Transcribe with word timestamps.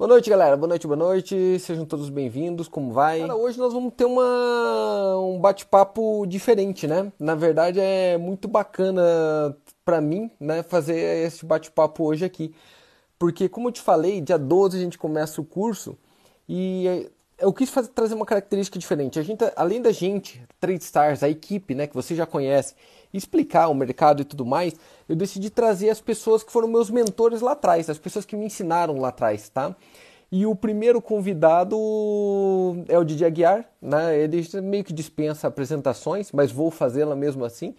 Boa 0.00 0.08
noite, 0.08 0.30
galera. 0.30 0.56
Boa 0.56 0.68
noite, 0.68 0.86
boa 0.86 0.96
noite. 0.96 1.58
Sejam 1.58 1.84
todos 1.84 2.08
bem-vindos. 2.08 2.68
Como 2.68 2.90
vai? 2.90 3.20
Cara, 3.20 3.36
hoje 3.36 3.58
nós 3.58 3.70
vamos 3.70 3.92
ter 3.94 4.06
uma, 4.06 5.18
um 5.18 5.38
bate-papo 5.38 6.24
diferente, 6.26 6.86
né? 6.86 7.12
Na 7.18 7.34
verdade, 7.34 7.78
é 7.78 8.16
muito 8.16 8.48
bacana 8.48 9.54
para 9.84 10.00
mim, 10.00 10.30
né, 10.40 10.62
fazer 10.62 11.26
esse 11.26 11.44
bate-papo 11.44 12.02
hoje 12.02 12.24
aqui. 12.24 12.54
Porque, 13.18 13.46
como 13.46 13.68
eu 13.68 13.72
te 13.72 13.82
falei, 13.82 14.22
dia 14.22 14.38
12 14.38 14.78
a 14.78 14.80
gente 14.80 14.96
começa 14.96 15.38
o 15.38 15.44
curso 15.44 15.98
e 16.48 17.06
eu 17.40 17.52
quis 17.52 17.70
fazer, 17.70 17.88
trazer 17.88 18.14
uma 18.14 18.26
característica 18.26 18.78
diferente. 18.78 19.18
A 19.18 19.22
gente, 19.22 19.42
além 19.56 19.80
da 19.80 19.90
gente, 19.90 20.42
Trade 20.60 20.82
Stars, 20.82 21.22
a 21.22 21.28
equipe, 21.28 21.74
né, 21.74 21.86
que 21.86 21.94
você 21.94 22.14
já 22.14 22.26
conhece, 22.26 22.74
explicar 23.12 23.68
o 23.68 23.74
mercado 23.74 24.22
e 24.22 24.24
tudo 24.24 24.44
mais, 24.46 24.74
eu 25.08 25.16
decidi 25.16 25.50
trazer 25.50 25.90
as 25.90 26.00
pessoas 26.00 26.42
que 26.42 26.52
foram 26.52 26.68
meus 26.68 26.90
mentores 26.90 27.40
lá 27.40 27.52
atrás, 27.52 27.90
as 27.90 27.98
pessoas 27.98 28.24
que 28.24 28.36
me 28.36 28.44
ensinaram 28.44 28.98
lá 28.98 29.08
atrás, 29.08 29.48
tá? 29.48 29.74
E 30.32 30.46
o 30.46 30.54
primeiro 30.54 31.02
convidado 31.02 31.76
é 32.86 32.96
o 32.96 33.02
Didi 33.02 33.24
Aguiar, 33.24 33.68
né? 33.82 34.16
Ele 34.16 34.46
meio 34.62 34.84
que 34.84 34.92
dispensa 34.92 35.48
apresentações, 35.48 36.30
mas 36.30 36.52
vou 36.52 36.70
fazê-la 36.70 37.16
mesmo 37.16 37.44
assim. 37.44 37.74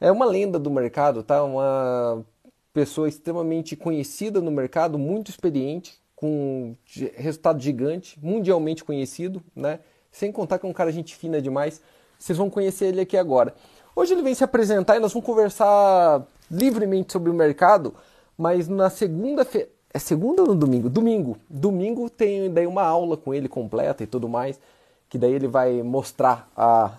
É 0.00 0.12
uma 0.12 0.24
lenda 0.24 0.60
do 0.60 0.70
mercado, 0.70 1.24
tá? 1.24 1.42
Uma 1.42 2.24
pessoa 2.72 3.08
extremamente 3.08 3.74
conhecida 3.74 4.40
no 4.40 4.52
mercado, 4.52 4.96
muito 4.96 5.28
experiente, 5.28 5.98
com 6.18 6.74
resultado 7.14 7.60
gigante, 7.60 8.18
mundialmente 8.20 8.82
conhecido, 8.82 9.40
né? 9.54 9.78
Sem 10.10 10.32
contar 10.32 10.58
que 10.58 10.66
é 10.66 10.68
um 10.68 10.72
cara 10.72 10.90
gente 10.90 11.14
fina 11.14 11.40
demais. 11.40 11.80
Vocês 12.18 12.36
vão 12.36 12.50
conhecer 12.50 12.86
ele 12.86 13.00
aqui 13.00 13.16
agora. 13.16 13.54
Hoje 13.94 14.14
ele 14.14 14.22
vem 14.22 14.34
se 14.34 14.42
apresentar 14.42 14.96
e 14.96 14.98
nós 14.98 15.12
vamos 15.12 15.24
conversar 15.24 16.26
livremente 16.50 17.12
sobre 17.12 17.30
o 17.30 17.34
mercado, 17.34 17.94
mas 18.36 18.66
na 18.66 18.90
segunda-feira. 18.90 19.68
É 19.94 19.98
segunda 20.00 20.42
ou 20.42 20.48
no 20.48 20.54
domingo? 20.56 20.90
Domingo. 20.90 21.38
Domingo 21.48 22.10
tem 22.10 22.52
daí 22.52 22.66
uma 22.66 22.82
aula 22.82 23.16
com 23.16 23.32
ele 23.32 23.48
completa 23.48 24.02
e 24.02 24.06
tudo 24.06 24.28
mais, 24.28 24.60
que 25.08 25.16
daí 25.16 25.32
ele 25.32 25.46
vai 25.46 25.82
mostrar 25.84 26.50
a 26.56 26.98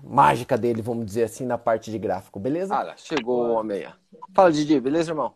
mágica 0.00 0.56
dele, 0.56 0.80
vamos 0.80 1.06
dizer 1.06 1.24
assim, 1.24 1.44
na 1.44 1.58
parte 1.58 1.90
de 1.90 1.98
gráfico, 1.98 2.38
beleza? 2.38 2.74
Ah, 2.74 2.94
chegou 2.96 3.52
o 3.52 3.70
aí. 3.72 3.86
Fala, 4.32 4.52
Didi, 4.52 4.78
beleza, 4.78 5.10
irmão? 5.10 5.34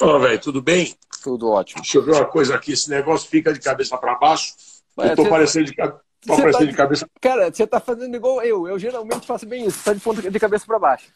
Fala, 0.00 0.18
velho, 0.18 0.40
tudo 0.40 0.62
bem? 0.62 0.94
Tudo 1.22 1.50
ótimo. 1.50 1.82
Deixa 1.82 1.98
eu 1.98 2.02
ver 2.02 2.12
uma 2.12 2.24
coisa 2.24 2.54
aqui, 2.54 2.72
esse 2.72 2.88
negócio 2.88 3.28
fica 3.28 3.52
de 3.52 3.60
cabeça 3.60 3.98
para 3.98 4.14
baixo. 4.14 4.54
Ué, 4.96 5.12
eu 5.12 5.16
tô 5.16 5.28
parecendo 5.28 5.66
de 5.66 5.74
cabeça 5.74 6.00
Tô 6.26 6.36
tá, 6.36 6.64
de 6.64 6.72
cabeça. 6.72 7.06
Cara, 7.20 7.52
você 7.52 7.66
tá 7.66 7.78
fazendo 7.78 8.14
igual 8.14 8.42
eu. 8.42 8.66
Eu 8.66 8.78
geralmente 8.78 9.26
faço 9.26 9.46
bem 9.46 9.66
isso. 9.66 9.84
Tá 9.84 9.92
de 9.92 10.00
ponta 10.00 10.30
de 10.30 10.40
cabeça 10.40 10.64
para 10.66 10.78
baixo. 10.78 11.08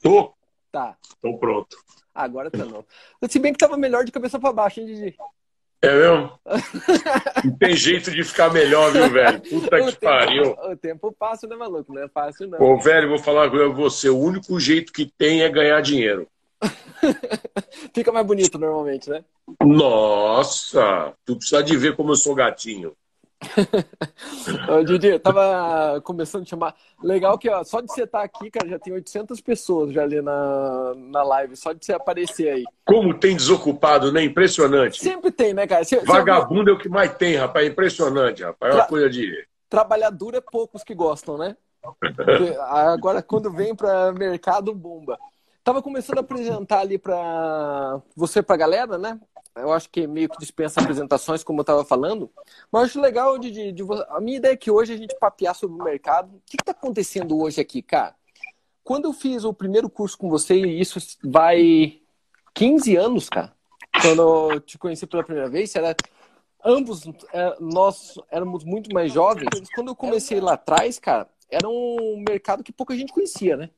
Tô? 0.00 0.32
Tá. 0.70 0.96
Então 1.18 1.36
pronto. 1.36 1.76
Agora 2.14 2.48
tá 2.48 2.64
não. 2.64 2.84
Se 3.28 3.40
bem 3.40 3.52
que 3.52 3.58
tava 3.58 3.76
melhor 3.76 4.04
de 4.04 4.12
cabeça 4.12 4.38
para 4.38 4.52
baixo, 4.52 4.80
hein, 4.80 4.86
Didi? 4.86 5.16
É 5.80 5.92
mesmo? 5.92 6.38
não 7.44 7.56
tem 7.56 7.76
jeito 7.76 8.12
de 8.12 8.22
ficar 8.22 8.52
melhor, 8.52 8.92
viu, 8.92 9.10
velho? 9.10 9.40
Puta 9.40 9.76
o 9.76 9.86
que 9.86 9.96
tempo, 9.96 10.00
pariu. 10.00 10.52
O 10.52 10.76
tempo 10.76 11.12
passa, 11.12 11.48
né, 11.48 11.56
maluco? 11.56 11.92
Não 11.92 12.02
é 12.02 12.08
fácil, 12.08 12.48
não. 12.48 12.60
Ô, 12.60 12.78
velho, 12.78 13.08
vou 13.08 13.18
falar 13.18 13.50
com 13.50 13.74
você. 13.74 14.08
O 14.08 14.18
único 14.18 14.60
jeito 14.60 14.92
que 14.92 15.06
tem 15.18 15.42
é 15.42 15.48
ganhar 15.48 15.80
dinheiro. 15.80 16.28
Fica 17.94 18.12
mais 18.12 18.26
bonito 18.26 18.58
normalmente, 18.58 19.10
né? 19.10 19.24
Nossa! 19.62 21.12
Tu 21.24 21.36
precisa 21.36 21.62
de 21.62 21.76
ver 21.76 21.96
como 21.96 22.12
eu 22.12 22.16
sou 22.16 22.34
gatinho. 22.34 22.94
Ô, 24.70 24.84
Didi, 24.84 25.08
eu 25.08 25.20
tava 25.20 26.00
começando 26.02 26.42
a 26.42 26.46
chamar. 26.46 26.74
Legal 27.02 27.36
que 27.36 27.50
ó, 27.50 27.64
só 27.64 27.80
de 27.80 27.92
você 27.92 28.04
estar 28.04 28.20
tá 28.20 28.24
aqui, 28.24 28.50
cara, 28.50 28.68
já 28.68 28.78
tem 28.78 28.92
800 28.92 29.40
pessoas 29.40 29.92
já 29.92 30.02
ali 30.02 30.20
na, 30.22 30.94
na 30.96 31.22
live, 31.24 31.56
só 31.56 31.72
de 31.72 31.84
você 31.84 31.92
aparecer 31.92 32.50
aí. 32.50 32.64
Como 32.84 33.18
tem 33.18 33.36
desocupado, 33.36 34.12
né? 34.12 34.22
Impressionante. 34.22 35.00
Sempre 35.00 35.32
tem, 35.32 35.52
né, 35.52 35.66
cara? 35.66 35.84
Vagabundo 36.04 36.70
é 36.70 36.72
o 36.72 36.78
que 36.78 36.88
mais 36.88 37.14
tem, 37.16 37.34
rapaz. 37.36 37.66
Impressionante, 37.66 38.42
rapaz. 38.42 38.72
É 38.72 38.76
uma 38.76 38.82
Tra... 38.82 38.88
coisa 38.88 39.10
de. 39.10 39.46
Trabalhador 39.68 40.34
é 40.34 40.40
poucos 40.40 40.84
que 40.84 40.94
gostam, 40.94 41.36
né? 41.36 41.56
Agora, 42.68 43.22
quando 43.22 43.50
vem 43.50 43.74
para 43.74 44.12
mercado, 44.12 44.74
bomba. 44.74 45.18
Tava 45.64 45.80
começando 45.80 46.18
a 46.18 46.22
apresentar 46.22 46.80
ali 46.80 46.98
para 46.98 48.02
você, 48.16 48.42
para 48.42 48.54
a 48.54 48.58
galera, 48.58 48.98
né? 48.98 49.20
eu 49.56 49.72
acho 49.72 49.90
que 49.90 50.06
meio 50.06 50.28
que 50.28 50.38
dispensa 50.38 50.80
apresentações, 50.80 51.44
como 51.44 51.60
eu 51.60 51.62
estava 51.62 51.84
falando. 51.84 52.30
Mas 52.70 52.84
acho 52.84 53.00
legal 53.00 53.38
de, 53.38 53.50
de, 53.50 53.72
de, 53.72 53.82
A 54.08 54.20
minha 54.20 54.38
ideia 54.38 54.52
é 54.52 54.56
que 54.56 54.70
hoje 54.70 54.94
a 54.94 54.96
gente 54.96 55.16
papear 55.18 55.54
sobre 55.54 55.80
o 55.80 55.84
mercado. 55.84 56.36
O 56.36 56.42
que 56.46 56.56
está 56.56 56.72
acontecendo 56.72 57.38
hoje 57.38 57.60
aqui, 57.60 57.82
cara? 57.82 58.14
Quando 58.82 59.04
eu 59.06 59.12
fiz 59.12 59.44
o 59.44 59.52
primeiro 59.52 59.88
curso 59.88 60.16
com 60.16 60.28
você, 60.28 60.54
e 60.54 60.80
isso 60.80 60.98
vai 61.22 62.00
15 62.54 62.96
anos, 62.96 63.28
cara. 63.28 63.52
Quando 64.00 64.22
eu 64.52 64.60
te 64.60 64.78
conheci 64.78 65.06
pela 65.06 65.22
primeira 65.22 65.48
vez, 65.48 65.74
era 65.76 65.94
ambos 66.64 67.04
é, 67.32 67.56
nós 67.60 68.14
éramos 68.30 68.64
muito 68.64 68.92
mais 68.92 69.12
jovens. 69.12 69.48
Quando 69.74 69.88
eu 69.88 69.96
comecei 69.96 70.40
lá 70.40 70.54
atrás, 70.54 70.98
cara, 70.98 71.28
era 71.50 71.68
um 71.68 72.24
mercado 72.26 72.64
que 72.64 72.72
pouca 72.72 72.96
gente 72.96 73.12
conhecia, 73.12 73.56
né? 73.56 73.70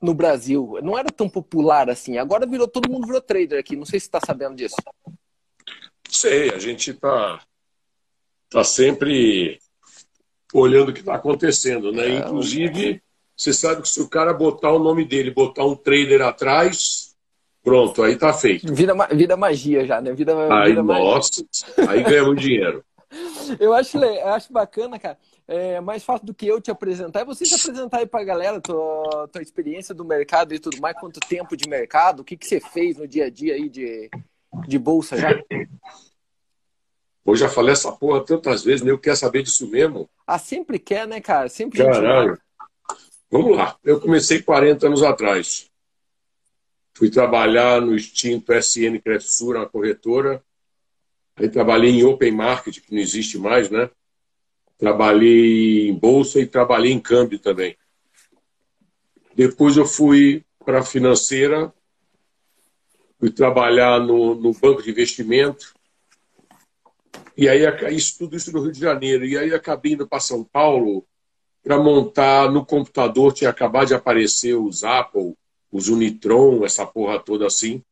No 0.00 0.14
Brasil. 0.14 0.78
Não 0.82 0.98
era 0.98 1.10
tão 1.10 1.28
popular 1.28 1.88
assim. 1.90 2.18
Agora 2.18 2.46
virou, 2.46 2.68
todo 2.68 2.90
mundo 2.90 3.06
virou 3.06 3.20
trader 3.20 3.58
aqui. 3.58 3.76
Não 3.76 3.86
sei 3.86 4.00
se 4.00 4.06
está 4.06 4.20
sabendo 4.24 4.56
disso. 4.56 4.76
Sei, 6.08 6.50
a 6.50 6.58
gente 6.58 6.90
está 6.90 7.40
tá 8.48 8.62
sempre 8.62 9.58
olhando 10.52 10.90
o 10.90 10.92
que 10.92 11.00
está 11.00 11.14
acontecendo, 11.14 11.92
né? 11.92 12.08
É, 12.08 12.18
Inclusive, 12.18 13.02
você 13.36 13.52
sabe 13.52 13.82
que 13.82 13.88
se 13.88 14.00
o 14.00 14.08
cara 14.08 14.32
botar 14.32 14.72
o 14.72 14.78
nome 14.78 15.04
dele, 15.04 15.30
botar 15.30 15.64
um 15.64 15.74
trader 15.74 16.22
atrás, 16.22 17.14
pronto, 17.62 18.02
aí 18.02 18.16
tá 18.16 18.32
feito. 18.32 18.72
Vira, 18.72 18.94
vira 19.12 19.36
magia 19.36 19.84
já, 19.84 20.00
né? 20.00 20.12
Vira, 20.12 20.34
aí, 20.62 20.70
vira 20.70 20.82
nossa, 20.82 21.44
magia. 21.76 21.90
aí 21.90 22.02
ganhamos 22.02 22.40
dinheiro. 22.40 22.84
Eu 23.60 23.72
acho, 23.72 23.96
eu 23.98 24.28
acho 24.28 24.52
bacana, 24.52 24.98
cara 24.98 25.16
é 25.48 25.80
mais 25.80 26.02
fácil 26.02 26.26
do 26.26 26.34
que 26.34 26.46
eu 26.46 26.60
te 26.60 26.70
apresentar 26.70 27.20
é 27.20 27.24
você 27.24 27.44
se 27.44 27.54
apresentar 27.54 27.98
aí 27.98 28.06
para 28.06 28.20
a 28.20 28.24
galera, 28.24 28.60
tua, 28.60 29.28
tua 29.32 29.42
experiência 29.42 29.94
do 29.94 30.04
mercado 30.04 30.54
e 30.54 30.58
tudo 30.58 30.80
mais, 30.80 30.98
quanto 30.98 31.20
tempo 31.20 31.56
de 31.56 31.68
mercado, 31.68 32.20
o 32.20 32.24
que, 32.24 32.36
que 32.36 32.46
você 32.46 32.60
fez 32.60 32.96
no 32.96 33.06
dia 33.06 33.26
a 33.26 33.30
dia 33.30 33.54
aí 33.54 33.68
de, 33.68 34.10
de 34.66 34.78
bolsa 34.78 35.16
já? 35.16 35.30
Eu 37.24 37.34
já 37.34 37.48
falei 37.48 37.72
essa 37.72 37.90
porra 37.90 38.24
tantas 38.24 38.62
vezes, 38.62 38.82
nem 38.82 38.90
eu 38.90 38.98
quero 38.98 39.16
saber 39.16 39.42
disso 39.42 39.68
mesmo. 39.68 40.08
Ah, 40.26 40.38
sempre 40.38 40.78
quer, 40.78 41.08
né, 41.08 41.20
cara? 41.20 41.48
Sempre 41.48 41.78
Caralho. 41.78 42.38
Vamos 43.28 43.56
lá. 43.56 43.76
Eu 43.82 44.00
comecei 44.00 44.40
40 44.40 44.86
anos 44.86 45.02
atrás. 45.02 45.68
Fui 46.94 47.10
trabalhar 47.10 47.80
no 47.80 47.94
extinto 47.96 48.52
SN 48.52 49.00
Crefsur, 49.02 49.56
uma 49.56 49.68
corretora. 49.68 50.42
Aí 51.34 51.48
trabalhei 51.48 51.90
em 51.90 52.04
Open 52.04 52.32
Market, 52.32 52.80
que 52.80 52.94
não 52.94 53.00
existe 53.00 53.38
mais, 53.38 53.68
né? 53.68 53.90
Trabalhei 54.78 55.88
em 55.88 55.94
bolsa 55.94 56.40
e 56.40 56.46
trabalhei 56.46 56.92
em 56.92 57.00
câmbio 57.00 57.38
também. 57.38 57.76
Depois 59.34 59.76
eu 59.76 59.86
fui 59.86 60.44
para 60.64 60.80
a 60.80 60.84
financeira, 60.84 61.72
fui 63.18 63.30
trabalhar 63.30 64.00
no, 64.00 64.34
no, 64.34 64.52
banco 64.52 64.82
de 64.82 64.90
investimento. 64.90 65.74
E 67.36 67.48
aí, 67.48 67.60
isso, 67.94 68.18
tudo 68.18 68.36
isso 68.36 68.52
no 68.52 68.62
Rio 68.62 68.72
de 68.72 68.80
Janeiro. 68.80 69.24
E 69.24 69.36
aí 69.36 69.54
acabei 69.54 69.92
indo 69.92 70.08
para 70.08 70.20
São 70.20 70.42
Paulo 70.42 71.06
para 71.62 71.78
montar 71.78 72.50
no 72.50 72.64
computador. 72.64 73.32
Tinha 73.32 73.50
acabado 73.50 73.88
de 73.88 73.94
aparecer 73.94 74.54
os 74.54 74.84
Apple, 74.84 75.34
os 75.70 75.88
Unitron, 75.88 76.64
essa 76.64 76.86
porra 76.86 77.18
toda 77.18 77.46
assim, 77.46 77.82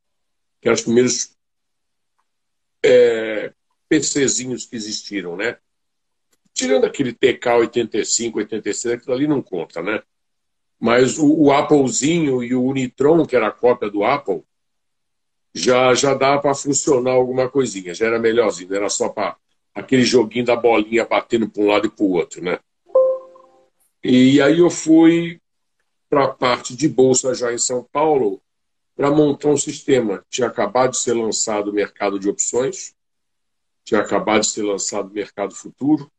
que 0.60 0.68
eram 0.68 0.74
os 0.74 0.82
primeiros 0.82 1.34
é, 2.82 3.52
PCzinhos 3.88 4.66
que 4.66 4.76
existiram, 4.76 5.36
né? 5.36 5.58
Tirando 6.54 6.84
aquele 6.84 7.12
TK 7.12 7.48
85, 7.58 8.38
86, 8.38 8.94
aquilo 8.94 9.14
ali 9.14 9.26
não 9.26 9.42
conta, 9.42 9.82
né? 9.82 10.02
Mas 10.78 11.18
o, 11.18 11.26
o 11.26 11.52
Applezinho 11.52 12.42
e 12.42 12.54
o 12.54 12.62
Unitron, 12.62 13.26
que 13.26 13.34
era 13.34 13.48
a 13.48 13.52
cópia 13.52 13.90
do 13.90 14.04
Apple, 14.04 14.44
já, 15.52 15.94
já 15.94 16.14
dava 16.14 16.40
para 16.40 16.54
funcionar 16.54 17.12
alguma 17.12 17.48
coisinha, 17.48 17.94
já 17.94 18.06
era 18.06 18.18
melhorzinho, 18.18 18.74
era 18.74 18.88
só 18.88 19.08
para 19.08 19.36
aquele 19.74 20.04
joguinho 20.04 20.44
da 20.44 20.56
bolinha 20.56 21.04
batendo 21.04 21.48
para 21.48 21.62
um 21.62 21.66
lado 21.66 21.86
e 21.86 21.90
para 21.90 22.04
o 22.04 22.12
outro, 22.12 22.42
né? 22.42 22.58
E 24.02 24.40
aí 24.40 24.58
eu 24.58 24.70
fui 24.70 25.40
para 26.08 26.24
a 26.24 26.28
parte 26.28 26.76
de 26.76 26.88
bolsa 26.88 27.34
já 27.34 27.52
em 27.52 27.58
São 27.58 27.82
Paulo 27.90 28.40
para 28.94 29.10
montar 29.10 29.48
um 29.48 29.56
sistema. 29.56 30.24
Tinha 30.28 30.46
acabado 30.46 30.92
de 30.92 30.98
ser 30.98 31.14
lançado 31.14 31.70
o 31.70 31.72
mercado 31.72 32.18
de 32.18 32.28
opções, 32.28 32.94
tinha 33.84 34.00
acabado 34.00 34.42
de 34.42 34.48
ser 34.48 34.62
lançado 34.62 35.08
o 35.08 35.14
mercado 35.14 35.54
futuro, 35.54 36.10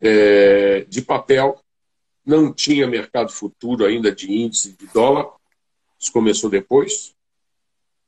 é, 0.00 0.84
de 0.88 1.02
papel, 1.02 1.60
não 2.24 2.52
tinha 2.52 2.86
mercado 2.86 3.30
futuro 3.30 3.84
ainda 3.84 4.12
de 4.12 4.32
índice 4.32 4.72
de 4.72 4.86
dólar, 4.88 5.30
isso 5.98 6.12
começou 6.12 6.50
depois, 6.50 7.14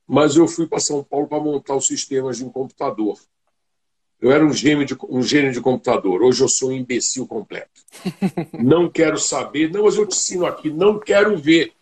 mas 0.07 0.37
eu 0.37 0.49
fui 0.49 0.67
para 0.67 0.81
São 0.81 1.03
Paulo 1.03 1.29
para 1.29 1.41
montar 1.41 1.75
os 1.75 1.87
sistemas 1.87 2.39
de 2.39 2.45
um 2.45 2.51
computador. 2.51 3.19
Eu 4.21 4.33
era 4.33 4.45
um 4.45 4.53
gênio, 4.53 4.85
de, 4.85 4.97
um 5.09 5.23
gênio 5.23 5.53
de 5.53 5.61
computador, 5.61 6.23
hoje 6.23 6.43
eu 6.43 6.49
sou 6.49 6.71
um 6.71 6.73
imbecil 6.73 7.27
completo. 7.27 7.81
Não 8.59 8.91
quero 8.91 9.19
saber, 9.19 9.71
não, 9.71 9.85
mas 9.85 9.97
eu 9.97 10.07
te 10.07 10.17
ensino 10.17 10.45
aqui, 10.45 10.71
não 10.71 10.99
quero 10.99 11.37
ver, 11.39 11.73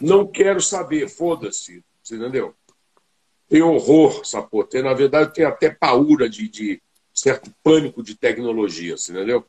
não 0.00 0.26
quero 0.26 0.60
saber, 0.60 1.08
foda-se, 1.08 1.82
você 2.02 2.16
entendeu? 2.16 2.54
tenho 3.50 3.68
horror, 3.68 4.24
sapô. 4.24 4.66
Na 4.74 4.94
verdade, 4.94 5.34
tenho 5.34 5.48
até 5.48 5.68
paura 5.68 6.30
de, 6.30 6.48
de 6.48 6.80
certo 7.12 7.52
pânico 7.62 8.02
de 8.02 8.14
tecnologia, 8.14 8.94
assim, 8.94 9.12
entendeu? 9.12 9.44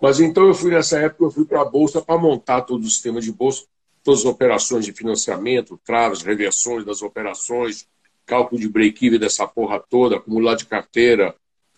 Mas 0.00 0.20
então 0.20 0.46
eu 0.46 0.54
fui 0.54 0.70
nessa 0.70 0.98
época, 0.98 1.24
eu 1.24 1.30
fui 1.30 1.44
para 1.44 1.60
a 1.60 1.64
Bolsa 1.64 2.00
para 2.00 2.18
montar 2.18 2.62
todo 2.62 2.82
o 2.82 2.88
sistema 2.88 3.20
de 3.20 3.30
bolsa, 3.30 3.64
todas 4.02 4.20
as 4.20 4.26
operações 4.26 4.84
de 4.84 4.92
financiamento, 4.92 5.78
traves, 5.84 6.22
reversões 6.22 6.84
das 6.84 7.02
operações, 7.02 7.86
cálculo 8.24 8.60
de 8.60 8.68
break-even 8.68 9.18
dessa 9.18 9.46
porra 9.46 9.78
toda, 9.78 10.16
acumular 10.16 10.54
de 10.54 10.64
carteira 10.64 11.34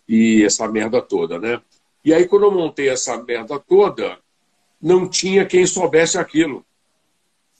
e 0.08 0.44
essa 0.44 0.68
merda 0.68 1.00
toda, 1.00 1.38
né? 1.38 1.60
E 2.04 2.12
aí, 2.12 2.26
quando 2.26 2.44
eu 2.44 2.50
montei 2.50 2.88
essa 2.88 3.16
merda 3.22 3.58
toda, 3.58 4.18
não 4.80 5.08
tinha 5.08 5.46
quem 5.46 5.66
soubesse 5.66 6.18
aquilo. 6.18 6.64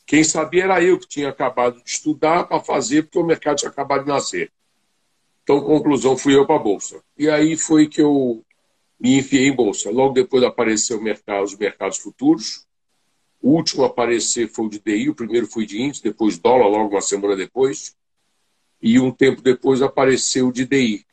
Quem 0.04 0.24
sabia 0.24 0.64
era 0.64 0.82
eu, 0.82 0.98
que 0.98 1.06
tinha 1.06 1.28
acabado 1.28 1.82
de 1.82 1.88
estudar 1.88 2.44
para 2.44 2.60
fazer, 2.60 3.04
porque 3.04 3.18
o 3.18 3.24
mercado 3.24 3.58
tinha 3.58 3.70
acabado 3.70 4.02
de 4.02 4.08
nascer. 4.08 4.50
Então, 5.42 5.60
conclusão, 5.60 6.16
fui 6.16 6.36
eu 6.36 6.46
para 6.46 6.56
a 6.56 6.62
Bolsa. 6.62 7.02
E 7.18 7.28
aí 7.28 7.56
foi 7.56 7.88
que 7.88 8.00
eu 8.00 8.44
me 9.02 9.18
enfiei 9.18 9.48
em 9.48 9.56
bolsa. 9.56 9.90
Logo 9.90 10.14
depois 10.14 10.44
apareceu 10.44 11.02
mercado, 11.02 11.44
os 11.44 11.56
mercados 11.56 11.98
futuros. 11.98 12.64
O 13.40 13.50
último 13.50 13.82
a 13.82 13.86
aparecer 13.88 14.48
foi 14.48 14.66
o 14.66 14.68
de 14.68 14.78
DI, 14.78 15.10
o 15.10 15.14
primeiro 15.14 15.48
foi 15.48 15.66
de 15.66 15.82
índice, 15.82 16.04
depois 16.04 16.38
dólar, 16.38 16.68
logo 16.68 16.94
uma 16.94 17.00
semana 17.00 17.34
depois. 17.34 17.96
E 18.80 19.00
um 19.00 19.10
tempo 19.10 19.42
depois 19.42 19.82
apareceu 19.82 20.48
o 20.48 20.52
de 20.52 20.64
DI. 20.64 21.04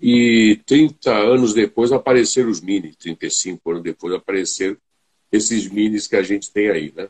E 0.00 0.60
30 0.64 1.12
anos 1.14 1.52
depois 1.52 1.92
apareceram 1.92 2.48
os 2.48 2.62
mini, 2.62 2.94
35 2.94 3.70
anos 3.70 3.82
depois 3.82 4.14
apareceram 4.14 4.76
esses 5.30 5.68
minis 5.68 6.06
que 6.06 6.16
a 6.16 6.22
gente 6.22 6.50
tem 6.50 6.70
aí, 6.70 6.92
né? 6.96 7.08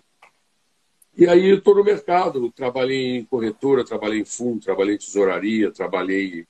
E 1.17 1.29
aí 1.29 1.49
eu 1.49 1.59
estou 1.59 1.77
no 1.77 1.85
mercado, 1.85 2.51
trabalhei 2.51 3.19
em 3.19 3.25
corretora, 3.25 3.85
trabalhei 3.85 4.21
em 4.21 4.25
fundo, 4.25 4.61
trabalhei 4.61 4.97
em 4.97 4.99
tesouraria, 4.99 5.71
trabalhei 5.71 6.47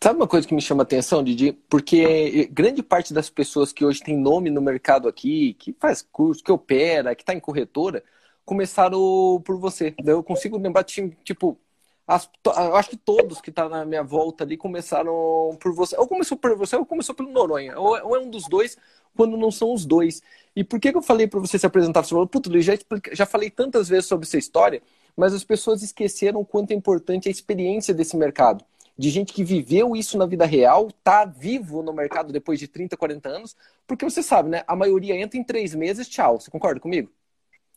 Sabe 0.00 0.20
uma 0.20 0.28
coisa 0.28 0.46
que 0.46 0.54
me 0.54 0.62
chama 0.62 0.82
a 0.82 0.84
atenção, 0.84 1.24
Didi? 1.24 1.52
Porque 1.68 2.48
grande 2.52 2.84
parte 2.84 3.12
das 3.12 3.28
pessoas 3.28 3.72
que 3.72 3.84
hoje 3.84 4.00
tem 4.00 4.16
nome 4.16 4.48
no 4.48 4.60
mercado 4.60 5.08
aqui, 5.08 5.54
que 5.54 5.72
faz 5.72 6.06
curso, 6.12 6.42
que 6.42 6.52
opera, 6.52 7.16
que 7.16 7.22
está 7.22 7.34
em 7.34 7.40
corretora, 7.40 8.04
começaram 8.44 9.42
por 9.44 9.58
você. 9.58 9.92
Eu 10.04 10.22
consigo 10.22 10.56
lembrar, 10.56 10.84
tipo, 10.84 11.58
as, 12.06 12.30
acho 12.74 12.90
que 12.90 12.96
todos 12.96 13.40
que 13.40 13.50
estão 13.50 13.68
tá 13.68 13.78
na 13.78 13.84
minha 13.84 14.04
volta 14.04 14.44
ali 14.44 14.56
começaram 14.56 15.58
por 15.60 15.74
você. 15.74 15.96
Ou 15.98 16.06
começou 16.06 16.38
por 16.38 16.56
você, 16.56 16.76
ou 16.76 16.86
começou 16.86 17.12
pelo 17.12 17.32
Noronha. 17.32 17.76
Ou, 17.76 17.88
ou 18.06 18.16
é 18.16 18.20
um 18.20 18.30
dos 18.30 18.48
dois, 18.48 18.78
quando 19.16 19.36
não 19.36 19.50
são 19.50 19.72
os 19.72 19.84
dois. 19.84 20.22
E 20.54 20.64
por 20.64 20.80
que, 20.80 20.90
que 20.90 20.98
eu 20.98 21.02
falei 21.02 21.26
para 21.26 21.40
você 21.40 21.58
se 21.58 21.66
apresentar? 21.66 22.02
Você 22.02 22.10
falou, 22.10 22.26
puto, 22.26 22.50
Luiz, 22.50 22.64
já, 22.64 22.74
já 23.12 23.26
falei 23.26 23.50
tantas 23.50 23.88
vezes 23.88 24.06
sobre 24.06 24.26
essa 24.26 24.38
história, 24.38 24.82
mas 25.16 25.32
as 25.32 25.44
pessoas 25.44 25.82
esqueceram 25.82 26.40
o 26.40 26.44
quanto 26.44 26.70
é 26.70 26.74
importante 26.74 27.28
a 27.28 27.30
experiência 27.30 27.94
desse 27.94 28.16
mercado 28.16 28.64
de 28.98 29.10
gente 29.10 29.32
que 29.32 29.44
viveu 29.44 29.94
isso 29.94 30.18
na 30.18 30.26
vida 30.26 30.44
real, 30.44 30.90
tá 31.04 31.24
vivo 31.24 31.82
no 31.82 31.92
mercado 31.92 32.32
depois 32.32 32.58
de 32.58 32.66
30, 32.66 32.96
40 32.96 33.28
anos, 33.28 33.56
porque 33.86 34.04
você 34.04 34.24
sabe, 34.24 34.50
né? 34.50 34.64
A 34.66 34.74
maioria 34.74 35.14
entra 35.14 35.38
em 35.38 35.44
três 35.44 35.72
meses, 35.72 36.08
tchau. 36.08 36.40
Você 36.40 36.50
concorda 36.50 36.80
comigo? 36.80 37.08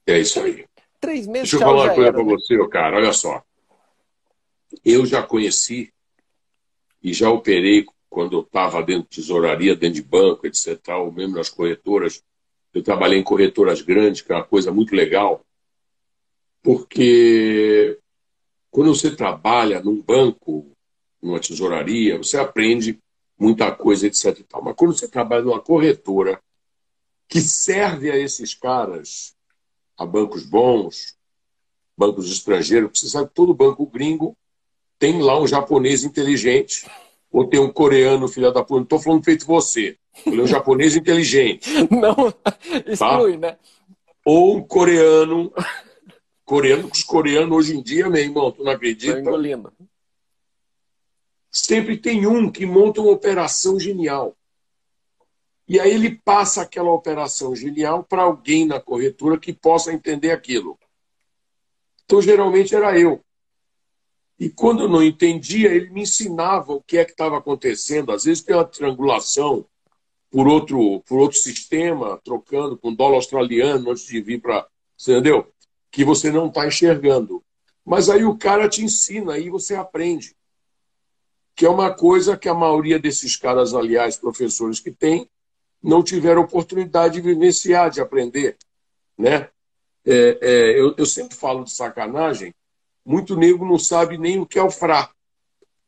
É 0.07 0.17
isso 0.17 0.39
aí. 0.41 0.65
Três 0.99 1.27
meses, 1.27 1.51
Deixa 1.51 1.59
tchau. 1.59 1.73
Deixa 1.75 1.83
eu 1.83 1.83
falar 1.83 1.83
uma 1.83 1.95
coisa 1.95 2.13
para 2.13 2.23
né? 2.23 2.31
você, 2.31 2.67
cara. 2.69 2.97
Olha 2.97 3.13
só. 3.13 3.43
Eu 4.83 5.05
já 5.05 5.21
conheci 5.21 5.93
e 7.03 7.13
já 7.13 7.29
operei 7.29 7.85
quando 8.11 8.37
eu 8.37 8.41
estava 8.41 8.83
dentro 8.83 9.09
de 9.09 9.15
tesouraria, 9.15 9.73
dentro 9.73 9.95
de 9.95 10.03
banco, 10.03 10.45
etc. 10.45 10.77
Tal, 10.83 11.09
mesmo 11.13 11.37
nas 11.37 11.49
corretoras. 11.49 12.21
Eu 12.73 12.83
trabalhei 12.83 13.17
em 13.17 13.23
corretoras 13.23 13.81
grandes, 13.81 14.21
que 14.21 14.33
é 14.33 14.35
uma 14.35 14.43
coisa 14.43 14.69
muito 14.69 14.93
legal, 14.93 15.45
porque 16.61 17.97
quando 18.69 18.93
você 18.93 19.15
trabalha 19.15 19.81
num 19.81 20.01
banco, 20.01 20.71
numa 21.21 21.39
tesouraria, 21.39 22.17
você 22.17 22.37
aprende 22.37 22.99
muita 23.39 23.71
coisa, 23.71 24.07
etc. 24.07 24.43
Tal. 24.47 24.61
Mas 24.61 24.75
quando 24.75 24.93
você 24.93 25.07
trabalha 25.07 25.43
numa 25.43 25.61
corretora 25.61 26.41
que 27.29 27.39
serve 27.39 28.11
a 28.11 28.17
esses 28.17 28.53
caras, 28.53 29.33
a 29.97 30.05
bancos 30.05 30.45
bons, 30.45 31.17
bancos 31.97 32.29
estrangeiros, 32.29 32.99
você 32.99 33.07
sabe 33.07 33.29
que 33.29 33.35
todo 33.35 33.53
banco 33.53 33.85
gringo 33.85 34.35
tem 34.99 35.21
lá 35.21 35.39
um 35.39 35.47
japonês 35.47 36.03
inteligente, 36.03 36.85
ou 37.31 37.47
tem 37.47 37.59
um 37.59 37.71
coreano, 37.71 38.27
filho 38.27 38.51
da 38.51 38.61
puta. 38.61 38.75
Não 38.75 38.83
estou 38.83 38.99
falando 38.99 39.23
feito 39.23 39.45
você. 39.45 39.97
Ele 40.25 40.41
é 40.41 40.43
um 40.43 40.47
japonês 40.47 40.95
inteligente. 40.95 41.69
Não, 41.89 42.33
exclui, 42.85 43.33
tá? 43.33 43.37
né? 43.37 43.57
Ou 44.25 44.57
um 44.57 44.61
coreano. 44.61 45.51
Coreano, 46.43 46.89
os 46.91 47.03
coreanos 47.03 47.57
hoje 47.57 47.77
em 47.77 47.81
dia, 47.81 48.09
meu 48.09 48.21
irmão, 48.21 48.51
tu 48.51 48.61
não 48.61 48.73
acredita? 48.73 49.17
Estou 49.17 49.21
engolindo 49.21 49.71
sempre 51.51 51.97
tem 51.97 52.25
um 52.25 52.49
que 52.49 52.65
monta 52.65 53.01
uma 53.01 53.11
operação 53.11 53.77
genial. 53.77 54.35
E 55.67 55.79
aí 55.79 55.91
ele 55.91 56.15
passa 56.23 56.61
aquela 56.61 56.91
operação 56.91 57.55
genial 57.55 58.03
para 58.03 58.23
alguém 58.23 58.65
na 58.65 58.79
corretora 58.79 59.37
que 59.37 59.53
possa 59.53 59.93
entender 59.93 60.31
aquilo. 60.31 60.79
Então, 62.05 62.21
geralmente 62.21 62.75
era 62.75 62.97
eu. 62.97 63.23
E 64.41 64.49
quando 64.49 64.81
eu 64.81 64.89
não 64.89 65.03
entendia, 65.03 65.71
ele 65.71 65.91
me 65.91 66.01
ensinava 66.01 66.73
o 66.73 66.81
que 66.81 66.97
é 66.97 67.05
que 67.05 67.11
estava 67.11 67.37
acontecendo. 67.37 68.11
Às 68.11 68.23
vezes 68.23 68.41
tem 68.41 68.55
uma 68.55 68.65
triangulação 68.65 69.63
por 70.31 70.47
outro, 70.47 70.99
por 71.01 71.19
outro 71.19 71.37
sistema, 71.37 72.19
trocando 72.23 72.75
com 72.75 72.91
dólar 72.91 73.17
australiano 73.17 73.91
antes 73.91 74.07
de 74.07 74.19
vir 74.19 74.41
para. 74.41 74.65
Entendeu? 74.99 75.47
Que 75.91 76.03
você 76.03 76.31
não 76.31 76.47
está 76.47 76.65
enxergando. 76.65 77.43
Mas 77.85 78.09
aí 78.09 78.25
o 78.25 78.35
cara 78.35 78.67
te 78.67 78.83
ensina, 78.83 79.33
aí 79.33 79.47
você 79.47 79.75
aprende 79.75 80.35
que 81.55 81.63
é 81.63 81.69
uma 81.69 81.93
coisa 81.93 82.35
que 82.35 82.49
a 82.49 82.55
maioria 82.55 82.97
desses 82.97 83.35
caras, 83.35 83.75
aliás, 83.75 84.17
professores 84.17 84.79
que 84.79 84.89
têm, 84.89 85.29
não 85.83 86.01
tiveram 86.01 86.41
oportunidade 86.41 87.13
de 87.13 87.21
vivenciar, 87.21 87.91
de 87.91 88.01
aprender. 88.01 88.57
Né? 89.15 89.49
É, 90.03 90.39
é, 90.41 90.79
eu, 90.79 90.95
eu, 90.97 91.05
sempre 91.05 91.37
falo 91.37 91.63
de 91.63 91.69
sacanagem, 91.69 92.55
muito 93.11 93.35
nego 93.35 93.65
não 93.65 93.77
sabe 93.77 94.17
nem 94.17 94.39
o 94.39 94.45
que 94.45 94.57
é 94.57 94.63
o 94.63 94.71
FRA. 94.71 95.09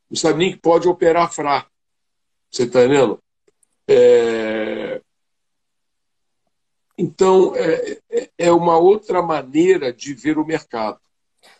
Não 0.09 0.17
sabe 0.17 0.39
nem 0.39 0.51
que 0.51 0.59
pode 0.59 0.87
operar 0.87 1.31
FRA. 1.31 1.65
Você 2.51 2.63
está 2.63 2.83
entendendo? 2.83 3.17
É... 3.87 5.01
Então, 6.97 7.55
é, 7.55 7.97
é, 8.11 8.29
é 8.37 8.51
uma 8.51 8.77
outra 8.77 9.21
maneira 9.21 9.91
de 9.91 10.13
ver 10.13 10.37
o 10.37 10.45
mercado. 10.45 10.99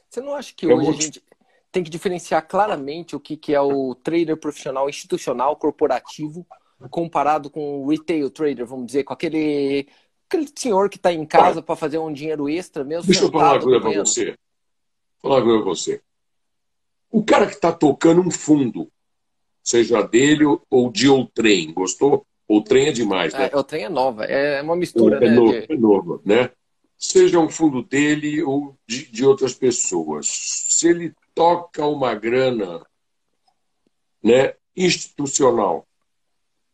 Você 0.10 0.22
não 0.22 0.36
acha 0.36 0.54
que 0.56 0.70
é 0.70 0.74
hoje 0.74 0.90
a 0.90 0.94
gente 0.94 1.24
tem 1.72 1.84
que 1.84 1.90
diferenciar 1.90 2.48
claramente 2.48 3.16
o 3.16 3.20
que, 3.20 3.36
que 3.36 3.56
é 3.56 3.60
o 3.60 3.96
trader 3.96 4.38
profissional 4.38 4.88
institucional, 4.88 5.56
corporativo, 5.56 6.46
comparado 6.92 7.50
com 7.50 7.82
o 7.82 7.90
retail 7.90 8.30
trader, 8.30 8.66
vamos 8.66 8.86
dizer, 8.86 9.04
com 9.04 9.14
aquele, 9.14 9.88
aquele 10.30 10.48
senhor 10.56 10.88
que 10.90 10.98
está 10.98 11.12
em 11.12 11.26
casa 11.26 11.64
para 11.64 11.76
fazer 11.76 11.98
um 11.98 12.14
dinheiro 12.14 12.48
extra 12.48 12.84
mesmo. 12.84 13.08
Deixa 13.08 13.24
eu 13.24 13.32
falar 13.32 13.54
uma 13.54 13.62
coisa 13.62 13.82
para 13.82 14.04
você. 14.06 14.38
Falar 15.24 15.42
coisa 15.42 15.60
para 15.60 15.70
você. 15.70 16.02
O 17.10 17.24
cara 17.24 17.48
que 17.48 17.54
está 17.54 17.72
tocando 17.72 18.20
um 18.20 18.30
fundo, 18.30 18.92
seja 19.64 20.02
dele 20.02 20.44
ou 20.70 20.92
de 20.92 21.08
outrem, 21.08 21.74
gostou? 21.74 22.26
Outrem 22.46 22.88
é 22.88 22.92
demais, 22.92 23.34
né? 23.34 23.50
É, 23.52 23.56
outrem 23.56 23.86
é 23.86 23.90
nova, 23.90 24.26
é 24.26 24.62
uma 24.62 24.76
mistura, 24.76 25.18
é, 25.18 25.20
né? 25.22 25.28
É 25.28 25.32
novo, 25.32 25.52
de... 25.52 25.74
é 25.74 25.78
novo, 25.78 26.22
né? 26.26 26.50
Seja 26.98 27.40
um 27.40 27.50
fundo 27.50 27.82
dele 27.82 28.44
ou 28.44 28.76
de, 28.86 29.10
de 29.10 29.26
outras 29.26 29.54
pessoas. 29.54 30.28
Se 30.28 30.90
ele 30.90 31.14
toca 31.34 31.86
uma 31.86 32.14
grana 32.14 32.86
né, 34.22 34.56
institucional. 34.76 35.88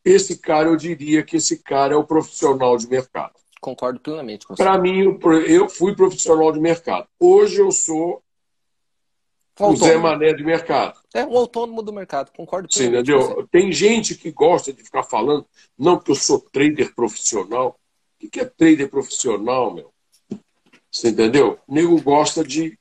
Esse 0.03 0.37
cara, 0.37 0.69
eu 0.69 0.75
diria 0.75 1.23
que 1.23 1.37
esse 1.37 1.61
cara 1.61 1.93
é 1.93 1.97
o 1.97 2.03
profissional 2.03 2.77
de 2.77 2.87
mercado. 2.87 3.33
Concordo 3.61 3.99
plenamente 3.99 4.47
com 4.47 4.55
você. 4.55 4.63
Para 4.63 4.77
mim, 4.77 5.19
eu 5.47 5.69
fui 5.69 5.95
profissional 5.95 6.51
de 6.51 6.59
mercado. 6.59 7.07
Hoje 7.19 7.59
eu 7.59 7.71
sou 7.71 8.23
o 9.59 9.75
Zé 9.75 9.97
Mané 9.97 10.33
de 10.33 10.43
mercado. 10.43 10.99
É 11.13 11.25
um 11.25 11.37
autônomo 11.37 11.81
do 11.81 11.91
mercado, 11.91 12.31
concordo 12.35 12.71
Sim, 12.71 12.87
entendeu? 12.87 13.47
Tem 13.51 13.71
gente 13.71 14.15
que 14.15 14.31
gosta 14.31 14.71
de 14.71 14.83
ficar 14.83 15.03
falando, 15.03 15.45
não, 15.77 15.97
porque 15.97 16.11
eu 16.11 16.15
sou 16.15 16.39
trader 16.39 16.93
profissional. 16.95 17.77
O 18.23 18.29
que 18.29 18.39
é 18.39 18.45
trader 18.45 18.89
profissional, 18.89 19.73
meu? 19.73 19.91
Você 20.91 21.09
entendeu? 21.09 21.59
O 21.67 21.73
nego 21.73 22.01
gosta 22.01 22.43
de 22.43 22.79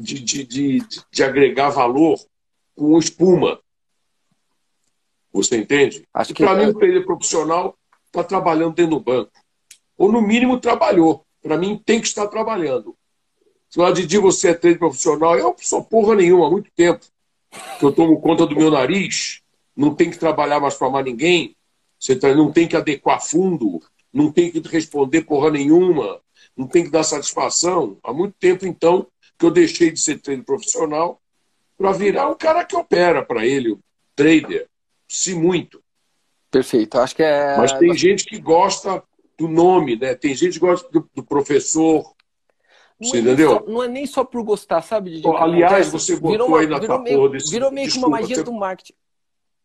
de, 0.00 0.18
de, 0.20 0.44
de, 0.44 0.78
de 1.10 1.22
agregar 1.22 1.70
valor 1.70 2.18
com 2.74 2.98
espuma. 2.98 3.60
Você 5.32 5.58
entende? 5.58 6.06
Acho 6.12 6.34
que 6.34 6.44
Para 6.44 6.56
mim, 6.56 6.70
o 6.70 6.74
trader 6.74 7.04
profissional 7.04 7.76
está 8.06 8.24
trabalhando 8.24 8.74
dentro 8.74 8.96
do 8.96 9.00
banco. 9.00 9.30
Ou, 9.96 10.10
no 10.10 10.22
mínimo, 10.22 10.58
trabalhou. 10.58 11.24
Para 11.42 11.56
mim, 11.56 11.80
tem 11.84 12.00
que 12.00 12.06
estar 12.06 12.26
trabalhando. 12.28 12.96
Se 13.70 13.78
lá 13.78 13.92
de 13.92 14.04
dia 14.04 14.20
você 14.20 14.48
é 14.48 14.54
trader 14.54 14.78
profissional, 14.78 15.38
eu 15.38 15.44
não 15.44 15.56
sou 15.58 15.82
porra 15.84 16.16
nenhuma 16.16 16.48
há 16.48 16.50
muito 16.50 16.70
tempo. 16.74 17.06
Que 17.78 17.84
eu 17.84 17.92
tomo 17.92 18.20
conta 18.20 18.44
do 18.46 18.56
meu 18.56 18.70
nariz, 18.70 19.40
não 19.76 19.94
tem 19.94 20.10
que 20.10 20.18
trabalhar 20.18 20.60
mais 20.60 20.74
para 20.74 20.90
mais 20.90 21.04
ninguém, 21.04 21.56
você 21.98 22.16
tá, 22.16 22.34
não 22.34 22.50
tem 22.50 22.66
que 22.66 22.76
adequar 22.76 23.24
fundo, 23.24 23.80
não 24.12 24.32
tem 24.32 24.50
que 24.50 24.60
responder 24.68 25.22
porra 25.22 25.50
nenhuma, 25.50 26.20
não 26.56 26.66
tem 26.66 26.84
que 26.84 26.90
dar 26.90 27.04
satisfação. 27.04 27.96
Há 28.02 28.12
muito 28.12 28.34
tempo, 28.40 28.66
então, 28.66 29.06
que 29.38 29.46
eu 29.46 29.50
deixei 29.50 29.90
de 29.90 30.00
ser 30.00 30.18
treino 30.18 30.44
profissional 30.44 31.20
para 31.78 31.92
virar 31.92 32.28
um 32.28 32.34
cara 32.34 32.64
que 32.64 32.76
opera 32.76 33.24
para 33.24 33.46
ele, 33.46 33.72
o 33.72 33.80
trader, 34.16 34.66
se 35.08 35.34
muito. 35.34 35.82
Perfeito, 36.50 36.98
acho 36.98 37.14
que 37.14 37.22
é. 37.22 37.56
Mas 37.56 37.72
tem 37.72 37.96
gente 37.96 38.24
que 38.24 38.38
gosta 38.38 39.02
do 39.38 39.48
nome, 39.48 39.96
né? 39.96 40.14
Tem 40.14 40.34
gente 40.34 40.54
que 40.54 40.58
gosta 40.58 40.88
do, 40.90 41.08
do 41.14 41.22
professor. 41.22 42.12
Não 43.00 43.08
é? 43.08 43.36
Só, 43.36 43.64
não 43.66 43.82
é 43.82 43.88
nem 43.88 44.06
só 44.06 44.24
por 44.24 44.42
gostar, 44.42 44.82
sabe? 44.82 45.20
De, 45.20 45.26
aliás, 45.26 45.88
você 45.88 46.16
botou 46.16 46.30
virou 46.32 46.56
aí 46.56 46.66
na 46.66 46.78
virou 46.78 46.96
tua 46.96 47.02
meio, 47.02 47.16
porra 47.16 47.30
desse. 47.30 47.50
Virou 47.50 47.72
meio 47.72 47.90
que 47.90 47.98
uma 47.98 48.08
magia 48.10 48.36
você, 48.36 48.42
do 48.42 48.52
marketing. 48.52 48.92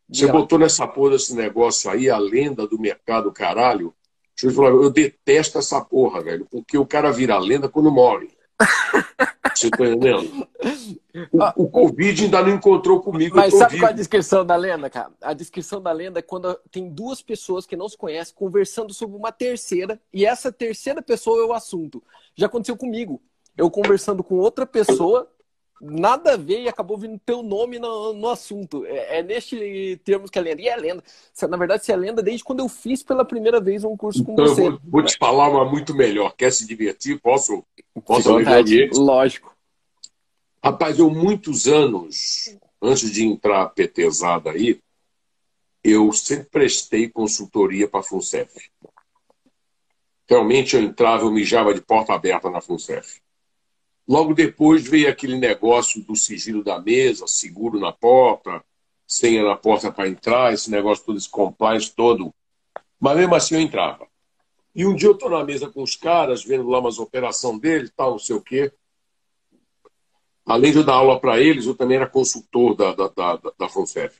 Você 0.09 0.27
botou 0.27 0.57
nessa 0.57 0.87
porra 0.87 1.11
desse 1.11 1.35
negócio 1.35 1.91
aí, 1.91 2.09
a 2.09 2.17
lenda 2.17 2.65
do 2.65 2.79
mercado, 2.79 3.31
caralho. 3.33 3.93
Deixa 4.33 4.47
eu 4.47 4.51
te 4.51 4.55
falar, 4.55 4.69
eu 4.69 4.89
detesto 4.89 5.57
essa 5.57 5.81
porra, 5.81 6.21
velho, 6.23 6.47
porque 6.49 6.77
o 6.77 6.85
cara 6.85 7.11
vira 7.11 7.37
lenda 7.37 7.67
quando 7.67 7.91
morre. 7.91 8.29
Você 9.53 9.69
tá 9.69 9.85
entendendo? 9.85 10.47
O, 11.31 11.63
o, 11.63 11.69
Covid 11.69 12.25
ainda 12.25 12.41
não 12.41 12.49
encontrou 12.49 13.01
comigo. 13.01 13.37
Mas 13.37 13.53
sabe 13.53 13.71
vivo. 13.71 13.83
qual 13.83 13.89
é 13.89 13.93
a 13.93 13.95
descrição 13.95 14.45
da 14.45 14.55
lenda, 14.55 14.89
cara? 14.89 15.11
A 15.21 15.33
descrição 15.33 15.81
da 15.81 15.91
lenda 15.91 16.19
é 16.19 16.21
quando 16.21 16.53
tem 16.69 16.89
duas 16.89 17.21
pessoas 17.21 17.65
que 17.65 17.75
não 17.75 17.87
se 17.87 17.97
conhecem 17.97 18.35
conversando 18.35 18.93
sobre 18.93 19.15
uma 19.15 19.31
terceira, 19.31 19.99
e 20.13 20.25
essa 20.25 20.51
terceira 20.51 21.01
pessoa 21.01 21.41
é 21.41 21.45
o 21.45 21.53
assunto. 21.53 22.03
Já 22.35 22.47
aconteceu 22.47 22.75
comigo. 22.75 23.21
Eu 23.57 23.71
conversando 23.71 24.23
com 24.23 24.35
outra 24.35 24.65
pessoa, 24.65 25.29
nada 25.81 26.33
a 26.33 26.37
ver 26.37 26.61
e 26.61 26.69
acabou 26.69 26.97
vindo 26.97 27.19
teu 27.25 27.43
nome 27.43 27.79
no, 27.79 28.13
no 28.13 28.29
assunto. 28.29 28.85
É, 28.85 29.19
é 29.19 29.23
neste 29.23 29.99
termos 30.03 30.29
que 30.29 30.39
é 30.39 30.41
lenda. 30.41 30.61
E 30.61 30.67
é 30.67 30.75
lenda. 30.75 31.03
Na 31.49 31.57
verdade, 31.57 31.85
se 31.85 31.91
é 31.91 31.95
lenda 31.95 32.23
desde 32.23 32.43
quando 32.43 32.59
eu 32.59 32.69
fiz 32.69 33.03
pela 33.03 33.25
primeira 33.25 33.59
vez 33.59 33.83
um 33.83 33.97
curso 33.97 34.23
com 34.23 34.33
então, 34.33 34.47
você. 34.47 34.61
Eu 34.61 34.71
vou, 34.71 34.79
vou 34.85 35.03
te 35.03 35.17
falar 35.17 35.49
uma 35.49 35.65
muito 35.65 35.93
melhor. 35.93 36.33
Quer 36.35 36.51
se 36.51 36.65
divertir? 36.65 37.19
Posso? 37.19 37.63
Posso 38.05 38.29
vontade, 38.29 38.89
Lógico. 38.93 39.55
Rapaz, 40.63 40.97
eu 40.97 41.11
muitos 41.11 41.67
anos, 41.67 42.57
antes 42.81 43.11
de 43.11 43.23
entrar 43.23 43.61
a 43.61 43.69
PTzada 43.69 44.51
aí, 44.51 44.79
eu 45.83 46.11
sempre 46.11 46.45
prestei 46.45 47.07
consultoria 47.07 47.87
para 47.87 47.99
a 47.99 48.03
FUNCEF. 48.03 48.71
Realmente 50.27 50.75
eu 50.75 50.81
entrava, 50.81 51.23
eu 51.23 51.31
mijava 51.31 51.71
de 51.71 51.81
porta 51.81 52.13
aberta 52.13 52.49
na 52.49 52.59
FUNCEF. 52.59 53.21
Logo 54.07 54.33
depois 54.33 54.87
veio 54.87 55.09
aquele 55.09 55.37
negócio 55.37 56.01
do 56.03 56.15
sigilo 56.15 56.63
da 56.63 56.79
mesa, 56.79 57.25
seguro 57.27 57.79
na 57.79 57.91
porta, 57.91 58.63
senha 59.07 59.43
na 59.43 59.55
porta 59.55 59.91
para 59.91 60.07
entrar, 60.07 60.53
esse 60.53 60.69
negócio 60.69 61.03
todo, 61.03 61.17
esse 61.17 61.29
compliance 61.29 61.91
todo. 61.91 62.33
Mas 62.99 63.17
mesmo 63.17 63.35
assim 63.35 63.55
eu 63.55 63.61
entrava. 63.61 64.07
E 64.75 64.85
um 64.85 64.95
dia 64.95 65.07
eu 65.07 65.13
estou 65.13 65.29
na 65.29 65.43
mesa 65.43 65.69
com 65.69 65.81
os 65.81 65.95
caras, 65.95 66.43
vendo 66.43 66.67
lá 66.67 66.79
umas 66.79 66.99
operações 66.99 67.59
deles, 67.59 67.91
tal, 67.95 68.11
não 68.11 68.19
sei 68.19 68.35
o 68.35 68.41
quê. 68.41 68.71
Além 70.45 70.71
de 70.71 70.77
eu 70.77 70.83
dar 70.83 70.95
aula 70.95 71.19
para 71.19 71.39
eles, 71.39 71.65
eu 71.65 71.73
também 71.73 71.97
era 71.97 72.07
consultor 72.07 72.75
da, 72.75 72.93
da, 72.93 73.07
da, 73.07 73.39
da 73.57 73.69
FONCEF. 73.69 74.19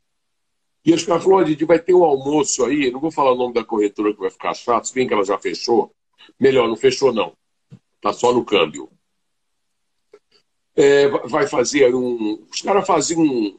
E 0.83 0.93
os 0.93 1.03
caras 1.03 1.23
falaram, 1.23 1.45
Didi, 1.45 1.65
vai 1.65 1.79
ter 1.79 1.93
um 1.93 2.03
almoço 2.03 2.63
aí, 2.63 2.89
não 2.89 2.99
vou 2.99 3.11
falar 3.11 3.33
o 3.33 3.35
nome 3.35 3.53
da 3.53 3.63
corretora 3.63 4.13
que 4.13 4.19
vai 4.19 4.29
ficar 4.29 4.53
chato, 4.53 4.87
se 4.87 4.93
bem 4.93 5.07
que 5.07 5.13
ela 5.13 5.25
já 5.25 5.37
fechou. 5.37 5.91
Melhor, 6.39 6.67
não 6.67 6.75
fechou 6.75 7.11
não. 7.13 7.33
Tá 8.01 8.13
só 8.13 8.33
no 8.33 8.45
câmbio. 8.45 8.89
É, 10.75 11.07
vai 11.07 11.47
fazer 11.47 11.93
um... 11.95 12.45
Os 12.51 12.61
caras 12.61 12.85
faziam 12.85 13.21
um, 13.21 13.57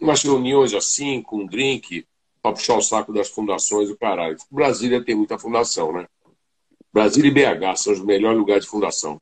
umas 0.00 0.22
reuniões 0.22 0.72
assim, 0.72 1.20
com 1.22 1.38
um 1.38 1.46
drink, 1.46 2.06
para 2.40 2.52
puxar 2.52 2.76
o 2.76 2.82
saco 2.82 3.12
das 3.12 3.28
fundações 3.28 3.88
do 3.88 3.96
caralho. 3.96 4.36
Brasília 4.50 5.04
tem 5.04 5.14
muita 5.14 5.38
fundação, 5.38 5.92
né? 5.92 6.06
Brasília 6.92 7.28
e 7.28 7.32
BH 7.32 7.76
são 7.76 7.92
os 7.92 8.00
melhores 8.04 8.38
lugares 8.38 8.64
de 8.64 8.70
fundação. 8.70 9.20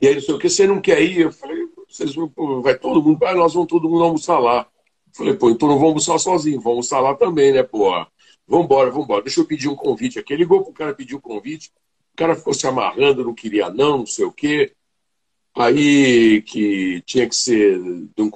E 0.00 0.08
aí, 0.08 0.14
não 0.14 0.22
sei 0.22 0.34
o 0.34 0.38
que, 0.38 0.48
você 0.48 0.66
não 0.66 0.80
quer 0.80 1.02
ir? 1.02 1.20
Eu 1.20 1.32
falei, 1.32 1.68
vocês 1.86 2.14
vão, 2.14 2.62
vai 2.62 2.78
todo 2.78 3.02
mundo, 3.02 3.22
ah, 3.24 3.34
nós 3.34 3.52
vamos 3.52 3.68
todo 3.68 3.88
mundo 3.88 4.02
almoçar 4.02 4.38
lá. 4.38 4.66
Eu 5.08 5.14
falei, 5.14 5.34
pô, 5.34 5.50
então 5.50 5.68
não 5.68 5.74
vamos 5.74 6.08
almoçar 6.08 6.18
sozinho, 6.18 6.56
vamos 6.56 6.70
almoçar 6.70 7.00
lá 7.00 7.14
também, 7.14 7.52
né, 7.52 7.62
pô? 7.62 7.90
Vambora, 8.46 8.90
vambora, 8.90 9.22
deixa 9.22 9.40
eu 9.40 9.44
pedir 9.44 9.68
um 9.68 9.76
convite 9.76 10.18
aqui. 10.18 10.32
Ele 10.32 10.42
ligou 10.42 10.64
pro 10.64 10.72
cara 10.72 10.94
pedir 10.94 11.14
um 11.14 11.20
convite, 11.20 11.70
o 12.14 12.16
cara 12.16 12.34
ficou 12.34 12.54
se 12.54 12.66
amarrando, 12.66 13.24
não 13.24 13.34
queria 13.34 13.68
não, 13.68 13.98
não 13.98 14.06
sei 14.06 14.24
o 14.24 14.32
quê. 14.32 14.72
Aí 15.54 16.42
que 16.42 17.02
tinha 17.02 17.28
que 17.28 17.34
ser, 17.34 17.78
de 17.82 18.22
um, 18.22 18.30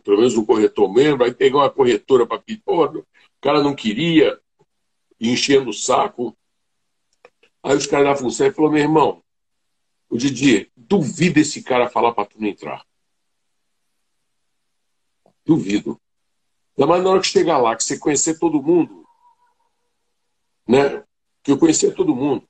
pelo 0.00 0.18
menos 0.18 0.36
um 0.36 0.44
corretor 0.44 0.92
membro, 0.92 1.24
aí 1.24 1.32
pegou 1.32 1.60
uma 1.60 1.70
corretora 1.70 2.26
para 2.26 2.38
pedir, 2.38 2.62
o 2.66 3.04
cara 3.40 3.62
não 3.62 3.74
queria, 3.74 4.38
enchendo 5.20 5.70
o 5.70 5.74
saco. 5.74 6.36
Aí 7.62 7.76
os 7.76 7.86
caras 7.86 8.06
da 8.06 8.16
função 8.16 8.52
falaram, 8.52 8.74
meu 8.74 8.82
irmão, 8.82 9.22
o 10.10 10.16
Didi, 10.16 10.70
duvida 10.76 11.40
esse 11.40 11.62
cara 11.62 11.88
falar 11.88 12.12
para 12.12 12.26
tu 12.26 12.40
não 12.40 12.48
entrar. 12.48 12.84
Duvido. 15.44 16.00
Mas 16.76 17.02
na 17.02 17.10
hora 17.10 17.20
que 17.20 17.26
chegar 17.26 17.58
lá, 17.58 17.74
que 17.74 17.82
você 17.82 17.98
conhecer 17.98 18.38
todo 18.38 18.62
mundo, 18.62 19.04
né? 20.66 21.02
Que 21.42 21.50
eu 21.50 21.58
conhecer 21.58 21.94
todo 21.94 22.14
mundo. 22.14 22.46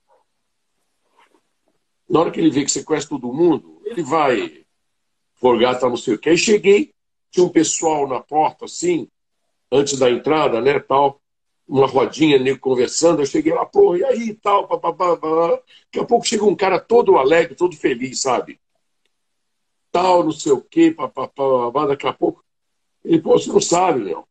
Na 2.09 2.21
hora 2.21 2.31
que 2.31 2.41
ele 2.41 2.51
vê 2.51 2.65
que 2.65 2.71
você 2.71 2.83
conhece 2.83 3.09
todo 3.09 3.33
mundo, 3.33 3.78
ele 3.91 4.03
vai 4.03 4.65
forgar, 5.35 5.79
tá, 5.79 5.89
não 5.89 5.97
sei 5.97 6.15
o 6.15 6.19
que. 6.19 6.31
Aí 6.31 6.39
cheguei, 6.39 6.93
tinha 7.31 7.45
um 7.45 7.51
pessoal 7.51 8.09
na 8.09 8.21
porta, 8.21 8.65
assim, 8.65 9.09
antes 9.71 9.99
da 9.99 10.11
entrada, 10.11 10.61
né, 10.61 10.79
tal 10.81 11.21
uma 11.69 11.87
rodinha, 11.87 12.39
nego 12.39 12.59
conversando, 12.59 13.21
eu 13.21 13.27
cheguei 13.27 13.53
lá, 13.53 13.67
pô, 13.67 13.95
e 13.95 14.03
aí, 14.03 14.35
tal, 14.35 14.67
papapá, 14.67 15.17
daqui 15.17 16.01
a 16.01 16.05
pouco 16.05 16.27
chega 16.27 16.45
um 16.45 16.57
cara 16.57 16.81
todo 16.81 17.19
alegre, 17.19 17.55
todo 17.55 17.77
feliz, 17.77 18.23
sabe? 18.23 18.59
Tal, 19.93 20.25
não 20.25 20.33
sei 20.33 20.53
o 20.53 20.63
quê, 20.63 20.91
papapá, 20.91 21.87
daqui 21.87 22.07
a 22.07 22.13
pouco, 22.13 22.43
ele, 23.05 23.21
pô, 23.21 23.39
você 23.39 23.53
não 23.53 23.61
sabe, 23.61 24.01
meu. 24.01 24.27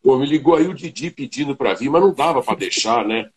Pô, 0.00 0.16
me 0.16 0.26
ligou 0.26 0.54
aí 0.54 0.68
o 0.68 0.74
Didi 0.74 1.10
pedindo 1.10 1.56
para 1.56 1.74
vir, 1.74 1.90
mas 1.90 2.00
não 2.00 2.14
dava 2.14 2.40
para 2.40 2.56
deixar, 2.56 3.04
né? 3.04 3.28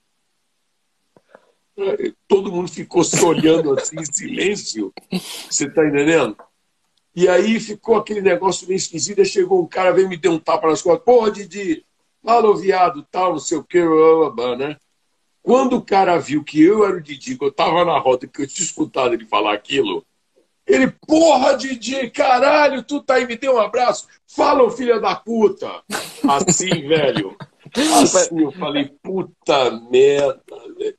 Todo 2.28 2.52
mundo 2.52 2.70
ficou 2.70 3.04
se 3.04 3.24
olhando 3.24 3.74
assim 3.74 4.00
em 4.00 4.06
silêncio. 4.06 4.94
Você 5.50 5.70
tá 5.70 5.86
entendendo? 5.86 6.36
E 7.16 7.28
aí 7.28 7.60
ficou 7.60 7.96
aquele 7.96 8.22
negócio 8.22 8.68
meio 8.68 8.78
esquisito. 8.78 9.20
Aí 9.20 9.26
chegou 9.26 9.62
um 9.62 9.68
cara, 9.68 9.92
veio 9.92 10.10
me 10.10 10.18
dar 10.18 10.30
um 10.30 10.40
tapa 10.40 10.68
nas 10.68 10.82
costas. 10.82 11.04
Pô, 11.04 11.30
Didi, 11.30 11.86
fala 12.24 12.58
viado, 12.58 13.06
tal, 13.12 13.34
não 13.34 13.40
sei 13.40 13.58
o 13.58 13.64
que, 13.64 13.82
né? 14.58 14.78
Quando 15.44 15.78
o 15.78 15.82
cara 15.82 16.18
viu 16.18 16.44
que 16.44 16.62
eu 16.62 16.86
era 16.86 16.98
o 16.98 17.02
Didi, 17.02 17.38
que 17.38 17.44
eu 17.44 17.52
tava 17.52 17.84
na 17.84 17.98
roda, 17.98 18.28
que 18.28 18.42
eu 18.44 18.48
tinha 18.48 18.66
escutado 18.66 19.14
ele 19.14 19.26
falar 19.26 19.54
aquilo, 19.54 20.06
ele, 20.68 20.88
porra, 21.06 21.58
Didi, 21.58 22.10
caralho, 22.12 22.84
tu 22.84 23.02
tá 23.02 23.16
aí, 23.16 23.26
me 23.26 23.36
deu 23.36 23.56
um 23.56 23.60
abraço. 23.60 24.08
Fala, 24.28 24.70
filho 24.72 25.02
da 25.02 25.16
puta. 25.16 25.82
Assim, 26.28 26.70
velho. 26.88 27.36
Assim, 27.76 28.42
eu 28.42 28.52
falei, 28.52 28.92
puta 29.02 29.72
merda. 29.90 30.42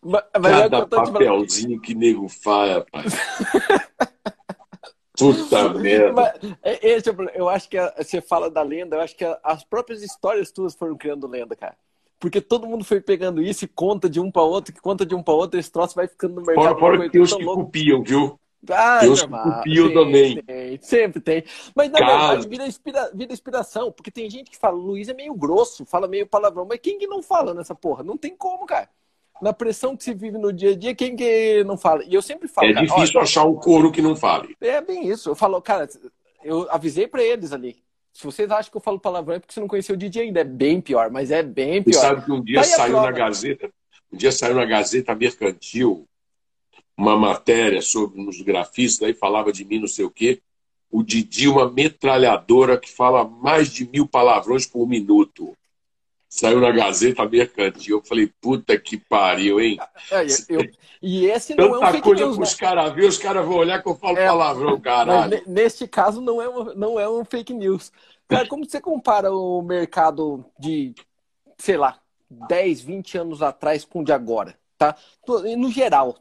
Mas, 0.02 0.22
mas 0.40 0.52
é 0.52 0.62
Cada 0.62 0.86
papelzinho 0.86 1.80
que 1.80 1.94
nego 1.94 2.28
faz, 2.28 2.72
rapaz. 2.72 3.14
Puta 5.16 5.68
merda. 5.78 6.12
Mas, 6.12 6.56
é, 6.62 6.88
esse 6.88 7.10
é 7.10 7.14
eu 7.34 7.48
acho 7.48 7.68
que 7.68 7.76
a, 7.76 7.92
você 7.98 8.20
fala 8.20 8.50
da 8.50 8.62
lenda, 8.62 8.96
eu 8.96 9.00
acho 9.00 9.14
que 9.14 9.24
a, 9.24 9.38
as 9.44 9.62
próprias 9.64 10.02
histórias 10.02 10.50
tuas 10.50 10.74
foram 10.74 10.96
criando 10.96 11.26
lenda, 11.26 11.54
cara. 11.54 11.76
Porque 12.18 12.40
todo 12.40 12.68
mundo 12.68 12.84
foi 12.84 13.00
pegando 13.00 13.42
isso 13.42 13.64
e 13.64 13.68
conta 13.68 14.08
de 14.08 14.20
um 14.20 14.30
para 14.30 14.42
outro, 14.42 14.72
que 14.72 14.80
conta 14.80 15.04
de 15.04 15.14
um 15.14 15.22
para 15.22 15.34
outro, 15.34 15.58
esse 15.58 15.70
troço 15.70 15.94
vai 15.94 16.06
ficando 16.06 16.36
no 16.36 16.46
mercado. 16.46 16.78
Fora, 16.78 16.78
fora 16.78 17.02
que 17.02 17.10
tem 17.10 17.20
os 17.20 17.34
que 17.34 17.42
louco. 17.42 17.64
copiam, 17.64 18.02
viu? 18.02 18.38
Ah, 18.70 19.00
copiam 19.00 19.88
sim, 19.88 19.94
também. 19.94 20.42
Tem, 20.42 20.78
sempre 20.80 21.20
tem. 21.20 21.44
Mas 21.74 21.90
na 21.90 21.98
Cara... 21.98 22.28
verdade 22.28 22.48
vira, 22.48 22.66
inspira, 22.66 23.10
vira 23.12 23.32
inspiração, 23.32 23.90
porque 23.90 24.10
tem 24.10 24.30
gente 24.30 24.50
que 24.50 24.56
fala, 24.56 24.76
Luiz 24.76 25.08
é 25.08 25.14
meio 25.14 25.34
grosso, 25.34 25.84
fala 25.84 26.06
meio 26.06 26.26
palavrão, 26.26 26.66
mas 26.68 26.78
quem 26.80 26.98
que 26.98 27.06
não 27.06 27.22
fala 27.22 27.54
nessa 27.54 27.74
porra? 27.74 28.04
Não 28.04 28.16
tem 28.16 28.36
como, 28.36 28.64
cara 28.64 28.88
na 29.42 29.52
pressão 29.52 29.96
que 29.96 30.04
se 30.04 30.14
vive 30.14 30.38
no 30.38 30.52
dia 30.52 30.70
a 30.70 30.76
dia, 30.76 30.94
quem 30.94 31.16
que 31.16 31.64
não 31.64 31.76
fala? 31.76 32.04
E 32.04 32.14
eu 32.14 32.22
sempre 32.22 32.46
falo. 32.46 32.68
É 32.68 32.74
cara, 32.74 32.86
difícil 32.86 33.16
olha, 33.16 33.24
achar 33.24 33.44
um 33.44 33.56
couro 33.56 33.90
que 33.90 34.00
não 34.00 34.14
fale. 34.14 34.56
É 34.60 34.80
bem 34.80 35.08
isso. 35.08 35.30
Eu 35.30 35.34
falo, 35.34 35.60
cara, 35.60 35.88
eu 36.44 36.68
avisei 36.70 37.08
para 37.08 37.24
eles 37.24 37.52
ali. 37.52 37.82
Se 38.12 38.24
vocês 38.24 38.48
acham 38.52 38.70
que 38.70 38.76
eu 38.76 38.80
falo 38.80 39.00
palavrão 39.00 39.34
é 39.34 39.40
porque 39.40 39.52
você 39.52 39.58
não 39.58 39.66
conheceu 39.66 39.96
o 39.96 39.98
DJ 39.98 40.22
ainda. 40.22 40.40
É 40.40 40.44
bem 40.44 40.80
pior, 40.80 41.10
mas 41.10 41.32
é 41.32 41.42
bem 41.42 41.82
pior. 41.82 41.94
Você 41.94 42.00
sabe 42.00 42.24
que 42.24 42.30
um 42.30 42.40
dia 42.40 42.62
saiu 42.62 43.02
na 43.02 43.10
Gazeta, 43.10 43.68
um 44.12 44.16
dia 44.16 44.30
saiu 44.30 44.54
na 44.54 44.64
Gazeta 44.64 45.12
Mercantil 45.12 46.06
uma 46.96 47.16
matéria 47.16 47.82
sobre 47.82 48.20
os 48.20 48.40
grafistas, 48.40 49.06
aí 49.06 49.14
falava 49.14 49.52
de 49.52 49.64
mim 49.64 49.80
não 49.80 49.88
sei 49.88 50.04
o 50.04 50.10
quê. 50.10 50.40
O 50.90 51.02
Didi, 51.02 51.48
uma 51.48 51.70
metralhadora 51.70 52.78
que 52.78 52.90
fala 52.90 53.24
mais 53.24 53.72
de 53.72 53.88
mil 53.88 54.06
palavrões 54.06 54.66
por 54.66 54.86
minuto 54.86 55.56
saiu 56.32 56.60
na 56.60 56.70
Gazeta 56.70 57.28
Mercantil. 57.28 57.98
Eu 57.98 58.04
falei, 58.04 58.32
puta 58.40 58.78
que 58.78 58.96
pariu, 58.96 59.60
hein? 59.60 59.78
É, 60.10 60.24
eu, 60.48 60.66
e 61.02 61.26
esse 61.26 61.54
não 61.54 61.72
Tanta 61.72 61.84
é 61.84 61.88
um 61.88 61.92
fake 61.92 62.02
coisa 62.02 62.24
news, 62.24 62.36
para 62.36 62.44
os 62.44 62.52
né? 62.52 62.58
caras 62.58 62.94
ver, 62.94 63.04
os 63.04 63.18
caras 63.18 63.44
vão 63.44 63.56
olhar 63.56 63.82
que 63.82 63.88
eu 63.88 63.94
falo 63.94 64.16
é, 64.16 64.26
palavrão, 64.26 64.80
caralho. 64.80 65.42
neste 65.46 65.86
caso, 65.86 66.22
não 66.22 66.40
é, 66.40 66.48
um, 66.48 66.64
não 66.74 66.98
é 66.98 67.06
um 67.06 67.22
fake 67.22 67.52
news. 67.52 67.92
Cara, 68.26 68.48
como 68.48 68.64
você 68.64 68.80
compara 68.80 69.30
o 69.30 69.60
mercado 69.60 70.42
de, 70.58 70.94
sei 71.58 71.76
lá, 71.76 71.98
10, 72.30 72.80
20 72.80 73.18
anos 73.18 73.42
atrás 73.42 73.84
com 73.84 74.00
o 74.00 74.04
de 74.04 74.12
agora, 74.12 74.58
tá? 74.78 74.96
No 75.58 75.70
geral, 75.70 76.16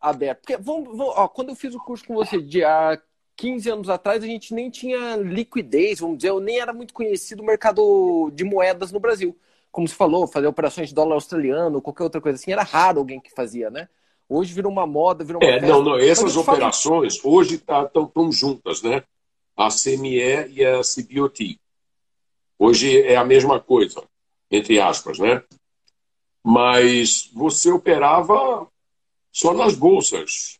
aberto. 0.00 0.40
Porque, 0.40 0.56
vamos, 0.56 0.96
vamos, 0.96 1.14
ó, 1.16 1.28
quando 1.28 1.50
eu 1.50 1.54
fiz 1.56 1.74
o 1.74 1.80
curso 1.80 2.04
com 2.04 2.14
você, 2.14 2.40
de, 2.40 2.64
a 2.64 3.00
15 3.36 3.70
anos 3.70 3.88
atrás 3.88 4.22
a 4.22 4.26
gente 4.26 4.52
nem 4.52 4.68
tinha 4.68 5.16
liquidez, 5.16 6.00
vamos 6.00 6.18
dizer, 6.18 6.30
ou 6.30 6.40
nem 6.40 6.60
era 6.60 6.72
muito 6.72 6.92
conhecido 6.92 7.42
o 7.42 7.46
mercado 7.46 8.30
de 8.34 8.44
moedas 8.44 8.92
no 8.92 9.00
Brasil. 9.00 9.36
Como 9.72 9.88
se 9.88 9.94
falou, 9.94 10.26
fazer 10.26 10.46
operações 10.46 10.88
de 10.88 10.94
dólar 10.94 11.14
australiano, 11.14 11.80
qualquer 11.80 12.02
outra 12.02 12.20
coisa 12.20 12.36
assim, 12.36 12.52
era 12.52 12.62
raro 12.62 12.98
alguém 12.98 13.20
que 13.20 13.30
fazia, 13.30 13.70
né? 13.70 13.88
Hoje 14.28 14.52
virou 14.52 14.70
uma 14.70 14.86
moda, 14.86 15.24
virou 15.24 15.42
uma 15.42 15.48
é, 15.48 15.54
festa. 15.54 15.68
Não, 15.68 15.82
não, 15.82 15.98
essas 15.98 16.36
operações 16.36 17.24
hoje 17.24 17.54
estão 17.54 17.88
tá, 17.88 18.06
tão 18.12 18.30
juntas, 18.30 18.82
né? 18.82 19.02
A 19.56 19.68
CME 19.68 20.50
e 20.50 20.64
a 20.64 20.80
CBOT. 20.82 21.58
Hoje 22.58 23.00
é 23.02 23.16
a 23.16 23.24
mesma 23.24 23.58
coisa, 23.58 24.02
entre 24.50 24.78
aspas, 24.78 25.18
né? 25.18 25.42
Mas 26.44 27.30
você 27.32 27.70
operava 27.70 28.68
só 29.32 29.54
nas 29.54 29.74
bolsas. 29.74 30.58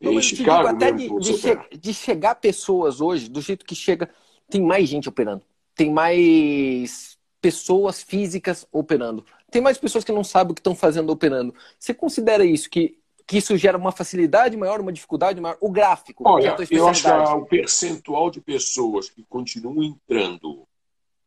Não, 0.00 0.14
em 0.14 0.22
Chicago, 0.22 0.68
até 0.68 0.90
de, 0.90 1.08
de, 1.18 1.34
che 1.38 1.58
de, 1.78 1.94
chegar 1.94 2.34
pessoas 2.34 3.00
hoje, 3.00 3.28
do 3.28 3.40
jeito 3.40 3.64
que 3.64 3.74
chega, 3.74 4.10
tem 4.50 4.60
mais 4.60 4.88
gente 4.88 5.08
operando. 5.08 5.42
Tem 5.74 5.90
mais 5.92 7.16
pessoas 7.40 8.02
físicas 8.02 8.66
operando. 8.72 9.24
Tem 9.50 9.62
mais 9.62 9.78
pessoas 9.78 10.02
que 10.02 10.12
não 10.12 10.24
sabem 10.24 10.52
o 10.52 10.54
que 10.54 10.60
estão 10.60 10.74
fazendo 10.74 11.10
operando. 11.10 11.54
Você 11.78 11.94
considera 11.94 12.44
isso 12.44 12.68
que 12.68 12.98
que 13.26 13.38
isso 13.38 13.56
gera 13.56 13.78
uma 13.78 13.92
facilidade 13.92 14.56
maior, 14.56 14.80
uma 14.80 14.92
dificuldade 14.92 15.40
maior? 15.40 15.56
O 15.60 15.70
gráfico. 15.70 16.22
Olha, 16.26 16.48
é 16.48 16.66
eu 16.70 16.88
acho 16.88 17.02
que 17.02 17.08
o 17.08 17.46
percentual 17.46 18.30
de 18.30 18.40
pessoas 18.40 19.08
que 19.08 19.24
continuam 19.24 19.82
entrando 19.82 20.66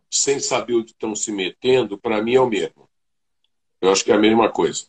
sem 0.09 0.39
saber 0.39 0.75
onde 0.75 0.91
estão 0.91 1.15
se 1.15 1.31
metendo, 1.31 1.97
para 1.97 2.21
mim 2.21 2.35
é 2.35 2.41
o 2.41 2.47
mesmo. 2.47 2.87
Eu 3.81 3.91
acho 3.91 4.03
que 4.03 4.11
é 4.11 4.15
a 4.15 4.19
mesma 4.19 4.49
coisa. 4.49 4.85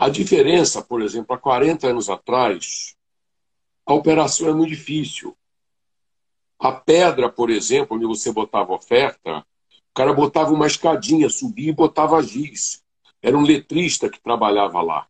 A 0.00 0.08
diferença, 0.08 0.82
por 0.82 1.02
exemplo, 1.02 1.34
há 1.34 1.38
40 1.38 1.88
anos 1.88 2.08
atrás, 2.08 2.96
a 3.84 3.92
operação 3.92 4.48
é 4.48 4.52
muito 4.54 4.70
difícil. 4.70 5.36
A 6.58 6.72
pedra, 6.72 7.30
por 7.30 7.50
exemplo, 7.50 7.96
onde 7.96 8.06
você 8.06 8.32
botava 8.32 8.72
oferta, 8.72 9.40
o 9.40 9.94
cara 9.94 10.14
botava 10.14 10.52
uma 10.52 10.66
escadinha, 10.66 11.28
subia 11.28 11.70
e 11.70 11.74
botava 11.74 12.22
giz. 12.22 12.82
Era 13.20 13.36
um 13.36 13.42
letrista 13.42 14.08
que 14.08 14.20
trabalhava 14.20 14.80
lá. 14.80 15.06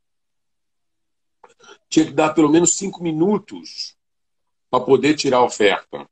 Tinha 1.88 2.06
que 2.06 2.12
dar 2.12 2.35
pelo 2.35 2.49
menos 2.49 2.76
cinco 2.76 3.02
minutos 3.02 3.97
para 4.68 4.85
poder 4.85 5.14
tirar 5.14 5.38
a 5.38 5.44
oferta 5.44 6.09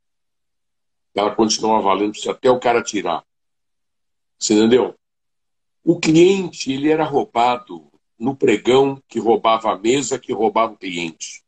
ela 1.18 1.35
continuava 1.35 1.82
valendo 1.82 2.16
até 2.30 2.50
o 2.50 2.61
cara 2.61 2.82
tirar. 2.82 3.25
Você 4.38 4.54
entendeu? 4.54 4.94
O 5.85 5.99
cliente 5.99 6.73
ele 6.73 6.90
era 6.90 7.04
roubado 7.04 7.88
no 8.18 8.34
pregão 8.34 9.00
que 9.08 9.18
roubava 9.18 9.72
a 9.72 9.78
mesa, 9.78 10.18
que 10.18 10.32
roubava 10.32 10.72
o 10.72 10.76
cliente. 10.76 11.42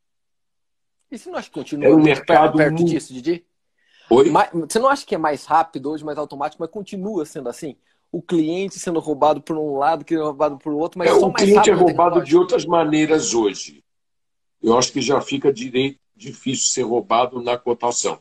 E 1.11 1.19
você 1.19 1.29
não 1.29 1.39
acha 1.39 1.49
que 1.49 1.55
continua 1.55 1.89
é 1.89 1.95
um 1.95 2.03
mercado 2.03 2.57
perto 2.57 2.75
muito... 2.75 2.89
disso, 2.89 3.12
Didi? 3.12 3.45
Oi? 4.09 4.31
Mas, 4.31 4.50
você 4.53 4.79
não 4.79 4.89
acha 4.89 5.05
que 5.05 5.15
é 5.15 5.19
mais 5.19 5.45
rápido 5.45 5.91
hoje, 5.91 6.05
mais 6.05 6.19
automático, 6.19 6.62
mas 6.62 6.71
continua 6.71 7.25
sendo 7.25 7.49
assim? 7.49 7.77
O 8.12 8.21
cliente 8.23 8.79
sendo 8.79 9.00
roubado 9.00 9.41
por 9.41 9.57
um 9.57 9.77
lado, 9.77 10.05
que 10.05 10.15
é 10.15 10.19
roubado 10.19 10.59
por 10.59 10.73
outro, 10.73 10.99
mas 10.99 11.11
é, 11.11 11.19
só 11.19 11.27
o 11.27 11.33
cliente 11.33 11.71
é 11.71 11.73
roubado 11.73 12.23
de 12.23 12.37
outras 12.37 12.65
maneiras 12.65 13.35
hoje. 13.35 13.85
Eu 14.62 14.77
acho 14.77 14.93
que 14.93 15.00
já 15.00 15.21
fica 15.21 15.53
direito, 15.53 15.99
difícil 16.15 16.67
ser 16.69 16.83
roubado 16.83 17.41
na 17.41 17.57
cotação. 17.57 18.21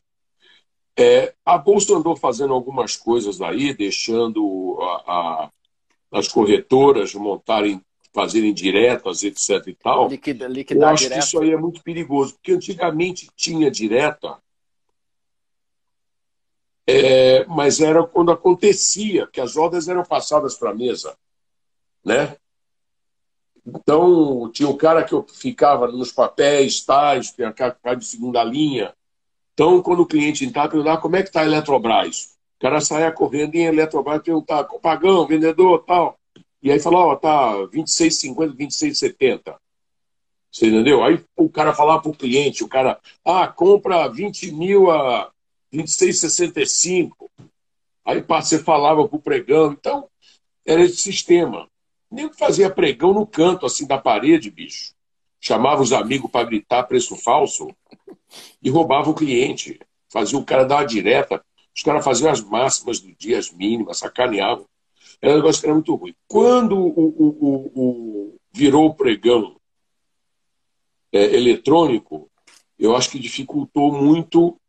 É, 0.98 1.34
a 1.46 1.58
Bolsa 1.58 1.96
andou 1.96 2.16
fazendo 2.16 2.54
algumas 2.54 2.96
coisas 2.96 3.42
aí, 3.42 3.74
deixando 3.74 4.78
a, 4.82 5.14
a, 5.14 5.50
as 6.12 6.28
corretoras 6.28 7.14
montarem, 7.16 7.82
fazerem 8.14 8.54
diretas, 8.54 9.24
etc. 9.24 9.68
e 9.68 9.76
tal. 9.76 10.08
Liquida, 10.08 10.48
Eu 10.70 10.88
acho 10.88 11.10
que 11.10 11.20
isso 11.20 11.40
aí 11.40 11.52
é 11.52 11.58
muito 11.58 11.84
perigoso, 11.84 12.34
porque 12.34 12.54
antigamente 12.54 13.30
tinha 13.36 13.70
direta, 13.70 14.38
é, 16.88 17.46
mas 17.46 17.80
era 17.80 18.04
quando 18.04 18.32
acontecia, 18.32 19.28
que 19.28 19.40
as 19.40 19.56
ordens 19.56 19.88
eram 19.88 20.04
passadas 20.04 20.56
para 20.56 20.72
a 20.72 20.76
mesa. 20.76 21.16
Né? 22.04 22.36
Então, 23.66 24.50
tinha 24.52 24.68
o 24.68 24.78
cara 24.78 25.04
que 25.04 25.16
ficava 25.34 25.88
nos 25.88 26.12
papéis, 26.12 26.84
tais, 26.84 27.32
tinha 27.32 27.54
cara 27.54 27.96
de 27.96 28.06
segunda 28.06 28.44
linha, 28.44 28.94
então, 29.60 29.82
quando 29.84 30.04
o 30.04 30.06
cliente 30.06 30.46
entrar, 30.46 30.70
perguntar 30.70 31.00
como 31.00 31.18
é 31.18 31.22
que 31.22 31.28
está 31.28 31.42
a 31.42 31.46
Eletrobras. 31.46 32.38
O 32.56 32.62
cara 32.62 32.80
saia 32.80 33.12
correndo 33.12 33.56
em 33.56 33.66
Eletrobras 33.66 34.22
perguntar, 34.22 34.64
pagão, 34.82 35.28
vendedor, 35.28 35.84
tal. 35.86 36.18
E 36.62 36.72
aí 36.72 36.80
falou, 36.80 37.08
ó, 37.08 37.16
tá 37.16 37.54
26,50, 37.68 38.56
26,70. 38.56 39.56
Você 40.52 40.68
entendeu? 40.68 41.04
Aí 41.04 41.24
o 41.38 41.50
cara 41.50 41.74
falava 41.74 42.02
para 42.02 42.12
o 42.12 42.16
cliente, 42.16 42.64
o 42.64 42.68
cara, 42.68 43.00
ah, 43.24 43.48
compra 43.48 44.08
20 44.08 44.52
mil 44.52 44.90
a 44.90 45.32
26,65. 45.74 47.30
Aí 48.04 48.22
você 48.22 48.60
falava 48.60 49.08
para 49.08 49.18
o 49.18 49.22
pregão. 49.22 49.72
Então, 49.72 50.10
era 50.66 50.82
esse 50.82 50.98
sistema. 50.98 51.70
Nem 52.12 52.32
fazia 52.34 52.70
pregão 52.70 53.14
no 53.14 53.26
canto, 53.26 53.66
assim, 53.66 53.86
da 53.86 53.98
parede, 53.98 54.50
bicho. 54.50 54.94
Chamava 55.40 55.82
os 55.82 55.94
amigos 55.94 56.30
para 56.30 56.46
gritar 56.46 56.84
preço 56.84 57.16
falso 57.16 57.70
e 58.62 58.70
roubava 58.70 59.10
o 59.10 59.16
cliente. 59.16 59.80
Fazia 60.12 60.38
o 60.38 60.44
cara 60.44 60.66
dar 60.66 60.78
uma 60.78 60.86
direta. 60.86 61.44
Os 61.76 61.84
caras 61.84 62.04
faziam 62.04 62.32
as 62.32 62.42
máximas 62.42 63.00
do 63.00 63.14
dia, 63.14 63.38
as 63.38 63.52
mínimas, 63.52 64.00
sacaneavam. 64.00 64.66
Era 65.22 65.34
um 65.34 65.38
negócio 65.38 65.62
que 65.62 65.68
era 65.68 65.74
muito 65.74 65.94
ruim. 65.96 66.16
Quando 66.28 66.78
o, 66.78 66.88
o, 66.88 67.72
o, 67.76 68.40
virou 68.54 68.88
o 68.88 68.94
pregão 68.94 69.60
é, 71.12 71.36
eletrônico, 71.36 72.30
eu 72.78 72.96
acho 72.96 73.10
que 73.10 73.20
dificultou 73.20 73.92
muito 73.92 74.60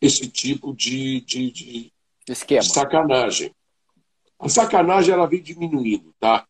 esse 0.00 0.28
tipo 0.28 0.74
de, 0.74 1.20
de, 1.20 1.50
de, 1.50 1.92
Esquema. 2.28 2.62
sacanagem. 2.62 3.54
A 4.38 4.48
sacanagem 4.48 5.14
ela 5.14 5.26
vem 5.26 5.42
diminuindo, 5.42 6.14
tá? 6.18 6.46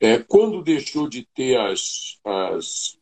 É, 0.00 0.18
quando 0.18 0.62
deixou 0.62 1.08
de 1.08 1.26
ter 1.34 1.58
as, 1.58 2.18
as 2.24 2.98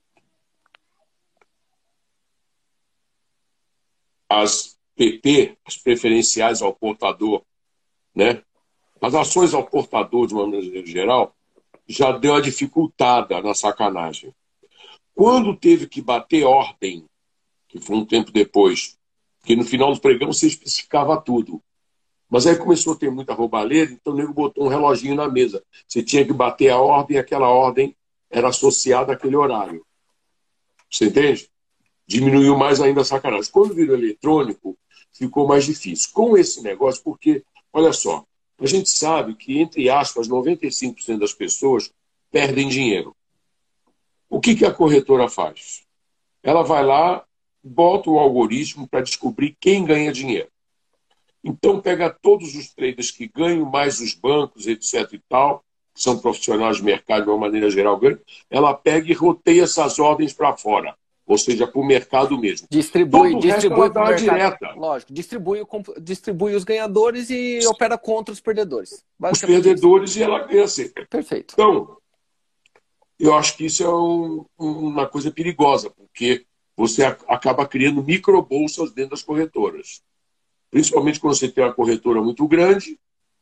as 4.32 4.78
PP, 4.96 5.58
as 5.64 5.76
preferenciais 5.76 6.62
ao 6.62 6.74
portador, 6.74 7.44
né? 8.14 8.42
As 9.02 9.14
ações 9.14 9.52
ao 9.52 9.66
portador, 9.66 10.26
de 10.26 10.34
uma 10.34 10.46
maneira 10.46 10.86
geral, 10.86 11.34
já 11.86 12.12
deu 12.12 12.32
uma 12.32 12.40
dificultada 12.40 13.42
na 13.42 13.52
sacanagem. 13.52 14.32
Quando 15.14 15.56
teve 15.56 15.88
que 15.88 16.00
bater 16.00 16.44
ordem, 16.44 17.04
que 17.68 17.80
foi 17.80 17.96
um 17.96 18.04
tempo 18.04 18.30
depois, 18.30 18.96
que 19.44 19.56
no 19.56 19.64
final 19.64 19.92
do 19.92 20.00
pregão 20.00 20.32
você 20.32 20.46
especificava 20.46 21.20
tudo. 21.20 21.60
Mas 22.30 22.46
aí 22.46 22.56
começou 22.56 22.94
a 22.94 22.96
ter 22.96 23.10
muita 23.10 23.34
roubalheira, 23.34 23.92
então 23.92 24.12
o 24.12 24.16
nego 24.16 24.32
botou 24.32 24.64
um 24.64 24.68
reloginho 24.68 25.14
na 25.14 25.28
mesa. 25.28 25.62
Você 25.86 26.02
tinha 26.02 26.24
que 26.24 26.32
bater 26.32 26.70
a 26.70 26.78
ordem 26.78 27.18
aquela 27.18 27.48
ordem 27.48 27.94
era 28.30 28.48
associada 28.48 29.12
àquele 29.12 29.36
horário. 29.36 29.84
Você 30.90 31.06
entende? 31.06 31.50
diminuiu 32.06 32.56
mais 32.56 32.80
ainda 32.80 33.00
a 33.00 33.04
sacanagem. 33.04 33.50
Quando 33.50 33.74
virou 33.74 33.96
eletrônico, 33.96 34.76
ficou 35.12 35.46
mais 35.46 35.64
difícil. 35.64 36.10
Com 36.12 36.36
esse 36.36 36.62
negócio, 36.62 37.02
porque, 37.02 37.42
olha 37.72 37.92
só, 37.92 38.24
a 38.64 38.68
gente 38.68 38.88
sabe 38.90 39.34
que, 39.34 39.58
entre 39.58 39.88
aspas, 39.90 40.28
95% 40.28 41.18
das 41.18 41.32
pessoas 41.32 41.92
perdem 42.30 42.68
dinheiro. 42.68 43.14
O 44.28 44.40
que, 44.40 44.54
que 44.54 44.64
a 44.64 44.72
corretora 44.72 45.28
faz? 45.28 45.82
Ela 46.42 46.62
vai 46.62 46.84
lá, 46.84 47.24
bota 47.62 48.10
o 48.10 48.18
algoritmo 48.18 48.88
para 48.88 49.02
descobrir 49.02 49.56
quem 49.60 49.84
ganha 49.84 50.12
dinheiro. 50.12 50.48
Então, 51.44 51.80
pega 51.80 52.08
todos 52.08 52.54
os 52.54 52.72
traders 52.72 53.10
que 53.10 53.26
ganham, 53.26 53.68
mais 53.68 54.00
os 54.00 54.14
bancos, 54.14 54.66
etc. 54.66 55.12
e 55.12 55.18
tal, 55.28 55.64
que 55.94 56.00
são 56.00 56.18
profissionais 56.18 56.76
de 56.76 56.84
mercado 56.84 57.24
de 57.24 57.30
uma 57.30 57.38
maneira 57.38 57.68
geral, 57.68 58.00
ela 58.48 58.72
pega 58.72 59.10
e 59.10 59.14
roteia 59.14 59.64
essas 59.64 59.98
ordens 59.98 60.32
para 60.32 60.56
fora 60.56 60.96
ou 61.32 61.38
seja, 61.38 61.66
para 61.66 61.80
o 61.80 61.84
mercado 61.84 62.38
mesmo. 62.38 62.68
Distribui, 62.70 63.38
distribui 63.38 63.90
para 63.90 64.04
o 64.04 64.08
mercado. 64.08 64.36
Direta. 64.36 64.72
Lógico, 64.76 65.12
distribui, 65.12 65.62
distribui 66.00 66.54
os 66.54 66.62
ganhadores 66.62 67.30
e 67.30 67.58
opera 67.66 67.96
contra 67.96 68.32
os 68.32 68.40
perdedores. 68.40 69.02
Os 69.18 69.40
perdedores 69.40 70.10
isso. 70.10 70.18
e 70.18 70.22
ela 70.22 70.46
ganha 70.46 70.68
sempre. 70.68 71.06
Perfeito. 71.06 71.54
Então, 71.54 71.96
eu 73.18 73.34
acho 73.34 73.56
que 73.56 73.64
isso 73.64 73.82
é 73.82 73.88
um, 73.88 74.44
uma 74.58 75.06
coisa 75.08 75.30
perigosa, 75.30 75.88
porque 75.88 76.44
você 76.76 77.02
acaba 77.02 77.66
criando 77.66 78.02
microbolsas 78.04 78.92
dentro 78.92 79.12
das 79.12 79.22
corretoras. 79.22 80.02
Principalmente 80.70 81.18
quando 81.18 81.34
você 81.34 81.48
tem 81.48 81.64
uma 81.64 81.72
corretora 81.72 82.20
muito 82.20 82.46
grande, 82.46 82.98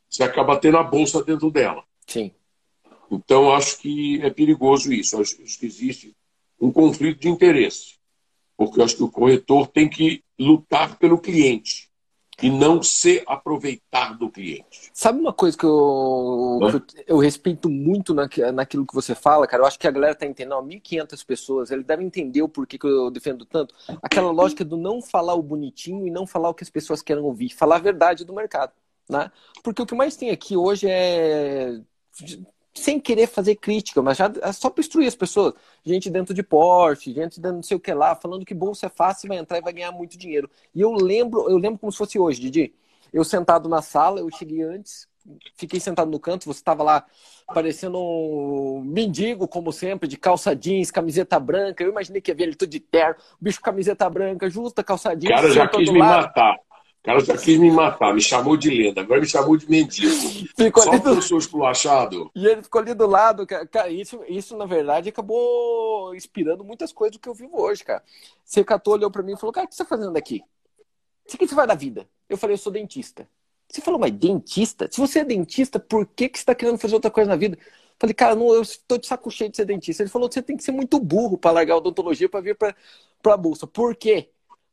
você 0.08 0.22
acaba 0.22 0.56
tendo 0.56 0.78
a 0.78 0.82
bolsa 0.84 1.24
dentro 1.24 1.50
dela. 1.50 1.82
Sim. 2.06 2.30
Então, 3.10 3.52
acho 3.52 3.78
que 3.78 4.20
é 4.22 4.30
perigoso 4.30 4.92
isso. 4.92 5.20
Acho 5.20 5.36
que 5.36 5.66
existe 5.66 6.14
um 6.60 6.70
conflito 6.70 7.20
de 7.20 7.28
interesse. 7.28 7.98
Porque 8.56 8.78
eu 8.78 8.84
acho 8.84 8.96
que 8.96 9.02
o 9.02 9.10
corretor 9.10 9.66
tem 9.68 9.88
que 9.88 10.22
lutar 10.38 10.98
pelo 10.98 11.18
cliente. 11.18 11.88
e 12.42 12.48
não 12.48 12.82
se 12.82 13.22
aproveitar 13.26 14.16
do 14.16 14.30
cliente. 14.30 14.90
Sabe 14.94 15.20
uma 15.20 15.30
coisa 15.30 15.58
que 15.58 15.64
eu, 15.66 16.58
que 16.70 16.76
eu, 16.96 17.16
eu, 17.16 17.18
respeito 17.18 17.68
muito 17.68 18.14
na, 18.14 18.26
naquilo 18.50 18.86
que 18.86 18.94
você 18.94 19.14
fala, 19.14 19.46
cara? 19.46 19.62
Eu 19.62 19.66
acho 19.66 19.78
que 19.78 19.86
a 19.86 19.90
galera 19.90 20.14
tá 20.14 20.24
entendendo, 20.24 20.54
1.500 20.62 21.26
pessoas, 21.26 21.70
ele 21.70 21.82
deve 21.82 22.02
entender 22.02 22.40
o 22.40 22.48
porquê 22.48 22.78
que 22.78 22.86
eu 22.86 23.10
defendo 23.10 23.44
tanto. 23.44 23.74
Aquela 24.02 24.30
lógica 24.30 24.64
do 24.64 24.78
não 24.78 25.02
falar 25.02 25.34
o 25.34 25.42
bonitinho 25.42 26.06
e 26.06 26.10
não 26.10 26.26
falar 26.26 26.48
o 26.48 26.54
que 26.54 26.64
as 26.64 26.70
pessoas 26.70 27.02
querem 27.02 27.22
ouvir, 27.22 27.50
falar 27.50 27.76
a 27.76 27.80
verdade 27.80 28.24
do 28.24 28.32
mercado, 28.32 28.72
né? 29.06 29.30
Porque 29.62 29.82
o 29.82 29.86
que 29.86 29.94
mais 29.94 30.16
tem 30.16 30.30
aqui 30.30 30.56
hoje 30.56 30.86
é 30.88 31.78
sem 32.74 33.00
querer 33.00 33.26
fazer 33.26 33.56
crítica, 33.56 34.00
mas 34.00 34.16
já 34.16 34.32
é 34.42 34.52
só 34.52 34.70
para 34.70 34.80
instruir 34.80 35.08
as 35.08 35.14
pessoas. 35.14 35.54
Gente 35.84 36.08
dentro 36.08 36.32
de 36.32 36.42
Porsche, 36.42 37.12
gente 37.12 37.40
dentro 37.40 37.56
não 37.56 37.62
sei 37.62 37.76
o 37.76 37.80
que 37.80 37.92
lá, 37.92 38.14
falando 38.14 38.44
que 38.44 38.54
bolsa 38.54 38.86
é 38.86 38.88
fácil, 38.88 39.28
vai 39.28 39.38
entrar 39.38 39.58
e 39.58 39.62
vai 39.62 39.72
ganhar 39.72 39.92
muito 39.92 40.16
dinheiro. 40.16 40.48
E 40.74 40.80
eu 40.80 40.92
lembro, 40.92 41.50
eu 41.50 41.56
lembro 41.56 41.78
como 41.78 41.90
se 41.90 41.98
fosse 41.98 42.18
hoje, 42.18 42.40
Didi. 42.40 42.74
Eu 43.12 43.24
sentado 43.24 43.68
na 43.68 43.82
sala, 43.82 44.20
eu 44.20 44.30
cheguei 44.30 44.62
antes, 44.62 45.08
fiquei 45.56 45.80
sentado 45.80 46.10
no 46.10 46.20
canto, 46.20 46.44
você 46.46 46.60
estava 46.60 46.82
lá 46.84 47.04
parecendo 47.52 47.98
um 47.98 48.82
mendigo, 48.84 49.48
como 49.48 49.72
sempre, 49.72 50.08
de 50.08 50.16
calça 50.16 50.54
jeans, 50.54 50.92
camiseta 50.92 51.38
branca. 51.40 51.82
Eu 51.82 51.90
imaginei 51.90 52.20
que 52.20 52.30
ia 52.30 52.34
ver 52.34 52.44
ele 52.44 52.54
tudo 52.54 52.70
de 52.70 52.78
terno, 52.78 53.16
bicho 53.40 53.60
camiseta 53.60 54.08
branca, 54.08 54.48
justa, 54.48 54.84
calça 54.84 55.14
jeans. 55.16 55.34
Cara, 55.34 55.50
já 55.50 55.66
quis 55.66 55.90
me 55.90 55.98
lado. 55.98 56.22
matar. 56.22 56.56
O 57.00 57.02
cara 57.02 57.20
já 57.20 57.36
quis 57.36 57.58
me 57.58 57.70
matar, 57.70 58.14
me 58.14 58.20
chamou 58.20 58.58
de 58.58 58.68
lenda, 58.68 59.00
agora 59.00 59.20
me 59.20 59.26
chamou 59.26 59.56
de 59.56 59.68
mendigo. 59.70 60.14
Ficou 60.54 60.82
Só 60.82 60.98
do... 60.98 61.08
eu 61.08 61.22
sou 61.22 61.38
esculachado. 61.38 62.30
E 62.34 62.46
ele 62.46 62.62
ficou 62.62 62.82
ali 62.82 62.92
do 62.92 63.06
lado, 63.06 63.46
cara. 63.46 63.88
Isso, 63.88 64.20
isso, 64.28 64.54
na 64.54 64.66
verdade, 64.66 65.08
acabou 65.08 66.14
inspirando 66.14 66.62
muitas 66.62 66.92
coisas 66.92 67.16
do 67.16 67.20
que 67.20 67.28
eu 67.28 67.34
vivo 67.34 67.58
hoje, 67.58 67.82
cara. 67.82 68.02
Você 68.44 68.62
catou, 68.62 68.94
olhou 68.94 69.10
pra 69.10 69.22
mim 69.22 69.32
e 69.32 69.36
falou, 69.38 69.52
cara, 69.52 69.64
o 69.64 69.68
que 69.68 69.74
você 69.74 69.82
tá 69.82 69.88
fazendo 69.88 70.14
aqui? 70.14 70.42
O 71.24 71.38
que 71.38 71.46
você 71.46 71.54
vai 71.54 71.66
da 71.66 71.74
vida? 71.74 72.06
Eu 72.28 72.36
falei, 72.36 72.54
eu 72.54 72.58
sou 72.58 72.70
dentista. 72.70 73.26
Você 73.66 73.80
falou, 73.80 73.98
mas 73.98 74.12
dentista? 74.12 74.86
Se 74.90 75.00
você 75.00 75.20
é 75.20 75.24
dentista, 75.24 75.78
por 75.80 76.04
que, 76.04 76.28
que 76.28 76.38
você 76.38 76.44
tá 76.44 76.54
querendo 76.54 76.76
fazer 76.76 76.94
outra 76.94 77.10
coisa 77.10 77.30
na 77.30 77.36
vida? 77.36 77.56
Falei, 77.98 78.12
cara, 78.12 78.34
não, 78.34 78.52
eu 78.52 78.62
estou 78.62 78.98
de 78.98 79.06
saco 79.06 79.30
cheio 79.30 79.50
de 79.50 79.56
ser 79.56 79.64
dentista. 79.64 80.02
Ele 80.02 80.10
falou, 80.10 80.30
você 80.30 80.42
tem 80.42 80.56
que 80.56 80.64
ser 80.64 80.72
muito 80.72 80.98
burro 80.98 81.38
para 81.38 81.52
largar 81.52 81.74
a 81.74 81.78
odontologia 81.78 82.28
para 82.28 82.40
vir 82.40 82.56
para 82.56 82.74
a 83.26 83.36
bolsa. 83.36 83.66
Por 83.66 83.94
quê? 83.94 84.28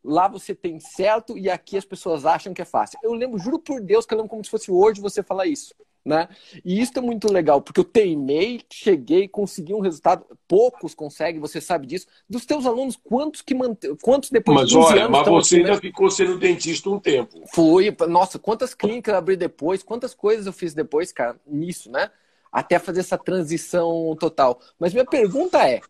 Lá 0.07 0.27
você 0.27 0.55
tem 0.55 0.79
certo 0.79 1.37
e 1.37 1.49
aqui 1.49 1.77
as 1.77 1.85
pessoas 1.85 2.25
acham 2.25 2.53
que 2.53 2.61
é 2.61 2.65
fácil. 2.65 2.97
Eu 3.03 3.13
lembro, 3.13 3.37
juro 3.37 3.59
por 3.59 3.81
Deus, 3.81 4.05
que 4.05 4.13
eu 4.13 4.17
lembro 4.17 4.29
como 4.29 4.43
se 4.43 4.49
fosse 4.49 4.71
hoje 4.71 5.01
você 5.01 5.21
falar 5.21 5.45
isso. 5.45 5.75
Né? 6.05 6.29
E 6.63 6.79
isso 6.79 6.93
é 6.95 7.01
muito 7.01 7.29
legal, 7.29 7.61
porque 7.61 7.81
eu 7.81 7.83
teimei, 7.83 8.61
cheguei, 8.71 9.27
consegui 9.27 9.73
um 9.73 9.81
resultado. 9.81 10.25
Poucos 10.47 10.95
conseguem, 10.95 11.41
você 11.41 11.59
sabe 11.59 11.85
disso. 11.85 12.07
Dos 12.29 12.45
teus 12.45 12.65
alunos, 12.65 12.95
quantos 12.95 13.41
que 13.41 13.53
mantém, 13.53 13.93
quantos 13.97 14.29
depois 14.29 14.55
mas, 14.55 14.69
de 14.69 14.75
15 14.77 14.87
olha, 14.87 15.09
Mas 15.09 15.27
você 15.27 15.57
ainda 15.57 15.71
né? 15.71 15.81
ficou 15.81 16.09
sendo 16.09 16.39
dentista 16.39 16.89
um 16.89 16.97
tempo. 16.97 17.43
Fui, 17.53 17.93
nossa, 18.07 18.39
quantas 18.39 18.73
clínicas 18.73 19.11
eu 19.11 19.17
abri 19.17 19.35
depois, 19.35 19.83
quantas 19.83 20.13
coisas 20.13 20.45
eu 20.45 20.53
fiz 20.53 20.73
depois, 20.73 21.11
cara, 21.11 21.37
nisso, 21.45 21.91
né? 21.91 22.09
Até 22.49 22.79
fazer 22.79 23.01
essa 23.01 23.17
transição 23.17 24.15
total. 24.17 24.61
Mas 24.79 24.93
minha 24.93 25.05
pergunta 25.05 25.67
é: 25.67 25.81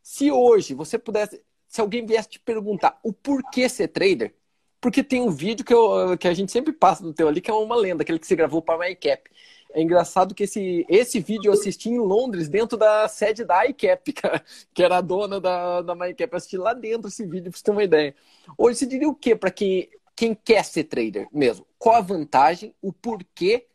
se 0.00 0.32
hoje 0.32 0.72
você 0.72 0.98
pudesse 0.98 1.42
se 1.76 1.80
alguém 1.80 2.06
viesse 2.06 2.30
te 2.30 2.40
perguntar 2.40 2.98
o 3.02 3.12
porquê 3.12 3.68
ser 3.68 3.88
trader, 3.88 4.34
porque 4.80 5.04
tem 5.04 5.20
um 5.20 5.30
vídeo 5.30 5.64
que, 5.64 5.74
eu, 5.74 6.16
que 6.16 6.26
a 6.26 6.32
gente 6.32 6.50
sempre 6.50 6.72
passa 6.72 7.04
no 7.04 7.12
teu 7.12 7.28
ali, 7.28 7.40
que 7.40 7.50
é 7.50 7.54
uma 7.54 7.76
lenda, 7.76 8.02
aquele 8.02 8.18
que 8.18 8.26
você 8.26 8.34
gravou 8.34 8.62
para 8.62 8.82
a 8.82 8.90
iCap. 8.90 9.30
É 9.74 9.82
engraçado 9.82 10.34
que 10.34 10.44
esse, 10.44 10.86
esse 10.88 11.20
vídeo 11.20 11.50
eu 11.50 11.52
assisti 11.52 11.90
em 11.90 11.98
Londres, 11.98 12.48
dentro 12.48 12.78
da 12.78 13.06
sede 13.08 13.44
da 13.44 13.66
iCap, 13.66 14.10
que 14.72 14.82
era 14.82 14.96
a 14.96 15.00
dona 15.02 15.38
da, 15.38 15.82
da 15.82 15.94
MyCap. 15.94 16.32
Eu 16.32 16.36
assisti 16.38 16.56
lá 16.56 16.72
dentro 16.72 17.08
esse 17.08 17.26
vídeo, 17.26 17.50
para 17.50 17.58
você 17.58 17.64
ter 17.64 17.70
uma 17.72 17.84
ideia. 17.84 18.14
Hoje 18.56 18.78
você 18.78 18.86
diria 18.86 19.08
o 19.08 19.14
que 19.14 19.36
para 19.36 19.50
quem, 19.50 19.90
quem 20.14 20.34
quer 20.34 20.64
ser 20.64 20.84
trader 20.84 21.28
mesmo? 21.30 21.66
Qual 21.78 21.94
a 21.94 22.00
vantagem, 22.00 22.74
o 22.80 22.90
porquê 22.90 23.66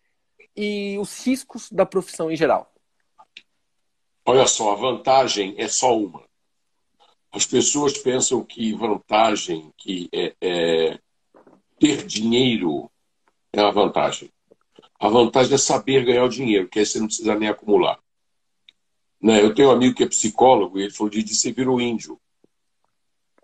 e 0.57 0.97
os 0.97 1.23
riscos 1.23 1.71
da 1.71 1.85
profissão 1.85 2.31
em 2.31 2.35
geral? 2.35 2.73
Olha 4.25 4.47
só, 4.47 4.71
a 4.71 4.75
vantagem 4.75 5.53
é 5.59 5.67
só 5.67 5.95
uma. 5.95 6.30
As 7.31 7.45
pessoas 7.45 7.97
pensam 7.97 8.43
que 8.43 8.73
vantagem, 8.73 9.71
que 9.77 10.09
é, 10.11 10.35
é 10.41 10.99
ter 11.79 12.05
dinheiro 12.05 12.91
é 13.53 13.61
a 13.61 13.71
vantagem. 13.71 14.29
A 14.99 15.07
vantagem 15.07 15.53
é 15.53 15.57
saber 15.57 16.05
ganhar 16.05 16.25
o 16.25 16.29
dinheiro, 16.29 16.67
que 16.67 16.79
aí 16.79 16.85
você 16.85 16.99
não 16.99 17.07
precisa 17.07 17.33
nem 17.35 17.49
acumular. 17.49 17.99
Né? 19.21 19.41
Eu 19.41 19.53
tenho 19.53 19.69
um 19.69 19.71
amigo 19.71 19.95
que 19.95 20.03
é 20.03 20.07
psicólogo 20.07 20.77
e 20.77 20.83
ele 20.83 20.93
falou: 20.93 21.09
de 21.09 21.35
você 21.35 21.51
virou 21.51 21.79
índio. 21.79 22.19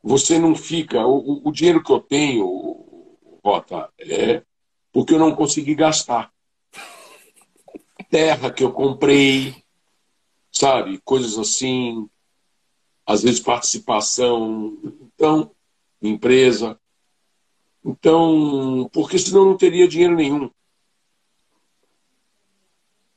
Você 0.04 0.38
não 0.38 0.56
fica. 0.56 1.06
O, 1.06 1.48
o 1.48 1.52
dinheiro 1.52 1.84
que 1.84 1.92
eu 1.92 2.00
tenho, 2.00 3.18
Rota, 3.44 3.92
é 4.00 4.44
porque 4.92 5.14
eu 5.14 5.20
não 5.20 5.36
consegui 5.36 5.76
gastar. 5.76 6.32
Terra 8.10 8.52
que 8.52 8.64
eu 8.64 8.72
comprei, 8.72 9.56
sabe? 10.52 11.00
Coisas 11.04 11.38
assim 11.38 12.10
às 13.08 13.24
vezes 13.24 13.40
participação, 13.40 14.78
então, 15.02 15.50
empresa. 16.02 16.78
Então, 17.84 18.90
porque 18.92 19.18
senão 19.18 19.46
não 19.46 19.56
teria 19.56 19.88
dinheiro 19.88 20.14
nenhum. 20.14 20.52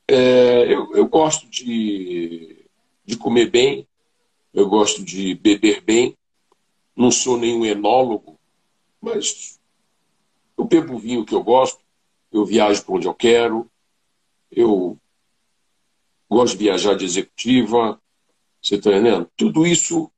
É, 0.07 0.73
eu, 0.73 0.95
eu 0.95 1.09
gosto 1.09 1.49
de, 1.49 2.65
de 3.05 3.17
comer 3.17 3.51
bem, 3.51 3.87
eu 4.55 4.69
gosto 4.69 5.03
de 5.03 5.35
beber 5.35 5.81
bem, 5.81 6.17
não 6.95 7.11
sou 7.11 7.37
nenhum 7.37 7.65
enólogo, 7.65 8.39
mas 9.01 9.59
eu 10.57 10.65
bebo 10.65 10.99
vinho 10.99 11.25
que 11.25 11.35
eu 11.35 11.43
gosto, 11.43 11.81
eu 12.31 12.45
viajo 12.45 12.85
para 12.85 12.95
onde 12.95 13.09
eu 13.09 13.15
quero, 13.15 13.69
eu 14.51 14.97
gosto 16.29 16.57
de 16.57 16.65
viajar 16.65 16.95
de 16.95 17.05
executiva, 17.05 18.00
você 18.63 18.77
está 18.77 18.91
entendendo? 18.91 19.31
Tudo 19.37 19.67
isso 19.67 20.11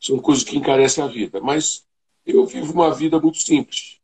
são 0.00 0.18
coisas 0.18 0.44
que 0.44 0.56
encarecem 0.56 1.02
a 1.02 1.06
vida. 1.06 1.40
Mas 1.40 1.86
eu 2.26 2.46
vivo 2.46 2.72
uma 2.72 2.92
vida 2.92 3.20
muito 3.20 3.38
simples. 3.38 4.00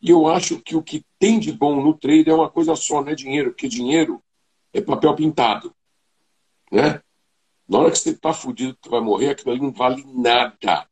E 0.00 0.10
eu 0.10 0.26
acho 0.26 0.60
que 0.60 0.76
o 0.76 0.82
que 0.82 1.04
tem 1.18 1.38
de 1.38 1.52
bom 1.52 1.82
no 1.82 1.94
trade 1.94 2.28
é 2.28 2.34
uma 2.34 2.50
coisa 2.50 2.76
só, 2.76 3.02
não 3.02 3.10
é 3.10 3.14
dinheiro, 3.14 3.50
porque 3.50 3.68
dinheiro 3.68 4.22
é 4.72 4.80
papel 4.80 5.14
pintado. 5.14 5.74
Né? 6.70 7.00
Na 7.66 7.78
hora 7.78 7.90
que 7.90 7.98
você 7.98 8.10
está 8.10 8.32
fudido, 8.32 8.76
que 8.80 8.88
vai 8.88 9.00
morrer, 9.00 9.30
aquilo 9.30 9.50
ali 9.52 9.60
não 9.60 9.72
vale 9.72 10.04
nada. 10.06 10.88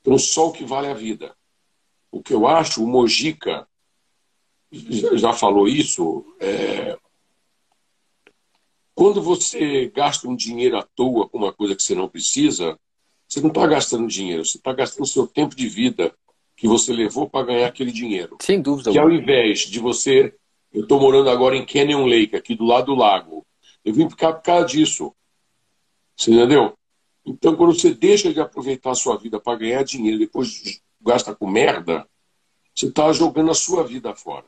Então, 0.00 0.18
só 0.18 0.48
o 0.48 0.52
que 0.52 0.64
vale 0.64 0.86
é 0.86 0.92
a 0.92 0.94
vida. 0.94 1.36
O 2.10 2.22
que 2.22 2.32
eu 2.32 2.46
acho, 2.46 2.82
o 2.82 2.86
Mojica 2.86 3.66
já 4.72 5.32
falou 5.32 5.66
isso, 5.66 6.24
é, 6.38 6.96
quando 9.00 9.22
você 9.22 9.90
gasta 9.96 10.28
um 10.28 10.36
dinheiro 10.36 10.76
à 10.76 10.82
toa 10.82 11.26
com 11.26 11.38
uma 11.38 11.54
coisa 11.54 11.74
que 11.74 11.82
você 11.82 11.94
não 11.94 12.06
precisa, 12.06 12.78
você 13.26 13.40
não 13.40 13.48
está 13.48 13.66
gastando 13.66 14.06
dinheiro, 14.06 14.44
você 14.44 14.58
está 14.58 14.74
gastando 14.74 15.06
seu 15.06 15.26
tempo 15.26 15.56
de 15.56 15.66
vida 15.70 16.14
que 16.54 16.68
você 16.68 16.92
levou 16.92 17.26
para 17.26 17.46
ganhar 17.46 17.66
aquele 17.66 17.92
dinheiro. 17.92 18.36
Sem 18.42 18.60
dúvida. 18.60 18.92
Que 18.92 18.98
ao 18.98 19.10
invés 19.10 19.60
de 19.60 19.78
você. 19.78 20.34
Eu 20.70 20.82
estou 20.82 21.00
morando 21.00 21.30
agora 21.30 21.56
em 21.56 21.64
Canyon 21.64 22.04
Lake, 22.04 22.36
aqui 22.36 22.54
do 22.54 22.66
lado 22.66 22.92
do 22.92 22.94
lago. 22.94 23.42
Eu 23.82 23.94
vim 23.94 24.06
ficar 24.06 24.34
por 24.34 24.42
causa 24.42 24.66
disso. 24.66 25.14
Você 26.14 26.30
entendeu? 26.30 26.74
Então, 27.24 27.56
quando 27.56 27.72
você 27.72 27.94
deixa 27.94 28.30
de 28.30 28.38
aproveitar 28.38 28.90
a 28.90 28.94
sua 28.94 29.16
vida 29.16 29.40
para 29.40 29.56
ganhar 29.56 29.82
dinheiro, 29.82 30.18
depois 30.18 30.82
gasta 31.00 31.34
com 31.34 31.48
merda, 31.48 32.06
você 32.74 32.88
está 32.88 33.10
jogando 33.14 33.50
a 33.50 33.54
sua 33.54 33.82
vida 33.82 34.14
fora. 34.14 34.44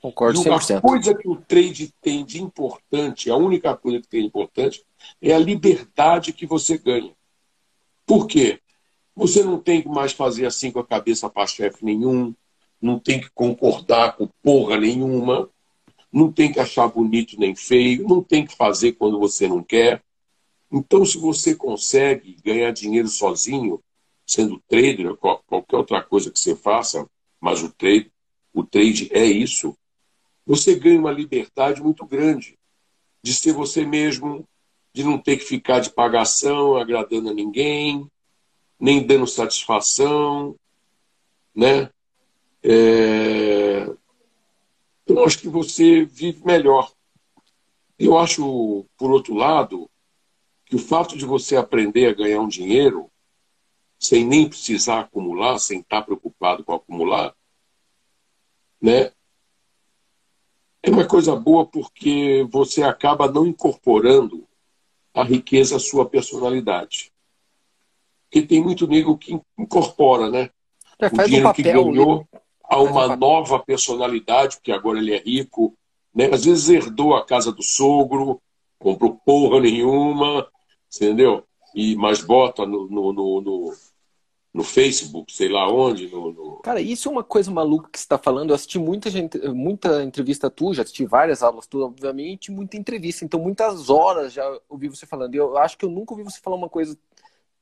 Concordo 0.00 0.40
100%. 0.40 0.78
A 0.78 0.80
coisa 0.80 1.14
que 1.14 1.28
o 1.28 1.36
trade 1.36 1.92
tem 2.00 2.24
de 2.24 2.42
importante, 2.42 3.30
a 3.30 3.36
única 3.36 3.76
coisa 3.76 4.00
que 4.00 4.08
tem 4.08 4.20
de 4.20 4.26
importante, 4.26 4.84
é 5.20 5.32
a 5.32 5.38
liberdade 5.38 6.32
que 6.32 6.46
você 6.46 6.78
ganha. 6.78 7.12
Por 8.06 8.26
quê? 8.26 8.60
Você 9.14 9.42
não 9.42 9.58
tem 9.58 9.82
que 9.82 9.88
mais 9.88 10.12
fazer 10.12 10.46
assim 10.46 10.70
com 10.70 10.78
a 10.78 10.86
cabeça 10.86 11.28
para 11.28 11.46
chefe 11.46 11.84
nenhum, 11.84 12.32
não 12.80 12.98
tem 12.98 13.20
que 13.20 13.28
concordar 13.30 14.16
com 14.16 14.28
porra 14.42 14.78
nenhuma, 14.78 15.50
não 16.12 16.32
tem 16.32 16.52
que 16.52 16.60
achar 16.60 16.86
bonito 16.86 17.38
nem 17.38 17.54
feio, 17.54 18.06
não 18.06 18.22
tem 18.22 18.46
que 18.46 18.56
fazer 18.56 18.92
quando 18.92 19.18
você 19.18 19.48
não 19.48 19.62
quer. 19.62 20.02
Então, 20.70 21.04
se 21.04 21.18
você 21.18 21.54
consegue 21.54 22.36
ganhar 22.44 22.70
dinheiro 22.70 23.08
sozinho, 23.08 23.80
sendo 24.26 24.62
trader 24.68 25.16
qualquer 25.16 25.76
outra 25.76 26.02
coisa 26.02 26.30
que 26.30 26.38
você 26.38 26.54
faça, 26.54 27.08
mas 27.40 27.62
o 27.62 27.70
trade, 27.70 28.12
o 28.52 28.62
trade 28.62 29.08
é 29.12 29.24
isso, 29.24 29.76
você 30.48 30.74
ganha 30.74 30.98
uma 30.98 31.12
liberdade 31.12 31.82
muito 31.82 32.06
grande 32.06 32.58
de 33.22 33.34
ser 33.34 33.52
você 33.52 33.84
mesmo, 33.84 34.48
de 34.94 35.04
não 35.04 35.18
ter 35.18 35.36
que 35.36 35.44
ficar 35.44 35.80
de 35.80 35.90
pagação, 35.90 36.74
agradando 36.74 37.28
a 37.28 37.34
ninguém, 37.34 38.10
nem 38.80 39.06
dando 39.06 39.26
satisfação, 39.26 40.56
né? 41.54 41.90
É... 42.62 43.94
Eu 45.06 45.22
acho 45.22 45.38
que 45.38 45.48
você 45.50 46.06
vive 46.06 46.42
melhor. 46.42 46.90
Eu 47.98 48.16
acho, 48.16 48.86
por 48.96 49.10
outro 49.10 49.34
lado, 49.34 49.90
que 50.64 50.76
o 50.76 50.78
fato 50.78 51.14
de 51.14 51.26
você 51.26 51.56
aprender 51.56 52.06
a 52.06 52.14
ganhar 52.14 52.40
um 52.40 52.48
dinheiro 52.48 53.10
sem 53.98 54.24
nem 54.24 54.48
precisar 54.48 55.00
acumular, 55.00 55.58
sem 55.58 55.80
estar 55.80 56.00
preocupado 56.02 56.64
com 56.64 56.72
acumular, 56.72 57.34
né? 58.80 59.12
É 60.82 60.90
uma 60.90 61.06
coisa 61.06 61.34
boa 61.34 61.66
porque 61.66 62.46
você 62.50 62.82
acaba 62.82 63.30
não 63.30 63.46
incorporando 63.46 64.46
a 65.12 65.24
riqueza 65.24 65.76
à 65.76 65.80
sua 65.80 66.06
personalidade. 66.06 67.12
Porque 68.24 68.46
tem 68.46 68.62
muito 68.62 68.86
nego 68.86 69.16
que 69.16 69.40
incorpora, 69.58 70.30
né? 70.30 70.50
É, 71.00 71.06
o 71.06 71.10
dinheiro 71.10 71.48
um 71.48 71.50
papel, 71.50 71.54
que 71.54 71.62
ganhou 71.62 72.18
né? 72.32 72.40
a 72.64 72.80
uma 72.80 73.06
um 73.06 73.16
nova 73.16 73.58
personalidade, 73.58 74.56
porque 74.56 74.72
agora 74.72 74.98
ele 74.98 75.14
é 75.14 75.18
rico, 75.18 75.74
né? 76.14 76.30
Às 76.32 76.44
vezes 76.44 76.68
herdou 76.68 77.14
a 77.14 77.24
casa 77.24 77.50
do 77.50 77.62
sogro, 77.62 78.40
comprou 78.78 79.20
porra 79.24 79.60
nenhuma, 79.60 80.46
entendeu? 80.94 81.44
E, 81.74 81.96
mas 81.96 82.22
bota 82.22 82.66
no, 82.66 82.88
no, 82.88 83.12
no, 83.12 83.40
no 83.40 83.72
no 84.52 84.64
Facebook, 84.64 85.32
sei 85.32 85.48
lá 85.48 85.70
onde. 85.70 86.08
No, 86.08 86.32
no... 86.32 86.56
Cara, 86.62 86.80
isso 86.80 87.08
é 87.08 87.12
uma 87.12 87.24
coisa 87.24 87.50
maluca 87.50 87.90
que 87.90 87.98
você 87.98 88.04
está 88.04 88.18
falando. 88.18 88.50
Eu 88.50 88.54
assisti 88.54 88.78
muita, 88.78 89.10
gente, 89.10 89.38
muita 89.48 90.02
entrevista 90.02 90.50
tua, 90.50 90.74
já 90.74 90.82
assisti 90.82 91.04
várias 91.04 91.42
aulas 91.42 91.66
tuas, 91.66 91.84
obviamente, 91.84 92.50
muita 92.50 92.76
entrevista. 92.76 93.24
Então, 93.24 93.40
muitas 93.40 93.90
horas 93.90 94.32
já 94.32 94.44
ouvi 94.68 94.88
você 94.88 95.06
falando. 95.06 95.34
Eu 95.34 95.56
acho 95.58 95.76
que 95.76 95.84
eu 95.84 95.90
nunca 95.90 96.14
ouvi 96.14 96.24
você 96.24 96.40
falar 96.40 96.56
uma 96.56 96.68
coisa 96.68 96.98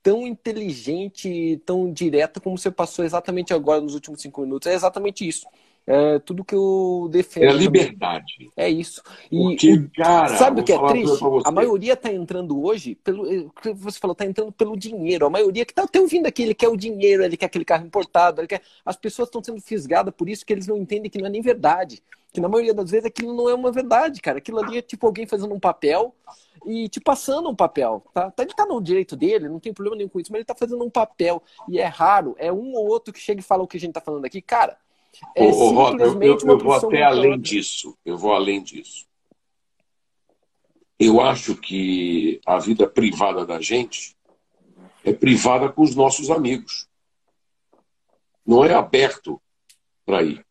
tão 0.02 0.26
inteligente, 0.26 1.60
tão 1.66 1.92
direta 1.92 2.40
como 2.40 2.56
você 2.56 2.70
passou 2.70 3.04
exatamente 3.04 3.52
agora 3.52 3.80
nos 3.80 3.94
últimos 3.94 4.22
cinco 4.22 4.40
minutos. 4.42 4.68
É 4.68 4.74
exatamente 4.74 5.26
isso. 5.26 5.46
É 5.86 6.18
tudo 6.18 6.44
que 6.44 6.54
eu 6.54 7.08
defendo. 7.12 7.44
É 7.44 7.48
a 7.48 7.52
liberdade. 7.52 8.50
É 8.56 8.68
isso. 8.68 9.00
E, 9.30 9.38
Porque, 9.38 9.88
cara, 9.94 10.36
sabe 10.36 10.60
o 10.60 10.64
que 10.64 10.72
é 10.72 10.86
triste? 10.88 11.20
A 11.44 11.52
maioria 11.52 11.92
está 11.92 12.12
entrando 12.12 12.60
hoje, 12.60 12.96
pelo 12.96 13.52
você 13.76 13.98
falou, 14.00 14.12
está 14.12 14.26
entrando 14.26 14.50
pelo 14.50 14.76
dinheiro. 14.76 15.26
A 15.26 15.30
maioria 15.30 15.64
que 15.64 15.70
está 15.70 15.84
até 15.84 16.00
ouvindo 16.00 16.26
aqui, 16.26 16.42
ele 16.42 16.54
quer 16.54 16.68
o 16.68 16.76
dinheiro, 16.76 17.22
ele 17.22 17.36
quer 17.36 17.46
aquele 17.46 17.64
carro 17.64 17.86
importado, 17.86 18.40
ele 18.40 18.48
quer... 18.48 18.62
as 18.84 18.96
pessoas 18.96 19.28
estão 19.28 19.42
sendo 19.42 19.60
fisgadas 19.60 20.12
por 20.12 20.28
isso 20.28 20.44
que 20.44 20.52
eles 20.52 20.66
não 20.66 20.76
entendem 20.76 21.08
que 21.08 21.18
não 21.18 21.26
é 21.26 21.30
nem 21.30 21.40
verdade. 21.40 22.02
Que 22.32 22.40
na 22.40 22.48
maioria 22.48 22.74
das 22.74 22.90
vezes 22.90 23.06
aquilo 23.06 23.32
não 23.32 23.48
é 23.48 23.54
uma 23.54 23.70
verdade, 23.70 24.20
cara. 24.20 24.38
Aquilo 24.38 24.58
ali 24.58 24.78
é 24.78 24.82
tipo 24.82 25.06
alguém 25.06 25.24
fazendo 25.24 25.54
um 25.54 25.60
papel 25.60 26.14
e 26.66 26.88
te 26.88 27.00
passando 27.00 27.48
um 27.48 27.54
papel. 27.54 28.04
Tá? 28.12 28.32
Ele 28.38 28.50
está 28.50 28.66
no 28.66 28.82
direito 28.82 29.14
dele, 29.14 29.48
não 29.48 29.60
tem 29.60 29.72
problema 29.72 29.96
nenhum 29.96 30.08
com 30.08 30.18
isso, 30.18 30.32
mas 30.32 30.38
ele 30.38 30.42
está 30.42 30.54
fazendo 30.54 30.84
um 30.84 30.90
papel. 30.90 31.40
E 31.68 31.78
é 31.78 31.86
raro, 31.86 32.34
é 32.38 32.52
um 32.52 32.74
ou 32.74 32.88
outro 32.88 33.14
que 33.14 33.20
chega 33.20 33.40
e 33.40 33.44
fala 33.44 33.62
o 33.62 33.68
que 33.68 33.76
a 33.76 33.80
gente 33.80 33.90
está 33.90 34.00
falando 34.00 34.24
aqui. 34.24 34.42
Cara, 34.42 34.76
é 35.34 35.44
ô, 35.44 35.90
eu, 35.98 36.22
eu, 36.22 36.38
eu 36.38 36.58
vou 36.58 36.72
até 36.72 37.02
além 37.02 37.38
disso. 37.38 37.96
Eu 38.04 38.16
vou 38.16 38.32
além 38.32 38.62
disso. 38.62 39.06
Eu 40.98 41.20
acho 41.20 41.54
que 41.56 42.40
a 42.46 42.58
vida 42.58 42.88
privada 42.88 43.44
da 43.44 43.60
gente 43.60 44.16
é 45.04 45.12
privada 45.12 45.70
com 45.70 45.82
os 45.82 45.94
nossos 45.94 46.30
amigos. 46.30 46.88
Não 48.44 48.64
é 48.64 48.74
aberto 48.74 49.40
para 50.04 50.22
ir. 50.22 50.44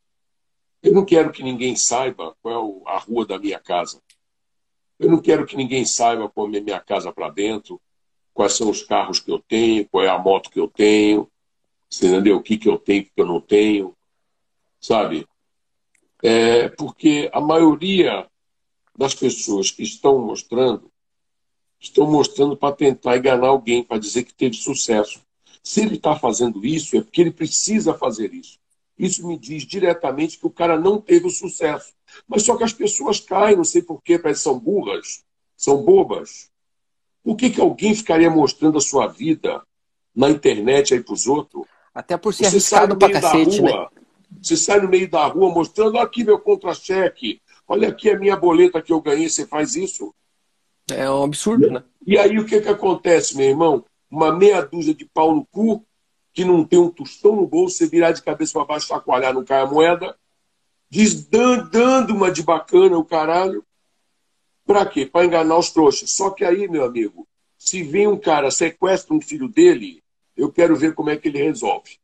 Eu 0.84 0.94
não 0.94 1.04
quero 1.04 1.32
que 1.32 1.42
ninguém 1.42 1.76
saiba 1.76 2.36
qual 2.42 2.84
é 2.86 2.92
a 2.92 3.00
rua 3.00 3.26
da 3.26 3.40
minha 3.40 3.60
casa. 3.60 4.02
Eu 5.00 5.10
não 5.10 5.20
quero 5.20 5.46
que 5.46 5.58
ninguém 5.58 5.84
saiba 5.84 6.30
como 6.30 6.56
é 6.56 6.60
minha 6.60 6.80
casa 6.80 7.12
para 7.12 7.30
dentro, 7.30 7.82
quais 8.34 8.54
são 8.54 8.70
os 8.70 8.84
carros 8.84 9.20
que 9.20 9.32
eu 9.32 9.40
tenho, 9.40 9.88
qual 9.90 10.04
é 10.04 10.10
a 10.10 10.20
moto 10.20 10.52
que 10.52 10.60
eu 10.60 10.68
tenho, 10.68 11.30
você 11.90 12.08
entendeu? 12.08 12.38
O 12.38 12.44
que, 12.44 12.58
que 12.58 12.70
eu 12.70 12.78
tenho, 12.78 13.02
o 13.02 13.06
que 13.06 13.12
eu 13.18 13.26
não 13.26 13.42
tenho 13.42 13.95
sabe? 14.86 15.28
É 16.24 16.70
porque 16.70 17.30
a 17.34 17.42
maioria 17.42 18.28
das 18.98 19.14
pessoas 19.14 19.72
que 19.72 19.84
estão 19.84 20.20
mostrando 20.20 20.92
estão 21.80 22.10
mostrando 22.10 22.56
para 22.56 22.76
tentar 22.76 23.18
enganar 23.18 23.48
alguém, 23.48 23.84
para 23.84 24.00
dizer 24.00 24.24
que 24.24 24.34
teve 24.34 24.56
sucesso. 24.56 25.22
Se 25.64 25.82
ele 25.82 25.96
está 25.96 26.16
fazendo 26.16 26.66
isso, 26.66 26.96
é 26.96 27.02
porque 27.02 27.22
ele 27.22 27.32
precisa 27.32 27.94
fazer 27.94 28.34
isso. 28.34 28.58
Isso 28.98 29.28
me 29.28 29.38
diz 29.38 29.66
diretamente 29.66 30.40
que 30.40 30.48
o 30.48 30.52
cara 30.52 30.80
não 30.80 31.02
teve 31.02 31.28
o 31.28 31.32
sucesso. 31.32 31.94
Mas 32.28 32.44
só 32.44 32.56
que 32.56 32.64
as 32.64 32.72
pessoas 32.72 33.20
caem, 33.20 33.58
não 33.58 33.64
sei 33.64 33.82
porquê, 33.82 34.18
parece 34.18 34.40
que 34.40 34.44
são 34.44 34.58
burras, 34.58 35.24
são 35.58 35.84
bobas. 35.84 36.50
Por 37.24 37.36
que, 37.36 37.50
que 37.50 37.60
alguém 37.60 37.94
ficaria 37.94 38.30
mostrando 38.30 38.78
a 38.78 38.82
sua 38.82 39.08
vida 39.08 39.62
na 40.16 40.30
internet 40.30 40.94
aí 40.94 41.04
para 41.04 41.14
os 41.14 41.28
outros? 41.28 41.66
Até 41.94 42.16
por 42.18 42.34
ser 42.34 42.46
Você 42.46 42.50
arriscado 42.50 42.98
pra 42.98 43.12
cacete, 43.12 43.60
rua, 43.60 43.90
né? 43.94 44.05
Você 44.42 44.58
sai 44.58 44.80
no 44.80 44.90
meio 44.90 45.10
da 45.10 45.26
rua 45.26 45.54
mostrando, 45.54 45.98
aqui 45.98 46.24
meu 46.24 46.40
contra-cheque, 46.40 47.42
olha 47.68 47.90
aqui 47.90 48.10
a 48.10 48.20
minha 48.20 48.36
boleta 48.36 48.82
que 48.82 48.94
eu 48.94 49.02
ganhei, 49.02 49.30
você 49.30 49.46
faz 49.46 49.76
isso? 49.76 50.14
É 50.92 51.10
um 51.10 51.24
absurdo, 51.24 51.70
né? 51.72 51.84
E 52.06 52.18
aí 52.18 52.38
o 52.38 52.46
que, 52.46 52.62
que 52.62 52.70
acontece, 52.70 53.36
meu 53.36 53.48
irmão? 53.48 53.86
Uma 54.10 54.32
meia 54.32 54.62
dúzia 54.62 54.94
de 54.94 55.06
pau 55.06 55.34
no 55.34 55.46
cu, 55.46 55.84
que 56.34 56.46
não 56.46 56.64
tem 56.64 56.78
um 56.78 56.90
tostão 56.90 57.36
no 57.36 57.48
bolso, 57.48 57.78
você 57.78 57.88
virar 57.88 58.12
de 58.12 58.22
cabeça 58.22 58.54
para 58.54 58.66
baixo, 58.66 58.88
chacoalhar, 58.88 59.34
não 59.34 59.44
cai 59.44 59.62
a 59.62 59.66
moeda, 59.66 60.16
diz, 60.90 61.26
dando 61.26 62.14
uma 62.14 62.32
de 62.32 62.44
bacana 62.44 62.98
o 62.98 63.06
caralho. 63.06 63.66
Pra 64.66 64.86
quê? 64.86 65.06
Para 65.06 65.26
enganar 65.26 65.58
os 65.58 65.70
trouxas. 65.70 66.12
Só 66.12 66.30
que 66.32 66.44
aí, 66.44 66.68
meu 66.68 66.84
amigo, 66.84 67.28
se 67.58 67.84
vem 67.84 68.08
um 68.08 68.18
cara, 68.18 68.52
sequestra 68.52 69.14
um 69.14 69.22
filho 69.22 69.48
dele, 69.48 70.04
eu 70.36 70.52
quero 70.52 70.76
ver 70.76 70.94
como 70.94 71.10
é 71.10 71.18
que 71.18 71.28
ele 71.28 71.42
resolve. 71.42 71.98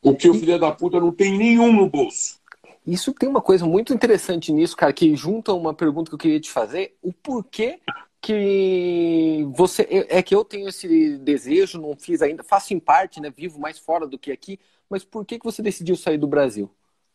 Porque 0.00 0.28
o 0.28 0.34
filho 0.34 0.58
da 0.58 0.72
puta 0.72 0.98
não 0.98 1.12
tem 1.12 1.36
nenhum 1.36 1.72
no 1.72 1.88
bolso. 1.88 2.40
Isso 2.86 3.12
tem 3.12 3.28
uma 3.28 3.42
coisa 3.42 3.66
muito 3.66 3.92
interessante 3.92 4.52
nisso, 4.52 4.76
cara, 4.76 4.92
que 4.92 5.14
junta 5.14 5.52
uma 5.52 5.74
pergunta 5.74 6.10
que 6.10 6.14
eu 6.14 6.18
queria 6.18 6.40
te 6.40 6.50
fazer. 6.50 6.96
O 7.02 7.12
porquê 7.12 7.78
que 8.20 9.46
você. 9.52 10.06
É 10.08 10.22
que 10.22 10.34
eu 10.34 10.44
tenho 10.44 10.68
esse 10.68 11.18
desejo, 11.18 11.80
não 11.80 11.94
fiz 11.96 12.22
ainda, 12.22 12.42
faço 12.42 12.72
em 12.74 12.80
parte, 12.80 13.20
né? 13.20 13.30
Vivo 13.30 13.60
mais 13.60 13.78
fora 13.78 14.06
do 14.06 14.18
que 14.18 14.32
aqui, 14.32 14.58
mas 14.88 15.04
por 15.04 15.24
que, 15.24 15.38
que 15.38 15.44
você 15.44 15.62
decidiu 15.62 15.96
sair 15.96 16.18
do 16.18 16.26
Brasil? 16.26 16.70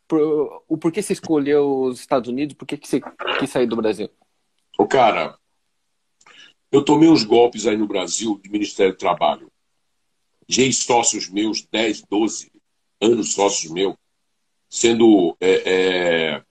Por, 0.08 0.63
o 0.67 0.78
porquê 0.78 1.02
você 1.02 1.13
escolheu 1.13 1.84
os 1.84 2.00
Estados 2.00 2.30
Unidos? 2.30 2.56
Por 2.56 2.65
que, 2.65 2.78
que 2.78 2.88
você 2.88 3.02
quis 3.39 3.50
sair 3.50 3.65
do 3.65 3.76
Brasil? 3.76 4.10
O 4.78 4.88
cara, 4.88 5.38
eu 6.71 6.84
tomei 6.84 7.10
uns 7.10 7.24
golpes 7.24 7.65
aí 7.65 7.76
no 7.76 7.88
Brasil 7.88 8.39
de 8.43 8.50
Ministério 8.50 8.93
do 8.93 9.00
Trabalho. 9.00 9.52
De 10.48 10.62
ex-sócios 10.62 11.28
meus, 11.28 11.65
10, 11.65 12.04
12, 12.04 12.52
anos 13.05 13.33
sócios 13.33 13.71
meu, 13.71 13.97
sendo 14.69 15.35
é, 15.39 15.61
é, 15.65 16.43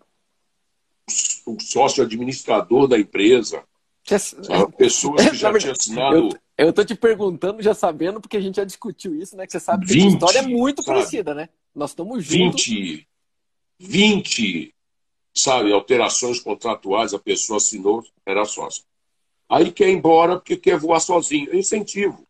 o 1.46 1.60
sócio 1.60 2.02
administrador 2.02 2.88
da 2.88 2.98
empresa. 2.98 3.62
Sabe? 4.42 4.76
Pessoas 4.76 5.30
que 5.30 5.36
já 5.36 5.58
tinham 5.58 5.72
assinado. 5.72 6.16
Eu, 6.56 6.66
eu 6.66 6.72
tô 6.72 6.84
te 6.84 6.94
perguntando, 6.94 7.62
já 7.62 7.74
sabendo, 7.74 8.20
porque 8.20 8.36
a 8.36 8.40
gente 8.40 8.56
já 8.56 8.64
discutiu 8.64 9.14
isso, 9.14 9.36
né? 9.36 9.46
Que 9.46 9.52
você 9.52 9.60
sabe 9.60 9.86
que 9.86 9.94
20, 9.94 10.04
a 10.04 10.08
história 10.08 10.38
é 10.38 10.42
muito 10.42 10.82
sabe? 10.82 10.98
parecida, 10.98 11.34
né? 11.34 11.48
Nós 11.74 11.90
estamos 11.90 12.24
juntos. 12.24 12.66
20, 12.66 13.08
20, 13.80 14.74
sabe, 15.34 15.72
alterações 15.72 16.38
contratuais, 16.40 17.12
a 17.12 17.18
pessoa 17.18 17.56
assinou, 17.56 18.04
era 18.24 18.44
sócio. 18.44 18.84
Aí 19.48 19.72
quer 19.72 19.88
ir 19.88 19.96
embora 19.96 20.36
porque 20.36 20.56
quer 20.56 20.78
voar 20.78 21.00
sozinho. 21.00 21.52
É 21.52 21.56
incentivo. 21.56 22.23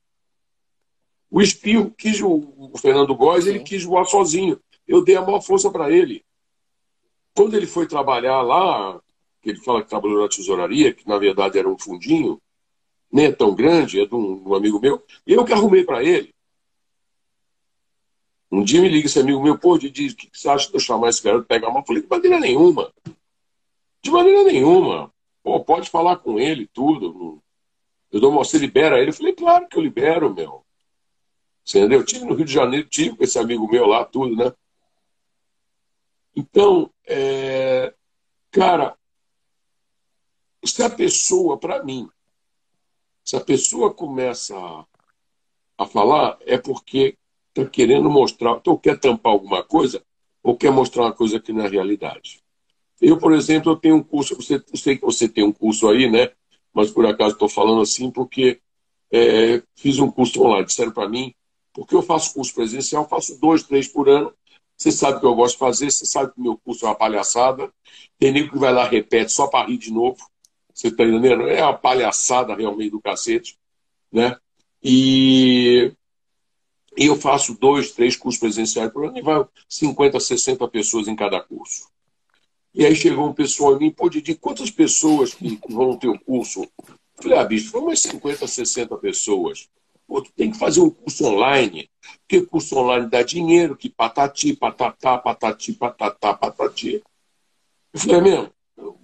O 1.35 1.43
Espirro 1.43 1.91
quis, 1.91 2.23
o, 2.23 2.71
Fernando 2.79 3.13
Góes, 3.13 3.49
ele 3.49 3.59
quis 3.59 3.83
voar 3.83 4.05
sozinho. 4.05 4.57
Eu 4.87 5.03
dei 5.03 5.17
a 5.17 5.21
maior 5.21 5.41
força 5.41 5.69
para 5.69 5.91
ele. 5.91 6.25
Quando 7.35 7.57
ele 7.57 7.67
foi 7.67 7.89
trabalhar 7.89 8.41
lá, 8.41 9.03
que 9.43 9.51
ele 9.51 9.59
fala 9.59 9.83
que 9.83 9.89
trabalhou 9.89 10.23
na 10.23 10.29
tesouraria, 10.29 10.95
que 10.95 11.09
na 11.09 11.19
verdade 11.19 11.59
era 11.59 11.69
um 11.69 11.77
fundinho, 11.77 12.41
nem 13.11 13.25
é 13.25 13.33
tão 13.33 13.53
grande, 13.53 14.01
é 14.01 14.07
de 14.07 14.15
um, 14.15 14.49
um 14.49 14.55
amigo 14.55 14.79
meu, 14.79 15.05
e 15.27 15.33
eu 15.33 15.45
que 15.45 15.53
arrumei 15.53 15.83
para 15.83 16.05
ele. 16.05 16.33
Um 18.49 18.63
dia 18.63 18.81
me 18.81 18.89
liga 18.89 19.07
esse 19.07 19.19
amigo 19.19 19.43
meu, 19.43 19.59
pô, 19.59 19.77
diz 19.77 20.13
o 20.13 20.17
que 20.17 20.31
você 20.33 20.49
acha 20.49 20.69
de 20.69 20.75
eu 20.75 20.81
chamar 20.81 21.09
esse 21.09 21.21
cara 21.21 21.43
pegar 21.43 21.69
uma? 21.69 21.81
Eu 21.81 21.85
falei, 21.85 22.03
de 22.03 22.09
maneira 22.09 22.39
nenhuma. 22.39 22.93
De 24.01 24.11
maneira 24.13 24.45
nenhuma. 24.45 25.13
Pô, 25.43 25.59
pode 25.65 25.91
falar 25.91 26.19
com 26.19 26.39
ele, 26.39 26.69
tudo. 26.73 27.43
Eu 28.13 28.21
dou 28.21 28.31
uma, 28.31 28.45
você 28.45 28.57
libera 28.57 29.01
ele? 29.01 29.11
Eu 29.11 29.15
falei, 29.15 29.33
claro 29.33 29.67
que 29.67 29.77
eu 29.77 29.83
libero, 29.83 30.33
meu. 30.33 30.64
Você 31.65 31.79
entendeu? 31.79 32.01
Eu 32.01 32.07
tive 32.07 32.25
no 32.25 32.35
Rio 32.35 32.45
de 32.45 32.53
Janeiro, 32.53 32.89
tive 32.89 33.17
com 33.17 33.25
esse 33.25 33.39
amigo 33.39 33.71
meu 33.71 33.87
lá, 33.87 34.05
tudo, 34.05 34.37
né? 34.37 34.53
Então, 36.37 36.91
é... 37.07 37.95
cara, 38.51 38.97
se 40.65 40.83
a 40.83 40.91
pessoa, 40.91 41.59
para 41.59 41.83
mim, 41.83 42.09
se 43.25 43.37
a 43.37 43.41
pessoa 43.41 43.95
começa 43.95 44.57
a, 44.57 44.85
a 45.79 45.87
falar, 45.87 46.39
é 46.43 46.59
porque 46.59 47.17
está 47.49 47.69
querendo 47.71 48.11
mostrar, 48.11 48.61
ou 48.67 48.79
quer 48.79 48.99
tampar 48.99 49.33
alguma 49.33 49.63
coisa, 49.63 50.05
ou 50.43 50.57
quer 50.57 50.71
mostrar 50.71 51.05
uma 51.05 51.13
coisa 51.13 51.41
que 51.41 51.53
não 51.53 51.65
é 51.65 51.69
realidade. 51.69 52.43
Eu, 53.01 53.19
por 53.19 53.33
exemplo, 53.33 53.73
eu 53.73 53.77
tenho 53.77 53.97
um 53.97 54.03
curso, 54.03 54.37
você, 54.37 54.57
eu 54.57 54.77
sei 54.77 54.97
que 54.97 55.05
você 55.05 55.29
tem 55.29 55.45
um 55.45 55.53
curso 55.53 55.89
aí, 55.89 56.11
né? 56.11 56.31
Mas 56.73 56.91
por 56.91 57.07
acaso 57.07 57.35
estou 57.35 57.49
falando 57.49 57.81
assim 57.81 58.11
porque 58.11 58.61
é, 59.11 59.63
fiz 59.77 59.99
um 59.99 60.11
curso 60.11 60.43
online. 60.43 60.67
Disseram 60.67 60.93
para 60.93 61.09
mim 61.09 61.35
porque 61.75 61.95
eu 61.95 62.03
faço 62.03 62.33
curso 62.33 62.55
presencial, 62.55 63.07
faço 63.09 63.39
dois, 63.41 63.65
três 63.65 63.89
por 63.89 64.09
ano. 64.09 64.33
Você 64.77 64.91
sabe 64.91 65.21
que 65.21 65.27
eu 65.27 65.35
gosto 65.35 65.55
de 65.55 65.59
fazer, 65.59 65.91
você 65.91 66.07
sabe 66.07 66.33
que 66.33 66.41
meu 66.41 66.57
curso 66.57 66.85
é 66.85 66.89
uma 66.89 66.95
palhaçada. 66.95 67.71
Tem 68.19 68.33
nego 68.33 68.53
que 68.53 68.59
vai 68.59 68.73
lá 68.73 68.87
repete 68.87 69.33
só 69.33 69.47
para 69.49 69.67
rir 69.67 69.79
de 69.79 69.93
novo. 69.93 70.19
Você 70.73 70.89
está 70.89 71.05
entendendo? 71.05 71.49
É 71.49 71.63
uma 71.63 71.77
palhaçada 71.77 72.55
realmente 72.55 72.91
do 72.91 73.01
cacete. 73.01 73.59
Né? 74.11 74.37
E 74.83 75.93
eu 76.97 77.17
faço 77.17 77.59
dois, 77.59 77.91
três 77.91 78.17
cursos 78.17 78.41
presenciais 78.41 78.93
por 78.93 79.07
ano 79.07 79.19
e 79.19 79.23
vai 79.23 79.45
50, 79.69 80.19
60 80.21 80.69
pessoas 80.69 81.09
em 81.09 81.17
cada 81.17 81.41
curso. 81.41 81.89
E 82.73 82.85
aí 82.85 82.95
chegou 82.95 83.29
um 83.29 83.33
pessoal 83.33 83.77
em 83.77 83.79
mim, 83.79 83.91
pô, 83.91 84.09
Didi, 84.09 84.35
quantas 84.35 84.71
pessoas 84.71 85.33
que 85.33 85.59
vão 85.69 85.97
ter 85.97 86.09
o 86.09 86.19
curso? 86.19 86.63
Eu 86.63 87.23
falei, 87.23 87.39
ah, 87.39 87.45
bicho, 87.45 87.71
foram 87.71 87.87
umas 87.87 88.01
50, 88.01 88.47
60 88.47 88.97
pessoas. 88.97 89.69
Pô, 90.07 90.23
tu 90.23 90.31
tem 90.33 90.51
que 90.51 90.59
fazer 90.59 90.81
um 90.81 90.91
curso 90.91 91.27
online, 91.27 91.91
porque 92.21 92.45
curso 92.45 92.77
online 92.77 93.09
dá 93.09 93.23
dinheiro, 93.23 93.77
que 93.77 93.89
patati, 93.89 94.55
patatá, 94.55 95.19
patati, 95.19 95.73
patatá, 95.73 96.35
patati. 96.35 97.03
Eu 97.93 98.01
falei, 98.01 98.17
é 98.17 98.21
mesmo, 98.21 98.53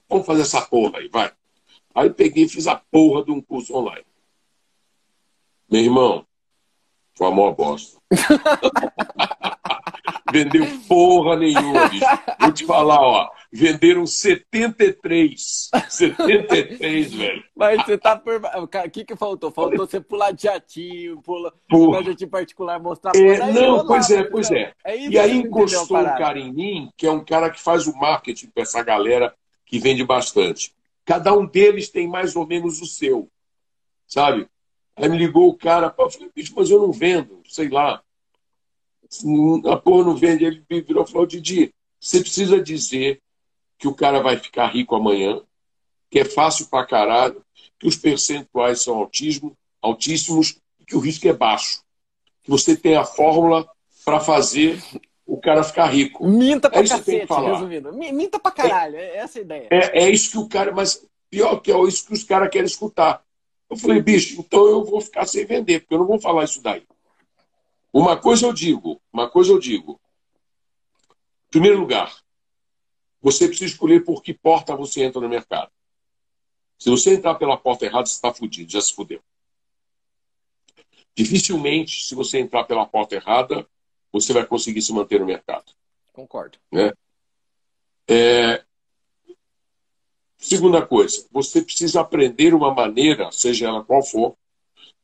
vamos 0.09 0.27
fazer 0.27 0.43
essa 0.43 0.61
porra 0.63 0.99
aí, 0.99 1.09
vai. 1.09 1.33
Aí 1.95 2.11
peguei 2.11 2.45
e 2.45 2.49
fiz 2.49 2.67
a 2.67 2.77
porra 2.77 3.25
de 3.25 3.31
um 3.31 3.41
curso 3.41 3.75
online. 3.75 4.07
Meu 5.71 5.83
irmão, 5.83 6.27
foi 7.15 7.27
a 7.27 7.31
maior 7.31 7.55
bosta. 7.55 8.01
Vendeu 10.33 10.67
porra 10.89 11.37
nenhuma, 11.37 11.89
bicho. 11.89 12.05
Vou 12.39 12.53
te 12.53 12.65
falar, 12.65 13.01
ó. 13.01 13.31
Venderam 13.53 14.07
73. 14.07 15.71
73, 15.89 17.15
velho. 17.15 17.45
Mas 17.55 17.85
você 17.85 17.99
tá 17.99 18.17
por. 18.17 18.41
O 18.45 18.91
que, 18.91 19.05
que 19.05 19.17
faltou? 19.17 19.51
Faltou 19.51 19.87
você 19.87 20.01
pular 20.01 20.31
de 20.31 20.45
jatinho, 20.45 21.21
pular, 21.21 21.53
pular 21.69 22.03
de 22.03 22.11
jatinho 22.11 22.31
particular, 22.31 22.81
mostrar 22.81 23.13
é, 23.17 23.53
Não, 23.53 23.87
pois 23.87 24.11
é, 24.11 24.23
pois 24.23 24.51
é. 24.51 24.73
é 24.85 24.97
e 24.97 25.19
aí 25.19 25.39
encostou 25.39 25.99
um 25.99 26.05
cara 26.05 26.39
em 26.39 26.53
mim, 26.53 26.91
que 26.97 27.07
é 27.07 27.11
um 27.11 27.25
cara 27.25 27.51
que 27.51 27.61
faz 27.61 27.87
o 27.87 27.97
marketing 27.97 28.47
para 28.49 28.63
essa 28.63 28.83
galera 28.83 29.35
que 29.67 29.79
vende 29.79 30.05
bastante. 30.05 30.73
Cada 31.05 31.33
um 31.33 31.45
deles 31.45 31.89
tem 31.89 32.07
mais 32.07 32.37
ou 32.37 32.47
menos 32.47 32.81
o 32.81 32.87
seu. 32.87 33.29
Sabe? 34.07 34.49
Aí 34.97 35.09
me 35.09 35.17
ligou 35.17 35.49
o 35.49 35.57
cara, 35.57 35.93
eu 35.99 36.11
falei, 36.11 36.31
bicho, 36.35 36.53
mas 36.57 36.71
eu 36.71 36.81
não 36.81 36.93
vendo, 36.93 37.41
sei 37.49 37.69
lá. 37.69 38.03
A 39.71 39.77
porra 39.77 40.05
não 40.05 40.17
vende. 40.17 40.45
Ele 40.45 40.65
virou 40.83 41.05
e 41.05 41.11
falou, 41.11 41.27
Didi, 41.27 41.73
você 41.99 42.21
precisa 42.21 42.61
dizer 42.63 43.21
que 43.79 43.89
o 43.89 43.95
cara 43.95 44.21
vai 44.21 44.37
ficar 44.37 44.67
rico 44.69 44.95
amanhã, 44.95 45.41
que 46.11 46.21
é 46.21 46.25
fácil 46.25 46.67
pra 46.67 46.87
caralho, 46.87 47.43
que 47.79 47.87
os 47.87 47.97
percentuais 47.97 48.83
são 48.83 48.97
altíssimo, 48.97 49.57
altíssimos 49.81 50.59
e 50.79 50.85
que 50.85 50.97
o 50.97 51.01
risco 51.01 51.27
é 51.27 51.33
baixo. 51.33 51.83
Que 52.43 52.51
você 52.51 52.77
tem 52.77 52.97
a 52.97 53.05
fórmula 53.05 53.69
para 54.05 54.21
fazer 54.21 54.83
o 55.27 55.39
cara 55.39 55.63
ficar 55.63 55.87
rico. 55.87 56.27
Minta 56.27 56.69
pra 56.69 56.81
é 56.81 56.89
cacete, 56.89 57.33
resumindo. 57.33 57.93
Minta 57.93 58.39
pra 58.39 58.51
caralho, 58.51 58.97
é, 58.97 59.03
é 59.03 59.17
essa 59.19 59.39
a 59.39 59.43
ideia. 59.43 59.69
É, 59.71 60.05
é 60.05 60.11
isso 60.11 60.31
que 60.31 60.39
o 60.39 60.49
cara, 60.49 60.73
mas 60.73 61.07
pior 61.31 61.57
que 61.61 61.71
é 61.71 61.81
isso 61.85 62.07
que 62.07 62.13
os 62.13 62.25
caras 62.25 62.51
querem 62.51 62.67
escutar. 62.67 63.23
Eu 63.71 63.77
falei, 63.77 64.03
bicho, 64.03 64.41
então 64.41 64.67
eu 64.67 64.85
vou 64.85 65.01
ficar 65.01 65.27
sem 65.27 65.47
vender, 65.47 65.81
porque 65.81 65.95
eu 65.95 65.99
não 65.99 66.07
vou 66.07 66.21
falar 66.21 66.45
isso 66.45 66.61
daí. 66.61 66.83
Uma 67.93 68.17
coisa 68.17 68.47
eu 68.47 68.53
digo, 68.53 69.01
uma 69.13 69.29
coisa 69.29 69.53
eu 69.53 69.59
digo. 69.59 70.01
Em 71.49 71.51
primeiro 71.51 71.81
lugar, 71.81 72.15
você 73.21 73.49
precisa 73.49 73.73
escolher 73.73 74.05
por 74.05 74.23
que 74.23 74.33
porta 74.33 74.77
você 74.77 75.03
entra 75.03 75.21
no 75.21 75.29
mercado. 75.29 75.71
Se 76.79 76.89
você 76.89 77.15
entrar 77.15 77.35
pela 77.35 77.57
porta 77.57 77.85
errada, 77.85 78.07
você 78.07 78.15
está 78.15 78.33
fudido, 78.33 78.71
já 78.71 78.81
se 78.81 78.95
fudeu. 78.95 79.21
Dificilmente, 81.15 82.07
se 82.07 82.15
você 82.15 82.39
entrar 82.39 82.65
pela 82.65 82.87
porta 82.87 83.17
errada, 83.17 83.69
você 84.13 84.33
vai 84.33 84.47
conseguir 84.47 84.81
se 84.81 84.93
manter 84.93 85.21
no 85.21 85.27
mercado. 85.27 85.73
Concordo. 86.13 86.59
Né? 86.73 86.93
É... 88.09 88.65
Segunda 90.39 90.87
coisa, 90.87 91.27
você 91.31 91.61
precisa 91.61 92.01
aprender 92.01 92.55
uma 92.55 92.73
maneira, 92.73 93.31
seja 93.31 93.69
ela 93.69 93.85
qual 93.85 94.03
for, 94.03 94.35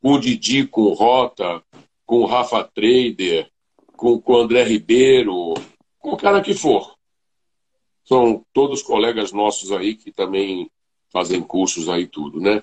com 0.00 0.12
o 0.12 0.18
Didi, 0.18 0.66
com 0.66 0.82
o 0.82 0.94
Rota, 0.94 1.62
com 2.06 2.20
o 2.20 2.26
Rafa 2.26 2.64
Trader, 2.64 3.50
com, 3.96 4.20
com 4.20 4.32
o 4.32 4.38
André 4.38 4.62
Ribeiro, 4.62 5.54
com 5.98 6.12
o 6.12 6.16
cara 6.16 6.40
que 6.40 6.54
for 6.54 6.96
são 8.06 8.46
todos 8.52 8.82
colegas 8.82 9.32
nossos 9.32 9.72
aí 9.72 9.96
que 9.96 10.12
também 10.12 10.70
fazem 11.12 11.42
cursos 11.42 11.88
aí 11.88 12.06
tudo, 12.06 12.40
né? 12.40 12.62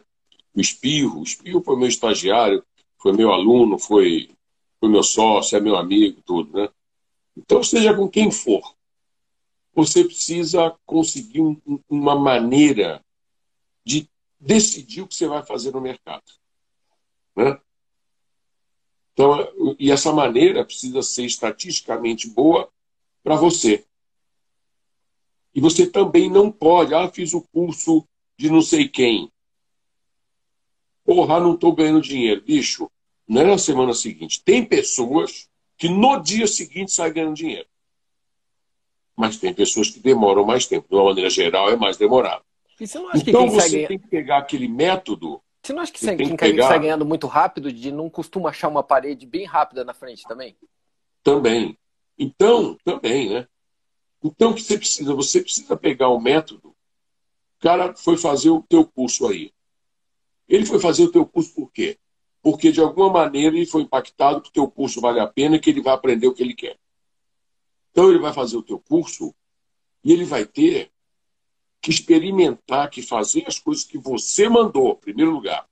O 0.55 0.61
Espirro, 0.61 1.19
o 1.19 1.23
Espirro 1.23 1.61
foi 1.61 1.75
meu 1.75 1.87
estagiário, 1.87 2.63
foi 2.97 3.11
meu 3.11 3.31
aluno, 3.31 3.77
foi, 3.77 4.29
foi 4.79 4.89
meu 4.89 5.03
sócio, 5.03 5.57
é 5.57 5.59
meu 5.59 5.75
amigo, 5.75 6.21
tudo, 6.21 6.57
né? 6.57 6.69
Então, 7.35 7.61
seja 7.61 7.93
com 7.93 8.07
quem 8.07 8.31
for, 8.31 8.73
você 9.73 10.05
precisa 10.05 10.73
conseguir 10.85 11.41
um, 11.41 11.59
uma 11.89 12.15
maneira 12.15 13.03
de 13.83 14.07
decidir 14.39 15.01
o 15.01 15.07
que 15.07 15.15
você 15.15 15.27
vai 15.27 15.43
fazer 15.43 15.71
no 15.71 15.81
mercado, 15.81 16.23
né? 17.35 17.59
Então, 19.13 19.75
e 19.79 19.91
essa 19.91 20.11
maneira 20.11 20.65
precisa 20.65 21.01
ser 21.01 21.25
estatisticamente 21.25 22.27
boa 22.29 22.69
para 23.23 23.35
você. 23.35 23.85
E 25.53 25.61
você 25.61 25.85
também 25.85 26.29
não 26.29 26.51
pode, 26.51 26.95
ah, 26.95 27.07
fiz 27.07 27.33
o 27.33 27.41
curso 27.41 28.07
de 28.37 28.49
não 28.49 28.61
sei 28.61 28.87
quem. 28.87 29.31
Porra, 31.05 31.39
não 31.39 31.53
estou 31.53 31.73
ganhando 31.73 32.01
dinheiro. 32.01 32.41
Bicho, 32.41 32.89
não 33.27 33.41
é 33.41 33.45
na 33.45 33.57
semana 33.57 33.93
seguinte. 33.93 34.41
Tem 34.43 34.65
pessoas 34.65 35.47
que 35.77 35.89
no 35.89 36.19
dia 36.19 36.47
seguinte 36.47 36.91
saem 36.91 37.13
ganhando 37.13 37.35
dinheiro. 37.35 37.67
Mas 39.15 39.37
tem 39.37 39.53
pessoas 39.53 39.89
que 39.89 39.99
demoram 39.99 40.45
mais 40.45 40.65
tempo. 40.65 40.87
De 40.89 40.95
uma 40.95 41.05
maneira 41.05 41.29
geral, 41.29 41.69
é 41.69 41.75
mais 41.75 41.97
demorado. 41.97 42.43
então 43.15 43.47
você 43.49 43.85
tem 43.87 43.99
que 43.99 44.07
pegar 44.07 44.39
aquele 44.39 44.67
método. 44.67 45.41
Você 45.63 45.71
não 45.71 45.81
acha 45.81 45.93
que 45.93 45.99
quem, 45.99 46.17
quem 46.17 46.35
pegar... 46.35 46.67
sai 46.67 46.79
ganhando 46.79 47.05
muito 47.05 47.25
rápido 47.25 47.71
de 47.71 47.89
não 47.89 48.09
costuma 48.09 48.49
achar 48.49 48.67
uma 48.67 48.83
parede 48.83 49.25
bem 49.25 49.45
rápida 49.45 49.85
na 49.85 49.93
frente 49.93 50.23
também? 50.27 50.57
Também. 51.23 51.77
Então, 52.19 52.77
também, 52.83 53.29
né? 53.29 53.47
Então, 54.21 54.51
o 54.51 54.55
que 54.55 54.61
você 54.61 54.77
precisa? 54.77 55.13
Você 55.15 55.41
precisa 55.41 55.77
pegar 55.77 56.09
o 56.09 56.17
um 56.17 56.21
método. 56.21 56.69
O 56.69 57.61
cara 57.61 57.95
foi 57.95 58.17
fazer 58.17 58.49
o 58.49 58.61
teu 58.61 58.85
curso 58.85 59.25
aí. 59.27 59.53
Ele 60.49 60.65
foi 60.65 60.79
fazer 60.79 61.03
o 61.03 61.11
teu 61.11 61.25
curso 61.25 61.55
por 61.55 61.71
quê? 61.71 61.97
Porque, 62.41 62.69
de 62.69 62.81
alguma 62.81 63.09
maneira, 63.09 63.55
ele 63.55 63.65
foi 63.65 63.83
impactado 63.83 64.41
que 64.41 64.49
o 64.49 64.53
teu 64.53 64.69
curso 64.69 64.99
vale 64.99 65.21
a 65.21 65.27
pena 65.27 65.55
e 65.55 65.59
que 65.59 65.69
ele 65.69 65.81
vai 65.81 65.93
aprender 65.93 66.27
o 66.27 66.33
que 66.33 66.43
ele 66.43 66.53
quer. 66.53 66.77
Então, 67.91 68.09
ele 68.09 68.19
vai 68.19 68.33
fazer 68.33 68.57
o 68.57 68.63
teu 68.63 68.79
curso 68.79 69.33
e 70.03 70.11
ele 70.11 70.25
vai 70.25 70.45
ter 70.45 70.91
que 71.83 71.91
experimentar, 71.91 72.89
que 72.89 73.01
fazer 73.01 73.43
as 73.45 73.59
coisas 73.59 73.83
que 73.83 73.97
você 73.97 74.47
mandou, 74.47 74.93
em 74.93 74.95
primeiro 74.95 75.31
lugar. 75.31 75.67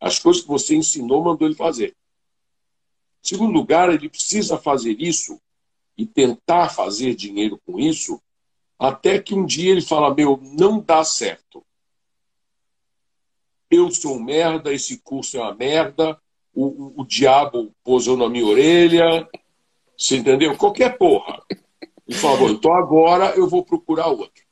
As 0.00 0.18
coisas 0.18 0.42
que 0.42 0.48
você 0.48 0.74
ensinou, 0.74 1.22
mandou 1.22 1.46
ele 1.46 1.54
fazer. 1.54 1.96
Em 3.24 3.28
segundo 3.28 3.52
lugar, 3.52 3.88
ele 3.90 4.08
precisa 4.08 4.58
fazer 4.58 5.00
isso 5.00 5.40
e 5.96 6.04
tentar 6.04 6.70
fazer 6.70 7.14
dinheiro 7.14 7.60
com 7.64 7.78
isso, 7.78 8.20
até 8.76 9.20
que 9.20 9.32
um 9.32 9.46
dia 9.46 9.70
ele 9.70 9.82
fala: 9.82 10.12
Meu, 10.12 10.40
não 10.42 10.80
dá 10.80 11.04
certo. 11.04 11.64
Eu 13.70 13.88
sou 13.92 14.16
um 14.16 14.20
merda, 14.20 14.72
esse 14.72 14.98
curso 14.98 15.36
é 15.36 15.40
uma 15.42 15.54
merda, 15.54 16.20
o, 16.52 16.66
o, 16.66 17.00
o 17.02 17.06
diabo 17.06 17.72
posou 17.84 18.16
na 18.16 18.28
minha 18.28 18.46
orelha. 18.46 19.28
Você 19.96 20.16
entendeu? 20.16 20.56
Qualquer 20.56 20.98
porra. 20.98 21.40
Ele 22.08 22.18
fala: 22.18 22.50
Então 22.50 22.72
agora 22.74 23.36
eu 23.36 23.48
vou 23.48 23.64
procurar 23.64 24.08
outro. 24.08 24.49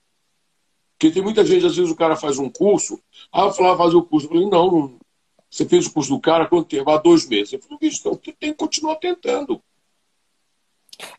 Porque 0.98 1.12
tem 1.12 1.22
muita 1.22 1.44
gente, 1.44 1.64
às 1.64 1.76
vezes 1.76 1.92
o 1.92 1.96
cara 1.96 2.16
faz 2.16 2.40
um 2.40 2.50
curso, 2.50 3.00
ah, 3.32 3.42
eu 3.42 3.52
falava 3.52 3.84
fazer 3.84 3.96
o 3.96 4.02
curso. 4.02 4.26
Eu 4.26 4.30
falei: 4.30 4.48
Não, 4.48 4.70
não 4.70 4.98
você 5.48 5.64
fez 5.64 5.86
o 5.86 5.92
curso 5.92 6.10
do 6.10 6.20
cara 6.20 6.46
quanto 6.46 6.68
tempo? 6.68 6.90
Há 6.90 6.98
dois 6.98 7.26
meses. 7.28 7.52
Eu 7.52 7.60
falei: 7.60 7.78
Bicho, 7.80 8.00
então 8.00 8.16
tem 8.16 8.34
que 8.34 8.54
continuar 8.54 8.96
tentando. 8.96 9.62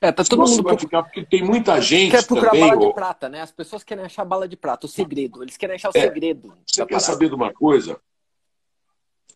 É, 0.02 0.12
tá 0.12 0.26
todo 0.26 0.46
mundo. 0.46 0.62
Vai 0.62 0.78
ficar, 0.78 1.04
porque 1.04 1.26
tem 1.26 1.42
muita 1.42 1.80
gente. 1.80 2.12
Quer 2.12 2.26
procurar 2.26 2.52
também, 2.52 2.70
bala 2.70 2.88
de 2.88 2.94
prata, 2.94 3.30
né? 3.30 3.42
As 3.42 3.52
pessoas 3.54 3.82
querem 3.82 4.04
achar 4.04 4.26
bala 4.26 4.50
de 4.50 4.58
prata, 4.58 4.86
o 4.86 4.90
segredo. 4.90 5.42
Eles 5.42 5.56
querem 5.56 5.76
achar 5.76 5.90
o 5.90 5.98
é, 5.98 6.02
segredo. 6.02 6.54
Você 6.68 6.86
quer 6.86 7.00
saber 7.00 7.30
de 7.30 7.36
uma 7.36 7.54
coisa? 7.54 7.98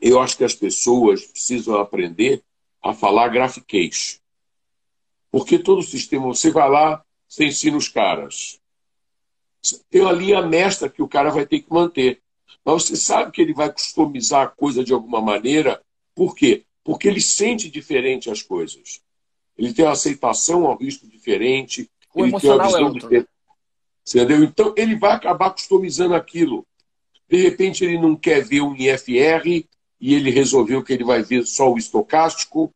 Eu 0.01 0.19
acho 0.19 0.35
que 0.35 0.43
as 0.43 0.53
pessoas 0.53 1.25
precisam 1.25 1.79
aprender 1.79 2.43
a 2.83 2.93
falar 2.93 3.29
grafiquez. 3.29 4.19
Porque 5.31 5.57
todo 5.57 5.79
o 5.79 5.83
sistema, 5.83 6.25
você 6.25 6.51
vai 6.51 6.69
lá, 6.69 7.01
você 7.27 7.45
ensina 7.45 7.77
os 7.77 7.87
caras. 7.87 8.59
Tem 9.89 10.01
uma 10.01 10.11
linha 10.11 10.41
mestra 10.41 10.89
que 10.89 11.01
o 11.01 11.07
cara 11.07 11.29
vai 11.29 11.45
ter 11.45 11.59
que 11.59 11.71
manter. 11.71 12.21
Mas 12.63 12.83
você 12.83 12.95
sabe 12.95 13.31
que 13.31 13.41
ele 13.41 13.53
vai 13.53 13.71
customizar 13.71 14.43
a 14.43 14.47
coisa 14.47 14.83
de 14.83 14.93
alguma 14.93 15.21
maneira. 15.21 15.81
Por 16.15 16.35
quê? 16.35 16.65
Porque 16.83 17.07
ele 17.07 17.21
sente 17.21 17.69
diferente 17.69 18.29
as 18.29 18.41
coisas 18.41 19.01
ele 19.57 19.73
tem 19.73 19.85
uma 19.85 19.91
aceitação 19.91 20.65
ao 20.65 20.77
risco 20.77 21.07
diferente, 21.07 21.89
o 22.13 22.25
ele 22.25 22.39
tem 22.39 22.49
uma 22.49 22.63
visão 22.65 22.79
é 22.79 22.83
outro, 22.83 22.99
diferente. 22.99 23.27
Né? 24.15 24.23
Entendeu? 24.23 24.43
Então, 24.43 24.73
ele 24.75 24.95
vai 24.95 25.13
acabar 25.13 25.51
customizando 25.51 26.15
aquilo. 26.15 26.65
De 27.29 27.41
repente, 27.41 27.83
ele 27.83 27.97
não 27.97 28.15
quer 28.15 28.43
ver 28.43 28.61
um 28.61 28.75
IFR 28.75 29.65
e 29.99 30.13
ele 30.13 30.29
resolveu 30.29 30.83
que 30.83 30.93
ele 30.93 31.03
vai 31.03 31.23
ver 31.23 31.45
só 31.45 31.71
o 31.71 31.77
estocástico, 31.77 32.73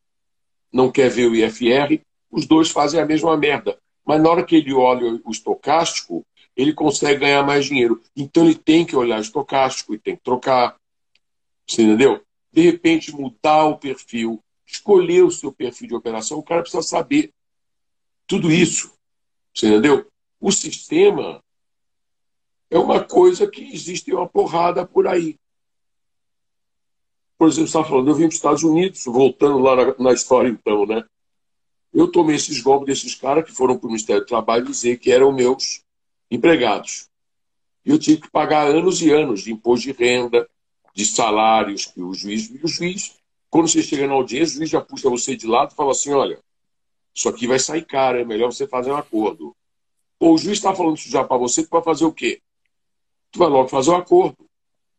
não 0.72 0.90
quer 0.90 1.10
ver 1.10 1.26
o 1.26 1.34
IFR. 1.34 2.00
Os 2.30 2.46
dois 2.46 2.70
fazem 2.70 3.00
a 3.00 3.06
mesma 3.06 3.36
merda. 3.36 3.78
Mas 4.04 4.22
na 4.22 4.30
hora 4.30 4.44
que 4.44 4.56
ele 4.56 4.72
olha 4.72 5.20
o 5.24 5.30
estocástico, 5.30 6.24
ele 6.58 6.74
consegue 6.74 7.20
ganhar 7.20 7.42
mais 7.42 7.64
dinheiro. 7.64 8.02
Então, 8.14 8.44
ele 8.44 8.54
tem 8.54 8.84
que 8.84 8.94
olhar 8.94 9.18
estocástico 9.18 9.94
e 9.94 9.98
tem 9.98 10.14
que 10.14 10.22
trocar. 10.22 10.76
Você 11.66 11.82
entendeu? 11.82 12.22
De 12.52 12.60
repente, 12.60 13.12
mudar 13.12 13.64
o 13.64 13.78
perfil 13.78 14.42
escolher 14.68 15.24
o 15.24 15.30
seu 15.30 15.50
perfil 15.50 15.88
de 15.88 15.94
operação, 15.94 16.38
o 16.38 16.42
cara 16.42 16.60
precisa 16.60 16.82
saber 16.82 17.32
tudo 18.26 18.52
isso. 18.52 18.92
Você 19.54 19.68
entendeu? 19.68 20.06
O 20.38 20.52
sistema 20.52 21.42
é 22.70 22.78
uma 22.78 23.02
coisa 23.02 23.50
que 23.50 23.62
existe 23.72 24.12
uma 24.12 24.28
porrada 24.28 24.86
por 24.86 25.06
aí. 25.06 25.36
Por 27.38 27.48
exemplo, 27.48 27.68
você 27.68 27.78
está 27.78 27.88
falando, 27.88 28.08
eu 28.08 28.14
vim 28.14 28.24
para 28.24 28.28
os 28.28 28.34
Estados 28.34 28.62
Unidos, 28.62 29.04
voltando 29.06 29.58
lá 29.58 29.74
na, 29.76 29.98
na, 29.98 30.12
história 30.12 30.48
então, 30.48 30.84
né? 30.84 31.04
Eu 31.92 32.10
tomei 32.10 32.36
esses 32.36 32.60
golpes 32.60 32.86
desses 32.86 33.14
caras 33.14 33.44
que 33.44 33.52
foram 33.52 33.78
para 33.78 33.86
o 33.86 33.90
Ministério 33.90 34.22
do 34.22 34.28
Trabalho 34.28 34.66
dizer 34.66 34.98
que 34.98 35.10
eram 35.10 35.32
meus 35.32 35.82
empregados. 36.30 37.08
E 37.84 37.90
eu 37.90 37.98
tive 37.98 38.22
que 38.22 38.30
pagar 38.30 38.66
anos 38.66 39.00
e 39.00 39.10
anos 39.10 39.42
de 39.42 39.52
imposto 39.52 39.86
de 39.86 39.92
renda, 39.92 40.48
de 40.94 41.06
salários 41.06 41.86
que 41.86 42.02
o 42.02 42.12
juiz. 42.12 42.50
E 42.50 42.60
o 42.62 42.68
juiz, 42.68 43.16
quando 43.48 43.68
você 43.68 43.82
chega 43.82 44.06
na 44.06 44.14
audiência, 44.14 44.54
o 44.54 44.58
juiz 44.58 44.70
já 44.70 44.80
puxa 44.80 45.08
você 45.08 45.36
de 45.36 45.46
lado 45.46 45.72
e 45.72 45.74
fala 45.74 45.92
assim: 45.92 46.12
olha, 46.12 46.38
isso 47.14 47.28
aqui 47.28 47.46
vai 47.46 47.58
sair 47.58 47.84
caro, 47.84 48.18
é 48.18 48.24
melhor 48.24 48.52
você 48.52 48.66
fazer 48.66 48.90
um 48.90 48.96
acordo. 48.96 49.54
Ou 50.18 50.34
o 50.34 50.38
juiz 50.38 50.58
está 50.58 50.74
falando 50.74 50.96
isso 50.96 51.10
já 51.10 51.24
para 51.24 51.36
você, 51.36 51.62
tu 51.62 51.70
vai 51.70 51.82
fazer 51.82 52.04
o 52.04 52.12
quê? 52.12 52.40
Tu 53.30 53.38
vai 53.38 53.48
logo 53.48 53.68
fazer 53.68 53.90
um 53.90 53.96
acordo. 53.96 54.36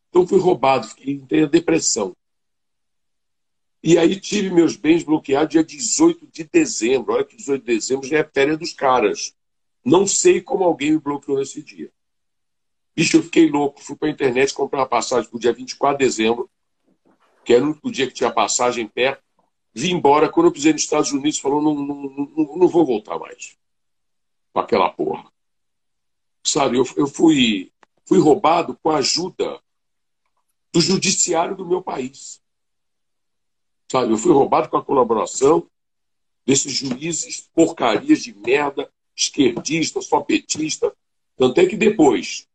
Então 0.10 0.26
fui 0.26 0.40
roubado, 0.40 0.88
fiquei 0.88 1.14
em 1.14 1.48
depressão. 1.48 2.16
E 3.82 3.98
aí 3.98 4.20
tive 4.20 4.50
meus 4.50 4.76
bens 4.76 5.04
bloqueados 5.04 5.52
dia 5.52 5.64
18 5.64 6.28
de 6.28 6.44
dezembro. 6.44 7.14
Olha 7.14 7.24
que 7.24 7.38
18 7.38 7.62
de 7.62 7.74
dezembro 7.74 8.08
já 8.08 8.18
é 8.20 8.24
férias 8.24 8.58
dos 8.58 8.74
caras. 8.74 9.34
Não 9.84 10.06
sei 10.06 10.42
como 10.42 10.64
alguém 10.64 10.92
me 10.92 11.00
bloqueou 11.00 11.38
nesse 11.38 11.64
dia. 11.64 11.92
Bicho, 12.96 13.18
eu 13.18 13.24
fiquei 13.24 13.50
louco. 13.50 13.82
Fui 13.82 13.96
para 13.96 14.08
a 14.08 14.12
internet 14.12 14.54
comprar 14.54 14.80
uma 14.80 14.88
passagem 14.88 15.30
para 15.30 15.38
o 15.38 15.40
dia 15.40 15.54
24 15.54 15.98
de 15.98 16.06
dezembro, 16.06 16.50
que 17.46 17.54
era 17.54 17.64
o 17.64 17.68
único 17.68 17.92
dia 17.92 18.08
que 18.08 18.14
tinha 18.14 18.32
passagem 18.32 18.88
perto. 18.88 19.24
Vim 19.74 19.94
embora. 19.94 20.30
Quando 20.30 20.48
eu 20.48 20.52
pisei 20.52 20.74
nos 20.74 20.82
Estados 20.82 21.12
Unidos, 21.12 21.40
falou: 21.40 21.62
não, 21.62 21.74
não, 21.74 21.96
não, 21.96 22.58
não 22.58 22.68
vou 22.68 22.86
voltar 22.86 23.18
mais 23.18 23.58
com 24.52 24.60
aquela 24.60 24.90
porra. 24.90 25.32
Sabe, 26.44 26.78
eu, 26.78 26.84
eu 26.98 27.08
fui, 27.08 27.72
fui 28.06 28.20
roubado 28.20 28.78
com 28.82 28.90
a 28.90 28.98
ajuda 28.98 29.62
do 30.74 30.82
judiciário 30.82 31.56
do 31.56 31.66
meu 31.66 31.82
país. 31.82 32.42
Sabe, 33.92 34.12
eu 34.12 34.18
fui 34.18 34.32
roubado 34.32 34.70
com 34.70 34.78
a 34.78 34.84
colaboração 34.84 35.68
desses 36.46 36.74
juízes 36.74 37.50
porcarias 37.54 38.24
de 38.24 38.34
merda, 38.34 38.92
esquerdista, 39.20 40.02
só 40.02 40.22
petista. 40.22 40.96
Tanto 41.36 41.60
é 41.60 41.66
que 41.66 41.76
depois 41.76 42.48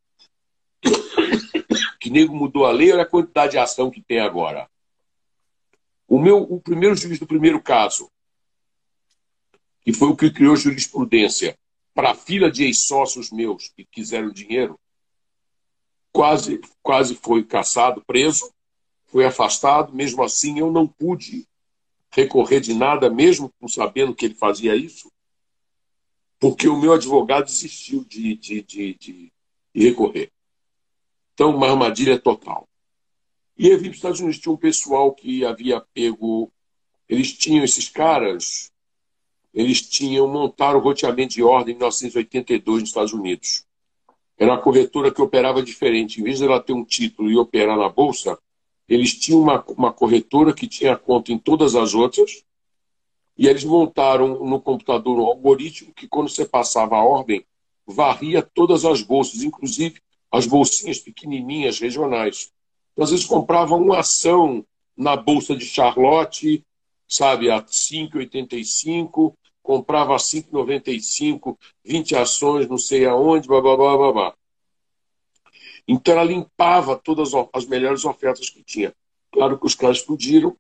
que 2.00 2.10
nego 2.10 2.34
mudou 2.34 2.64
a 2.64 2.72
lei, 2.72 2.92
olha 2.92 3.02
a 3.02 3.06
quantidade 3.06 3.52
de 3.52 3.58
ação 3.58 3.90
que 3.90 4.02
tem 4.02 4.20
agora. 4.20 4.68
O 6.08 6.18
meu, 6.18 6.42
o 6.42 6.60
primeiro 6.60 6.96
juiz 6.96 7.18
do 7.18 7.26
primeiro 7.26 7.62
caso, 7.62 8.10
que 9.82 9.92
foi 9.92 10.08
o 10.08 10.16
que 10.16 10.30
criou 10.30 10.56
jurisprudência 10.56 11.56
para 11.94 12.10
a 12.10 12.14
fila 12.14 12.50
de 12.50 12.64
ex-sócios 12.64 13.30
meus 13.30 13.68
que 13.68 13.84
quiseram 13.84 14.30
dinheiro, 14.30 14.78
quase, 16.12 16.60
quase 16.82 17.14
foi 17.14 17.44
caçado, 17.44 18.02
preso, 18.06 18.52
foi 19.06 19.24
afastado. 19.24 19.94
Mesmo 19.94 20.22
assim, 20.22 20.58
eu 20.58 20.70
não 20.70 20.86
pude 20.86 21.46
recorrer 22.10 22.60
de 22.60 22.74
nada, 22.74 23.10
mesmo 23.10 23.52
sabendo 23.68 24.14
que 24.14 24.26
ele 24.26 24.34
fazia 24.34 24.76
isso, 24.76 25.10
porque 26.45 26.68
o 26.68 26.76
meu 26.76 26.92
advogado 26.92 27.47
desistiu 27.47 28.05
de, 28.05 28.34
de, 28.34 28.61
de, 28.61 28.95
de 28.95 29.32
recorrer. 29.74 30.30
Então, 31.32 31.57
uma 31.57 31.70
armadilha 31.70 32.18
total. 32.18 32.68
E 33.57 33.68
eu 33.68 33.78
vim 33.78 33.84
para 33.84 33.92
os 33.92 33.97
Estados 33.97 34.20
Unidos, 34.20 34.40
tinha 34.40 34.53
um 34.53 34.59
pessoal 34.59 35.14
que 35.14 35.42
havia 35.42 35.80
pego. 35.95 36.53
Eles 37.09 37.32
tinham 37.32 37.64
esses 37.64 37.88
caras, 37.88 38.70
eles 39.55 39.80
tinham 39.88 40.28
montaram 40.28 40.80
o 40.80 40.82
roteamento 40.82 41.32
de 41.32 41.42
ordem 41.42 41.74
em 41.74 41.78
1982 41.78 42.80
nos 42.80 42.90
Estados 42.90 43.14
Unidos. 43.14 43.64
Era 44.36 44.53
uma 44.53 44.61
corretora 44.61 45.11
que 45.11 45.22
operava 45.22 45.62
diferente. 45.62 46.20
Em 46.20 46.24
vez 46.24 46.40
de 46.40 46.45
ela 46.45 46.61
ter 46.61 46.74
um 46.74 46.84
título 46.84 47.30
e 47.30 47.38
operar 47.38 47.78
na 47.78 47.88
bolsa, 47.88 48.38
eles 48.86 49.14
tinham 49.14 49.40
uma, 49.40 49.64
uma 49.68 49.95
corretora 49.95 50.53
que 50.53 50.68
tinha 50.68 50.95
conta 50.95 51.32
em 51.32 51.38
todas 51.38 51.74
as 51.74 51.95
outras. 51.95 52.43
E 53.37 53.49
eles 53.49 53.64
montaram 53.64 54.45
no 54.45 54.61
computador 54.61 55.18
um 55.18 55.26
algoritmo 55.26 55.93
que, 55.93 56.07
quando 56.07 56.28
você 56.28 56.45
passava 56.45 56.97
a 56.97 57.05
ordem, 57.05 57.45
varria 57.87 58.43
todas 58.43 58.85
as 58.85 59.03
bolsas, 59.03 59.43
inclusive 59.43 60.01
as 60.30 60.47
bolsinhas 60.47 60.99
pequenininhas 60.99 61.78
regionais. 61.78 62.53
Então, 62.93 63.05
às 63.05 63.11
vezes 63.11 63.26
comprava 63.26 63.74
uma 63.74 64.01
ação 64.01 64.64
na 64.97 65.16
bolsa 65.16 65.57
de 65.57 65.64
Charlotte, 65.64 66.64
sabe, 67.09 67.51
a 67.51 67.62
5,85, 67.62 69.35
comprava 69.62 70.14
a 70.14 70.18
5,95, 70.18 71.57
20 71.85 72.16
ações, 72.16 72.68
não 72.68 72.78
sei 72.78 73.07
aonde, 73.07 73.49
blá, 73.49 73.61
blá, 73.61 73.76
blá, 73.76 73.97
blá, 73.97 74.12
blá. 74.12 74.35
Então 75.87 76.14
ela 76.14 76.24
limpava 76.24 76.97
todas 76.97 77.32
as 77.53 77.66
melhores 77.66 78.05
ofertas 78.05 78.49
que 78.49 78.62
tinha. 78.62 78.95
Claro 79.30 79.59
que 79.59 79.66
os 79.66 79.74
caras 79.74 79.99
explodiram, 79.99 80.57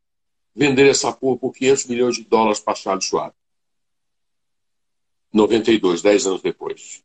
venderam 0.54 0.90
essa 0.90 1.12
porra 1.12 1.38
por 1.38 1.52
500 1.52 1.86
milhões 1.86 2.16
de 2.16 2.24
dólares 2.24 2.60
para 2.60 2.74
Charles 2.74 3.04
Schwab. 3.04 3.34
92, 5.32 6.00
10 6.00 6.26
anos 6.26 6.42
depois 6.42 7.04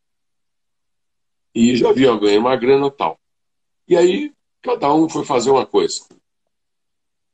e 1.53 1.75
já 1.75 1.89
havia 1.89 2.15
ganho 2.15 2.39
uma 2.39 2.55
grana 2.55 2.89
tal. 2.89 3.19
E 3.87 3.97
aí 3.97 4.31
cada 4.61 4.93
um 4.93 5.09
foi 5.09 5.25
fazer 5.25 5.51
uma 5.51 5.65
coisa. 5.65 6.05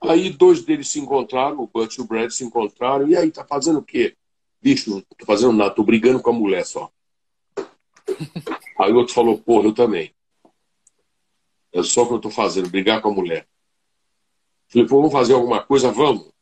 Aí 0.02 0.30
dois 0.30 0.64
deles 0.64 0.90
se 0.90 1.00
encontraram, 1.00 1.60
o 1.60 1.68
Butch 1.68 1.98
e 1.98 2.02
o 2.02 2.06
Brad 2.06 2.30
se 2.30 2.44
encontraram, 2.44 3.08
e 3.08 3.16
aí, 3.16 3.32
tá 3.32 3.44
fazendo 3.44 3.80
o 3.80 3.84
quê? 3.84 4.16
Bicho, 4.62 5.02
tô 5.18 5.26
fazendo 5.26 5.54
nada, 5.54 5.74
tô 5.74 5.84
brigando 5.84 6.22
com 6.22 6.30
a 6.30 6.34
mulher 6.34 6.66
só. 6.66 6.92
Aí 8.80 8.92
o 8.92 8.98
outro 8.98 9.14
falou, 9.14 9.38
porra, 9.38 9.68
eu 9.68 9.74
também. 9.74 10.14
É 11.74 11.82
só 11.82 12.04
o 12.04 12.08
que 12.08 12.14
eu 12.14 12.20
tô 12.20 12.30
fazendo, 12.30 12.70
brigar 12.70 13.02
com 13.02 13.10
a 13.10 13.14
mulher. 13.14 13.48
Falei, 14.76 14.90
pô, 14.90 14.98
vamos 14.98 15.14
fazer 15.14 15.34
alguma 15.34 15.64
coisa? 15.64 15.90
Vamos. 15.90 16.34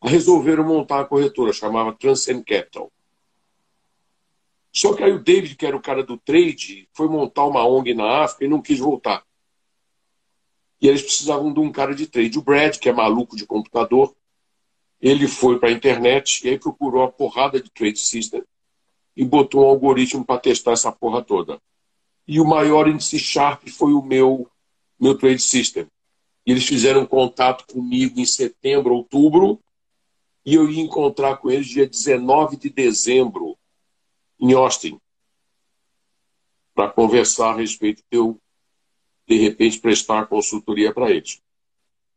Resolveram 0.00 0.64
montar 0.64 1.00
a 1.00 1.04
corretora, 1.04 1.52
chamava 1.52 1.92
Transcend 1.92 2.44
Capital. 2.44 2.92
Só 4.72 4.94
que 4.94 5.02
aí 5.02 5.10
o 5.10 5.18
David, 5.18 5.56
que 5.56 5.66
era 5.66 5.76
o 5.76 5.82
cara 5.82 6.04
do 6.04 6.16
trade, 6.16 6.88
foi 6.92 7.08
montar 7.08 7.44
uma 7.44 7.66
ONG 7.66 7.92
na 7.92 8.22
África 8.22 8.44
e 8.44 8.48
não 8.48 8.62
quis 8.62 8.78
voltar. 8.78 9.24
E 10.80 10.86
eles 10.86 11.02
precisavam 11.02 11.52
de 11.52 11.58
um 11.58 11.72
cara 11.72 11.92
de 11.92 12.06
trade. 12.06 12.38
O 12.38 12.42
Brad, 12.42 12.78
que 12.78 12.88
é 12.88 12.92
maluco 12.92 13.34
de 13.34 13.44
computador, 13.44 14.14
ele 15.00 15.26
foi 15.26 15.58
para 15.58 15.68
a 15.68 15.72
internet 15.72 16.46
e 16.46 16.50
aí 16.50 16.58
procurou 16.60 17.02
a 17.02 17.10
porrada 17.10 17.60
de 17.60 17.68
trade 17.68 17.98
system 17.98 18.44
e 19.16 19.24
botou 19.24 19.64
um 19.64 19.68
algoritmo 19.68 20.24
para 20.24 20.38
testar 20.38 20.72
essa 20.72 20.92
porra 20.92 21.20
toda. 21.20 21.60
E 22.28 22.38
o 22.38 22.44
maior 22.44 22.86
índice 22.86 23.18
Sharp 23.18 23.66
foi 23.68 23.92
o 23.92 24.02
meu, 24.02 24.48
meu 25.00 25.18
trade 25.18 25.42
system. 25.42 25.88
E 26.44 26.50
eles 26.50 26.66
fizeram 26.66 27.06
contato 27.06 27.66
comigo 27.72 28.18
em 28.18 28.26
setembro, 28.26 28.94
outubro, 28.94 29.60
e 30.44 30.54
eu 30.54 30.68
ia 30.68 30.82
encontrar 30.82 31.36
com 31.36 31.50
eles 31.50 31.68
dia 31.68 31.86
19 31.86 32.56
de 32.56 32.68
dezembro 32.68 33.56
em 34.40 34.52
Austin 34.52 35.00
para 36.74 36.90
conversar 36.90 37.50
a 37.50 37.56
respeito 37.56 38.02
de 38.10 38.18
eu, 38.18 38.40
de 39.28 39.36
repente, 39.36 39.78
prestar 39.78 40.26
consultoria 40.26 40.92
para 40.92 41.10
eles. 41.10 41.40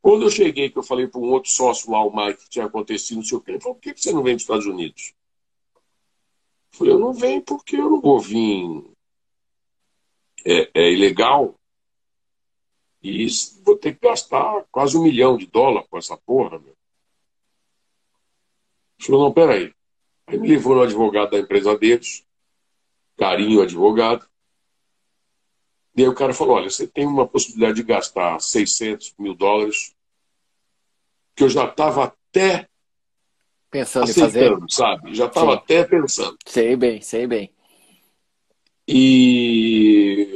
Quando 0.01 0.23
eu 0.23 0.31
cheguei, 0.31 0.69
que 0.69 0.77
eu 0.77 0.83
falei 0.83 1.07
para 1.07 1.19
um 1.19 1.31
outro 1.31 1.51
sócio 1.51 1.91
lá, 1.91 2.03
o 2.03 2.15
Mike, 2.15 2.43
que 2.43 2.49
tinha 2.49 2.65
acontecido, 2.65 3.17
não 3.17 3.23
sei 3.23 3.37
o 3.37 3.41
quê, 3.41 3.51
ele 3.51 3.59
falou, 3.59 3.75
por 3.75 3.81
que 3.81 3.93
você 3.93 4.11
não 4.11 4.23
vem 4.23 4.33
para 4.33 4.37
os 4.37 4.43
Estados 4.43 4.65
Unidos? 4.65 5.13
Eu 6.71 6.77
falei, 6.77 6.93
eu 6.93 6.99
não 6.99 7.13
venho 7.13 7.41
porque 7.41 7.75
eu 7.75 7.89
não 7.89 8.01
vou 8.01 8.19
vir 8.19 8.83
é, 10.45 10.69
é 10.73 10.91
ilegal 10.91 11.55
e 13.05 13.27
vou 13.63 13.77
ter 13.77 13.93
que 13.93 14.07
gastar 14.07 14.65
quase 14.71 14.97
um 14.97 15.03
milhão 15.03 15.37
de 15.37 15.45
dólares 15.45 15.87
com 15.87 15.97
essa 15.99 16.17
porra, 16.17 16.57
meu. 16.57 16.75
Ele 18.97 19.05
falou, 19.05 19.25
não, 19.25 19.31
peraí. 19.31 19.71
Aí 20.25 20.39
me 20.39 20.47
levou 20.47 20.75
no 20.75 20.81
advogado 20.81 21.29
da 21.29 21.37
empresa 21.37 21.77
deles, 21.77 22.25
carinho 23.15 23.61
advogado. 23.61 24.27
E 25.95 26.01
aí 26.01 26.07
o 26.07 26.15
cara 26.15 26.33
falou: 26.33 26.55
olha, 26.55 26.69
você 26.69 26.87
tem 26.87 27.05
uma 27.05 27.27
possibilidade 27.27 27.75
de 27.75 27.83
gastar 27.83 28.39
600 28.39 29.13
mil 29.19 29.35
dólares, 29.35 29.95
que 31.35 31.43
eu 31.43 31.49
já 31.49 31.65
estava 31.65 32.05
até 32.05 32.67
pensando 33.69 34.09
em 34.09 34.13
fazer, 34.13 34.57
sabe? 34.67 35.13
Já 35.13 35.27
estava 35.27 35.53
até 35.53 35.83
pensando. 35.83 36.37
Sei 36.43 36.75
bem, 36.75 37.01
sei 37.01 37.27
bem. 37.27 37.53
E 38.87 40.34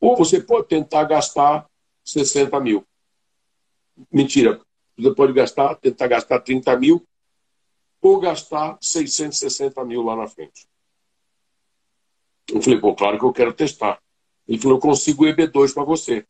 ou 0.00 0.16
você 0.16 0.40
pode 0.40 0.68
tentar 0.68 1.04
gastar 1.04 1.66
60 2.04 2.58
mil. 2.60 2.86
Mentira, 4.12 4.60
você 4.96 5.14
pode 5.14 5.32
gastar, 5.32 5.74
tentar 5.76 6.06
gastar 6.08 6.40
30 6.40 6.76
mil 6.78 7.06
ou 8.00 8.20
gastar 8.20 8.78
660 8.80 9.84
mil 9.84 10.02
lá 10.02 10.14
na 10.16 10.28
frente. 10.28 10.66
Eu 12.48 12.62
falei, 12.62 12.78
pô, 12.78 12.94
claro 12.94 13.18
que 13.18 13.24
eu 13.24 13.32
quero 13.32 13.52
testar. 13.52 14.00
Ele 14.46 14.58
falou, 14.58 14.76
eu 14.76 14.80
consigo 14.80 15.24
o 15.24 15.26
EB2 15.26 15.74
para 15.74 15.82
você. 15.82 16.24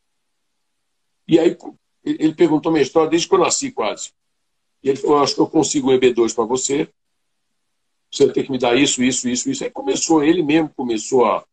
E 1.29 1.39
aí 1.39 1.57
ele 2.05 2.35
perguntou 2.35 2.71
minha 2.71 2.83
história 2.83 3.11
desde 3.11 3.29
que 3.29 3.35
eu 3.35 3.41
nasci 3.41 3.73
quase. 3.73 4.13
E 4.83 4.89
ele 4.89 4.99
falou: 4.99 5.19
Acho 5.19 5.35
que 5.35 5.41
eu 5.41 5.49
consigo 5.49 5.91
um 5.91 5.99
EB2 5.99 6.35
para 6.35 6.45
você. 6.45 6.89
Você 8.11 8.33
tem 8.33 8.45
que 8.45 8.53
me 8.53 8.59
dar 8.59 8.77
isso, 8.77 9.03
isso, 9.03 9.29
isso, 9.29 9.51
isso. 9.51 9.65
Aí 9.65 9.71
começou, 9.71 10.23
ele 10.23 10.43
mesmo 10.43 10.71
começou 10.77 11.25
a. 11.25 11.45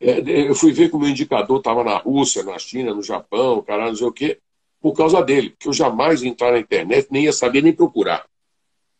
É, 0.00 0.48
eu 0.48 0.54
fui 0.54 0.72
ver 0.72 0.90
que 0.90 0.96
o 0.96 1.06
indicador 1.06 1.58
estava 1.58 1.82
na 1.82 1.96
Rússia, 1.96 2.42
na 2.42 2.58
China, 2.58 2.94
no 2.94 3.02
Japão, 3.02 3.62
caralho, 3.62 3.90
não 3.90 3.96
sei 3.96 4.06
o 4.06 4.12
quê, 4.12 4.38
por 4.80 4.92
causa 4.92 5.22
dele. 5.22 5.54
Que 5.58 5.68
eu 5.68 5.72
jamais 5.72 6.22
ia 6.22 6.28
entrar 6.28 6.52
na 6.52 6.58
internet, 6.58 7.08
nem 7.10 7.24
ia 7.24 7.32
saber 7.32 7.62
nem 7.62 7.72
procurar. 7.72 8.26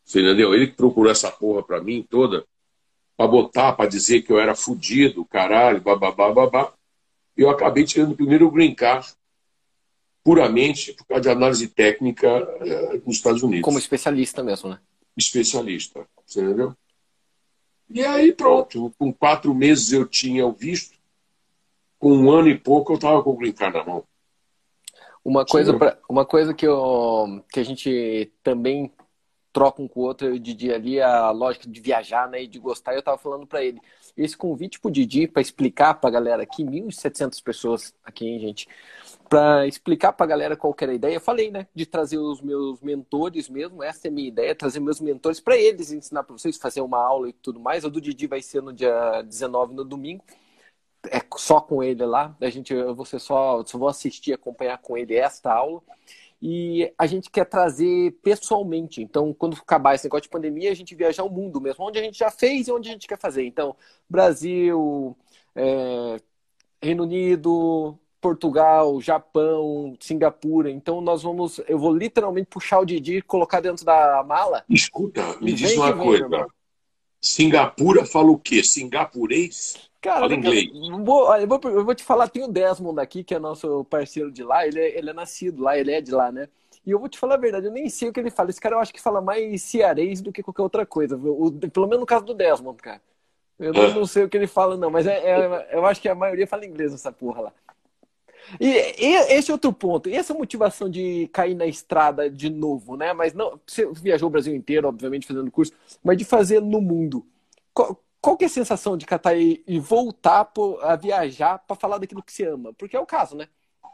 Você 0.04 0.20
entendeu? 0.20 0.54
Ele 0.54 0.68
que 0.68 0.74
procurou 0.74 1.12
essa 1.12 1.30
porra 1.30 1.62
para 1.62 1.80
mim 1.80 2.04
toda, 2.08 2.44
para 3.16 3.28
botar, 3.28 3.72
para 3.74 3.88
dizer 3.88 4.22
que 4.22 4.32
eu 4.32 4.40
era 4.40 4.54
fudido, 4.54 5.24
caralho, 5.24 5.80
bababá, 5.80 6.32
babá. 6.32 6.72
E 7.36 7.42
eu 7.42 7.50
acabei 7.50 7.84
tirando 7.84 8.16
primeiro 8.16 8.46
o 8.46 8.50
green 8.50 8.74
card 8.74 9.06
puramente 10.24 10.92
por 10.92 11.06
causa 11.06 11.22
de 11.22 11.30
análise 11.30 11.68
técnica 11.68 12.26
eh, 12.60 13.00
nos 13.06 13.16
Estados 13.16 13.42
Unidos. 13.42 13.64
Como 13.64 13.78
especialista 13.78 14.42
mesmo, 14.42 14.70
né? 14.70 14.78
Especialista, 15.16 16.06
você 16.26 16.42
entendeu? 16.42 16.74
E 17.90 18.04
aí 18.04 18.32
pronto, 18.32 18.92
com 18.98 19.12
quatro 19.12 19.54
meses 19.54 19.92
eu 19.92 20.06
tinha 20.06 20.46
o 20.46 20.52
visto, 20.52 20.96
com 21.98 22.12
um 22.12 22.30
ano 22.30 22.48
e 22.48 22.58
pouco 22.58 22.92
eu 22.92 22.96
estava 22.96 23.22
com 23.22 23.30
o 23.30 23.36
green 23.36 23.52
card 23.52 23.76
na 23.76 23.84
mão. 23.84 24.04
Uma 25.24 25.44
coisa, 25.44 25.76
pra, 25.76 25.98
uma 26.08 26.24
coisa 26.24 26.54
que, 26.54 26.66
eu, 26.66 27.42
que 27.52 27.60
a 27.60 27.64
gente 27.64 28.32
também 28.42 28.92
troca 29.52 29.82
um 29.82 29.88
com 29.88 30.00
o 30.00 30.04
outro, 30.04 30.28
o 30.28 30.38
Didi 30.38 30.72
ali, 30.72 31.00
a 31.00 31.30
lógica 31.30 31.68
de 31.68 31.80
viajar 31.80 32.28
né, 32.28 32.42
e 32.42 32.46
de 32.46 32.58
gostar, 32.58 32.92
eu 32.92 33.00
estava 33.00 33.18
falando 33.18 33.46
para 33.46 33.62
ele. 33.62 33.80
Esse 34.16 34.36
convite 34.36 34.78
pro 34.78 34.90
Didi 34.90 35.26
para 35.26 35.42
explicar 35.42 35.94
para 35.94 36.08
a 36.08 36.12
galera 36.12 36.42
aqui, 36.42 36.64
1.700 36.64 37.42
pessoas 37.42 37.94
aqui, 38.04 38.26
hein, 38.26 38.38
gente? 38.38 38.68
Para 39.28 39.66
explicar 39.66 40.12
para 40.12 40.24
a 40.24 40.28
galera 40.28 40.56
qual 40.56 40.74
era 40.80 40.92
a 40.92 40.94
ideia, 40.94 41.14
eu 41.14 41.20
falei, 41.20 41.50
né? 41.50 41.66
De 41.74 41.84
trazer 41.84 42.18
os 42.18 42.40
meus 42.40 42.80
mentores 42.80 43.48
mesmo, 43.48 43.82
essa 43.82 44.08
é 44.08 44.10
a 44.10 44.12
minha 44.12 44.28
ideia, 44.28 44.54
trazer 44.54 44.80
meus 44.80 45.00
mentores 45.00 45.40
para 45.40 45.56
eles 45.56 45.92
ensinar 45.92 46.22
para 46.24 46.36
vocês, 46.36 46.56
fazer 46.56 46.80
uma 46.80 46.98
aula 47.02 47.28
e 47.28 47.32
tudo 47.32 47.60
mais. 47.60 47.84
O 47.84 47.90
do 47.90 48.00
Didi 48.00 48.26
vai 48.26 48.40
ser 48.42 48.62
no 48.62 48.72
dia 48.72 49.22
19, 49.22 49.74
no 49.74 49.84
domingo 49.84 50.24
é 51.10 51.20
só 51.36 51.60
com 51.60 51.82
ele 51.82 52.04
lá. 52.04 52.36
A 52.40 52.50
gente, 52.50 52.74
você 52.94 53.18
só, 53.18 53.64
só 53.64 53.78
vou 53.78 53.88
assistir, 53.88 54.32
acompanhar 54.32 54.78
com 54.78 54.96
ele 54.96 55.14
esta 55.14 55.52
aula 55.52 55.82
e 56.40 56.92
a 56.96 57.06
gente 57.06 57.30
quer 57.30 57.44
trazer 57.44 58.12
pessoalmente. 58.22 59.02
Então, 59.02 59.34
quando 59.34 59.56
acabar 59.56 59.94
esse 59.94 60.04
negócio 60.04 60.22
de 60.22 60.28
pandemia, 60.28 60.70
a 60.70 60.74
gente 60.74 60.94
viajar 60.94 61.24
o 61.24 61.30
mundo 61.30 61.60
mesmo, 61.60 61.84
onde 61.84 61.98
a 61.98 62.02
gente 62.02 62.18
já 62.18 62.30
fez 62.30 62.68
e 62.68 62.72
onde 62.72 62.88
a 62.88 62.92
gente 62.92 63.08
quer 63.08 63.18
fazer. 63.18 63.44
Então, 63.44 63.76
Brasil, 64.08 65.16
é, 65.54 66.16
Reino 66.82 67.04
Unido, 67.04 67.98
Portugal, 68.20 69.00
Japão, 69.00 69.96
Singapura. 70.00 70.70
Então, 70.70 71.00
nós 71.00 71.22
vamos. 71.22 71.60
Eu 71.68 71.78
vou 71.78 71.94
literalmente 71.94 72.48
puxar 72.50 72.80
o 72.80 72.84
Didi 72.84 73.18
e 73.18 73.22
colocar 73.22 73.60
dentro 73.60 73.84
da 73.84 74.24
mala. 74.26 74.64
Escuta, 74.68 75.22
me 75.40 75.52
diz 75.52 75.76
uma 75.76 75.96
coisa. 75.96 76.28
Vem, 76.28 76.46
Singapura 77.20 78.04
fala 78.04 78.30
o 78.30 78.38
quê? 78.38 78.62
Singapurês? 78.62 79.88
Cara, 80.00 80.20
Fala 80.20 80.34
inglês. 80.34 80.70
Vou, 81.04 81.34
eu, 81.36 81.48
vou, 81.48 81.60
eu 81.64 81.84
vou 81.84 81.94
te 81.94 82.04
falar, 82.04 82.28
tem 82.28 82.44
o 82.44 82.48
Desmond 82.48 83.00
aqui, 83.00 83.24
que 83.24 83.34
é 83.34 83.38
nosso 83.38 83.84
parceiro 83.86 84.30
de 84.30 84.44
lá, 84.44 84.64
ele 84.66 84.78
é, 84.78 84.96
ele 84.96 85.10
é 85.10 85.12
nascido 85.12 85.62
lá, 85.62 85.76
ele 85.76 85.90
é 85.90 86.00
de 86.00 86.12
lá, 86.12 86.30
né? 86.30 86.48
E 86.86 86.90
eu 86.92 86.98
vou 86.98 87.08
te 87.08 87.18
falar 87.18 87.34
a 87.34 87.38
verdade, 87.38 87.66
eu 87.66 87.72
nem 87.72 87.88
sei 87.88 88.08
o 88.08 88.12
que 88.12 88.20
ele 88.20 88.30
fala. 88.30 88.50
Esse 88.50 88.60
cara 88.60 88.76
eu 88.76 88.78
acho 88.78 88.94
que 88.94 89.00
fala 89.00 89.20
mais 89.20 89.60
cearês 89.62 90.20
do 90.20 90.32
que 90.32 90.42
qualquer 90.42 90.62
outra 90.62 90.86
coisa. 90.86 91.16
O, 91.16 91.50
pelo 91.52 91.86
menos 91.86 92.00
no 92.00 92.06
caso 92.06 92.24
do 92.24 92.34
Desmond, 92.34 92.80
cara. 92.80 93.02
Eu 93.58 93.72
não, 93.72 93.92
não 93.92 94.06
sei 94.06 94.22
o 94.22 94.28
que 94.28 94.36
ele 94.36 94.46
fala, 94.46 94.76
não, 94.76 94.88
mas 94.88 95.04
é, 95.06 95.18
é, 95.18 95.68
eu 95.72 95.84
acho 95.84 96.00
que 96.00 96.08
a 96.08 96.14
maioria 96.14 96.46
fala 96.46 96.64
inglês 96.64 96.92
nessa 96.92 97.10
porra 97.10 97.42
lá. 97.42 97.52
E, 98.60 98.66
e, 98.66 99.14
esse 99.34 99.50
é 99.50 99.54
outro 99.54 99.72
ponto. 99.72 100.08
E 100.08 100.14
essa 100.14 100.34
motivação 100.34 100.88
de 100.88 101.28
cair 101.32 101.54
na 101.54 101.66
estrada 101.66 102.30
de 102.30 102.48
novo, 102.48 102.96
né? 102.96 103.12
Mas 103.12 103.34
não. 103.34 103.60
Você 103.66 103.86
viajou 103.92 104.28
o 104.28 104.30
Brasil 104.30 104.54
inteiro, 104.54 104.88
obviamente, 104.88 105.26
fazendo 105.26 105.50
curso, 105.50 105.72
mas 106.02 106.16
de 106.16 106.24
fazer 106.24 106.60
no 106.60 106.80
mundo. 106.80 107.26
Qual, 107.74 108.02
qual 108.20 108.36
que 108.36 108.44
é 108.44 108.46
a 108.46 108.50
sensação 108.50 108.96
de 108.96 109.06
catar 109.06 109.36
e, 109.36 109.62
e 109.66 109.78
voltar 109.78 110.50
a 110.82 110.96
viajar 110.96 111.58
para 111.58 111.76
falar 111.76 111.98
daquilo 111.98 112.22
que 112.22 112.32
você 112.32 112.44
ama? 112.46 112.72
Porque 112.74 112.96
é 112.96 113.00
o 113.00 113.06
caso, 113.06 113.36
né? 113.36 113.48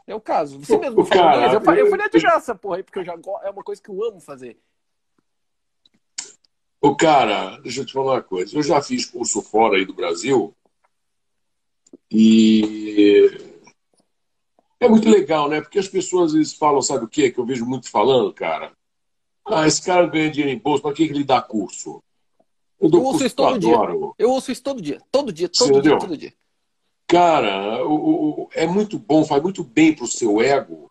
É 0.07 0.13
o 0.13 0.21
caso. 0.21 0.59
Você 0.59 0.77
mesmo 0.77 1.01
o 1.01 1.07
cara. 1.07 1.47
Eu, 1.47 1.53
eu 1.75 1.89
falei 1.89 2.09
de 2.09 2.19
graça, 2.19 2.53
porra, 2.53 2.83
porque 2.83 2.99
eu 2.99 3.05
já, 3.05 3.15
é 3.43 3.49
uma 3.49 3.63
coisa 3.63 3.81
que 3.81 3.89
eu 3.89 4.03
amo 4.03 4.19
fazer. 4.19 4.57
O 6.81 6.95
cara, 6.95 7.57
deixa 7.61 7.81
eu 7.81 7.85
te 7.85 7.93
falar 7.93 8.13
uma 8.13 8.21
coisa. 8.21 8.55
Eu 8.55 8.61
já 8.61 8.81
fiz 8.81 9.05
curso 9.05 9.41
fora 9.41 9.77
aí 9.77 9.85
do 9.85 9.93
Brasil 9.93 10.55
e 12.11 13.54
é 14.85 14.89
muito 14.89 15.09
legal, 15.09 15.49
né? 15.49 15.61
Porque 15.61 15.79
as 15.79 15.87
pessoas 15.87 16.31
às 16.31 16.37
vezes 16.37 16.53
falam, 16.53 16.81
sabe 16.81 17.05
o 17.05 17.07
quê? 17.07 17.31
Que 17.31 17.39
eu 17.39 17.45
vejo 17.45 17.65
muito 17.65 17.89
falando, 17.89 18.33
cara. 18.33 18.71
Ah, 19.45 19.67
esse 19.67 19.81
cara 19.83 20.07
ganha 20.07 20.31
dinheiro 20.31 20.57
em 20.57 20.59
bolsa, 20.59 20.83
para 20.83 20.93
que, 20.93 21.07
que 21.07 21.13
ele 21.13 21.23
dá 21.23 21.41
curso? 21.41 22.01
Eu, 22.79 22.89
eu 22.89 23.03
ouço 23.03 23.25
isso 23.25 23.35
todo 23.35 23.59
dia. 23.59 23.77
Eu 24.17 24.31
ouço 24.31 24.51
isso 24.51 24.63
todo 24.63 24.81
dia. 24.81 25.01
Todo 25.11 25.31
dia, 25.31 25.49
todo 25.49 25.81
dia, 25.81 25.99
todo 25.99 26.17
dia. 26.17 26.33
Cara, 27.07 27.85
o, 27.85 28.43
o, 28.43 28.49
é 28.53 28.65
muito 28.65 28.97
bom, 28.97 29.23
faz 29.23 29.41
muito 29.41 29.63
bem 29.63 29.93
para 29.93 30.05
o 30.05 30.07
seu 30.07 30.41
ego 30.41 30.89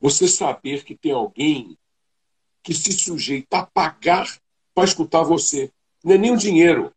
você 0.00 0.28
saber 0.28 0.84
que 0.84 0.96
tem 0.96 1.12
alguém 1.12 1.76
que 2.62 2.72
se 2.72 2.92
sujeita 2.92 3.58
a 3.58 3.66
pagar 3.66 4.28
para 4.74 4.84
escutar 4.84 5.22
você. 5.22 5.70
Não 6.04 6.14
é 6.14 6.18
nem 6.18 6.32
o 6.32 6.36
dinheiro. 6.36 6.92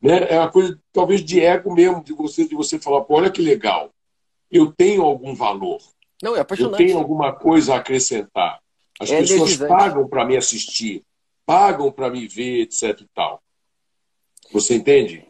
Né? 0.00 0.26
É 0.30 0.38
uma 0.38 0.50
coisa, 0.50 0.78
talvez, 0.92 1.22
de 1.24 1.40
ego 1.40 1.72
mesmo, 1.74 2.02
de 2.02 2.12
você, 2.12 2.46
de 2.46 2.54
você 2.54 2.78
falar, 2.78 3.02
Pô, 3.02 3.14
olha 3.14 3.30
que 3.30 3.42
legal, 3.42 3.90
eu 4.50 4.72
tenho 4.72 5.02
algum 5.02 5.34
valor. 5.34 5.80
Não, 6.22 6.36
é 6.36 6.40
apaixonante. 6.40 6.82
Eu 6.82 6.86
tenho 6.86 6.98
alguma 6.98 7.32
coisa 7.32 7.74
a 7.74 7.78
acrescentar. 7.78 8.60
As 9.00 9.10
é 9.10 9.20
pessoas 9.20 9.56
pagam 9.56 10.08
para 10.08 10.24
me 10.24 10.36
assistir 10.36 11.04
pagam 11.48 11.90
para 11.90 12.10
me 12.10 12.28
ver, 12.28 12.60
etc. 12.60 13.00
e 13.00 13.08
tal. 13.14 13.42
Você 14.52 14.74
entende? 14.74 15.26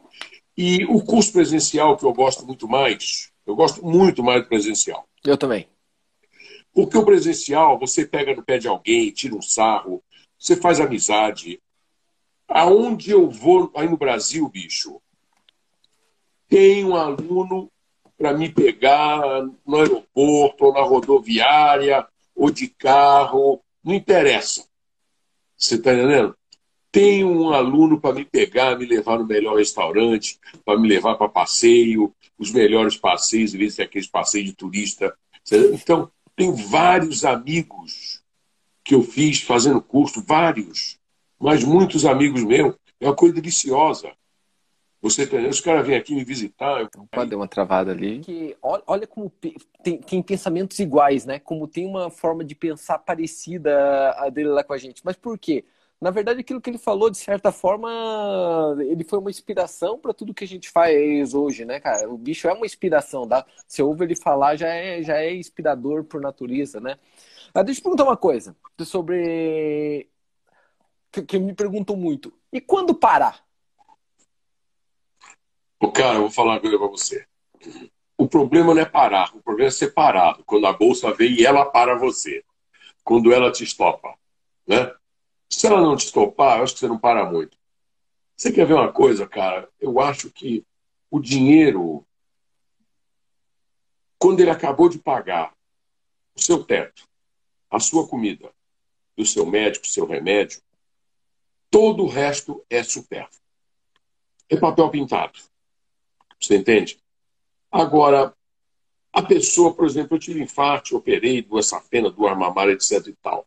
E 0.56 0.84
o 0.86 1.00
curso 1.00 1.32
presencial 1.32 1.96
que 1.96 2.04
eu 2.04 2.12
gosto 2.12 2.44
muito 2.44 2.66
mais, 2.66 3.30
eu 3.46 3.54
gosto 3.54 3.86
muito 3.86 4.20
mais 4.20 4.42
do 4.42 4.48
presencial. 4.48 5.08
Eu 5.24 5.38
também. 5.38 5.68
Porque 6.74 6.98
o 6.98 7.04
presencial, 7.04 7.78
você 7.78 8.04
pega 8.04 8.34
no 8.34 8.42
pé 8.42 8.58
de 8.58 8.66
alguém, 8.66 9.12
tira 9.12 9.36
um 9.36 9.40
sarro, 9.40 10.02
você 10.36 10.56
faz 10.56 10.80
amizade. 10.80 11.62
Aonde 12.48 13.12
eu 13.12 13.30
vou 13.30 13.70
aí 13.76 13.88
no 13.88 13.96
Brasil, 13.96 14.48
bicho, 14.48 15.00
tem 16.48 16.84
um 16.84 16.96
aluno 16.96 17.70
para 18.18 18.36
me 18.36 18.48
pegar 18.48 19.46
no 19.64 19.76
aeroporto, 19.76 20.64
ou 20.64 20.74
na 20.74 20.82
rodoviária, 20.82 22.04
ou 22.34 22.50
de 22.50 22.66
carro, 22.66 23.62
não 23.82 23.94
interessa. 23.94 24.66
Você 25.56 25.76
está 25.76 25.94
entendendo? 25.94 26.36
Tem 26.90 27.24
um 27.24 27.52
aluno 27.52 28.00
para 28.00 28.14
me 28.14 28.24
pegar, 28.24 28.76
me 28.76 28.86
levar 28.86 29.18
no 29.18 29.26
melhor 29.26 29.56
restaurante, 29.56 30.38
para 30.64 30.78
me 30.78 30.88
levar 30.88 31.14
para 31.14 31.28
passeio, 31.28 32.12
os 32.36 32.50
melhores 32.50 32.96
passeios, 32.96 33.54
em 33.54 33.58
vez 33.58 33.76
de 33.76 33.82
aqueles 33.82 34.08
passeios 34.08 34.46
de 34.46 34.52
turista. 34.54 35.16
Então, 35.72 36.10
tenho 36.34 36.54
vários 36.54 37.24
amigos 37.24 38.22
que 38.82 38.94
eu 38.94 39.02
fiz 39.02 39.42
fazendo 39.42 39.82
curso, 39.82 40.22
vários, 40.22 40.98
mas 41.38 41.62
muitos 41.62 42.04
amigos 42.04 42.42
meus. 42.42 42.74
É 43.00 43.06
uma 43.06 43.14
coisa 43.14 43.34
deliciosa. 43.34 44.10
Você 45.01 45.22
entendeu? 45.22 45.51
Os 45.51 45.61
caras 45.61 45.86
vêm 45.86 45.96
aqui 45.96 46.14
me 46.14 46.24
visitar. 46.24 46.80
Eu... 46.80 46.88
Pode 47.11 47.30
dar 47.30 47.36
uma 47.36 47.46
travada 47.46 47.92
ali. 47.92 48.18
Que, 48.20 48.57
olha 48.61 49.07
como 49.07 49.30
tem, 49.82 49.99
tem, 49.99 50.22
pensamentos 50.22 50.78
iguais, 50.80 51.24
né? 51.24 51.38
Como 51.38 51.68
tem 51.68 51.86
uma 51.86 52.11
forma 52.11 52.44
de 52.44 52.55
pensar 52.55 52.99
parecida 52.99 54.12
a 54.18 54.28
dele 54.28 54.49
lá 54.49 54.64
com 54.64 54.72
a 54.72 54.78
gente. 54.78 55.01
Mas 55.05 55.16
por 55.16 55.38
quê? 55.38 55.64
Na 56.01 56.11
verdade, 56.11 56.40
aquilo 56.40 56.61
que 56.61 56.70
ele 56.70 56.78
falou, 56.78 57.11
de 57.11 57.18
certa 57.18 57.51
forma, 57.51 57.88
ele 58.80 59.03
foi 59.03 59.18
uma 59.18 59.30
inspiração 59.30 59.99
para 59.99 60.14
tudo 60.14 60.34
que 60.34 60.44
a 60.44 60.46
gente 60.49 60.70
faz 60.70 61.34
hoje, 61.34 61.64
né, 61.64 61.80
cara? 61.80 62.09
O 62.09 62.16
bicho 62.16 62.49
é 62.49 62.53
uma 62.53 62.66
inspiração, 62.66 63.26
tá? 63.26 63.44
Você 63.66 63.82
ouve 63.82 64.05
ele 64.05 64.14
falar, 64.14 64.57
já 64.57 64.68
é, 64.68 65.03
já 65.03 65.16
é 65.16 65.34
inspirador 65.34 66.05
por 66.05 66.20
natureza, 66.20 66.80
né? 66.80 66.99
Ah, 67.53 67.62
deixa 67.62 67.80
eu 67.80 67.84
perguntar 67.84 68.05
uma 68.05 68.16
coisa 68.16 68.57
sobre. 68.84 70.09
Que, 71.11 71.22
que 71.22 71.38
me 71.38 71.55
perguntam 71.55 71.96
muito. 71.96 72.32
E 72.53 72.61
quando 72.61 72.94
parar? 72.94 73.47
Cara, 75.95 76.16
eu 76.16 76.22
vou 76.22 76.31
falar 76.31 76.53
uma 76.53 76.61
coisa 76.61 76.79
para 76.79 76.87
você. 76.87 77.26
O 78.16 78.29
problema 78.29 78.74
não 78.74 78.83
é 78.83 78.85
parar, 78.85 79.35
o 79.35 79.43
problema 79.43 79.68
é 79.68 79.70
ser 79.70 79.93
parado. 79.93 80.45
Quando 80.45 80.66
a 80.66 80.72
bolsa 80.72 81.12
vem 81.12 81.35
e 81.35 81.47
ela 81.47 81.64
para 81.64 81.97
você. 81.97 82.45
Quando 83.05 83.33
ela 83.33 83.53
te 83.53 83.64
estopa. 83.64 84.16
Né? 84.66 84.93
Se 85.49 85.66
ela 85.66 85.81
não 85.81 85.97
te 85.97 86.07
estopar, 86.07 86.59
eu 86.59 86.64
acho 86.64 86.74
que 86.74 86.81
você 86.81 86.89
não 86.89 86.99
para 86.99 87.24
muito. 87.24 87.57
Você 88.37 88.53
quer 88.53 88.66
ver 88.66 88.74
uma 88.74 88.93
coisa, 88.93 89.26
cara? 89.26 89.68
Eu 89.81 89.99
acho 90.01 90.31
que 90.31 90.64
o 91.11 91.20
dinheiro, 91.20 92.05
quando 94.18 94.41
ele 94.41 94.51
acabou 94.51 94.89
de 94.89 94.99
pagar 94.99 95.55
o 96.37 96.41
seu 96.41 96.62
teto, 96.62 97.09
a 97.70 97.81
sua 97.81 98.07
comida, 98.07 98.53
o 99.16 99.24
seu 99.24 99.47
médico, 99.47 99.87
o 99.87 99.89
seu 99.89 100.07
remédio, 100.07 100.61
todo 101.70 102.05
o 102.05 102.09
resto 102.09 102.64
é 102.70 102.83
supérfluo. 102.83 103.43
É 104.49 104.57
papel 104.57 104.91
pintado. 104.91 105.39
Você 106.41 106.57
entende? 106.57 106.99
Agora, 107.70 108.34
a 109.12 109.22
pessoa, 109.22 109.74
por 109.74 109.86
exemplo, 109.86 110.16
eu 110.16 110.20
tive 110.20 110.43
infarto, 110.43 110.97
operei 110.97 111.43
duas 111.43 111.66
safenas, 111.66 112.14
duas 112.14 112.36
mamárias, 112.36 112.91
etc 112.91 113.09
e 113.09 113.16
tal. 113.22 113.47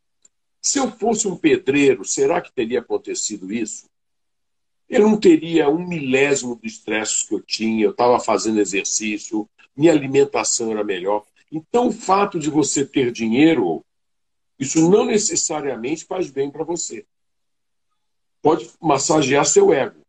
Se 0.61 0.77
eu 0.77 0.91
fosse 0.91 1.27
um 1.27 1.35
pedreiro, 1.35 2.05
será 2.05 2.41
que 2.41 2.51
teria 2.51 2.79
acontecido 2.79 3.51
isso? 3.51 3.89
Eu 4.87 5.01
não 5.01 5.17
teria 5.17 5.69
um 5.69 5.87
milésimo 5.87 6.55
dos 6.55 6.73
estresses 6.73 7.23
que 7.23 7.33
eu 7.33 7.41
tinha, 7.41 7.85
eu 7.85 7.91
estava 7.91 8.19
fazendo 8.19 8.59
exercício, 8.59 9.49
minha 9.75 9.91
alimentação 9.91 10.71
era 10.71 10.83
melhor. 10.83 11.25
Então, 11.51 11.87
o 11.87 11.91
fato 11.91 12.37
de 12.37 12.49
você 12.49 12.85
ter 12.85 13.11
dinheiro, 13.11 13.83
isso 14.59 14.89
não 14.89 15.05
necessariamente 15.05 16.05
faz 16.05 16.29
bem 16.29 16.51
para 16.51 16.63
você. 16.63 17.05
Pode 18.41 18.69
massagear 18.81 19.45
seu 19.45 19.73
ego, 19.73 20.00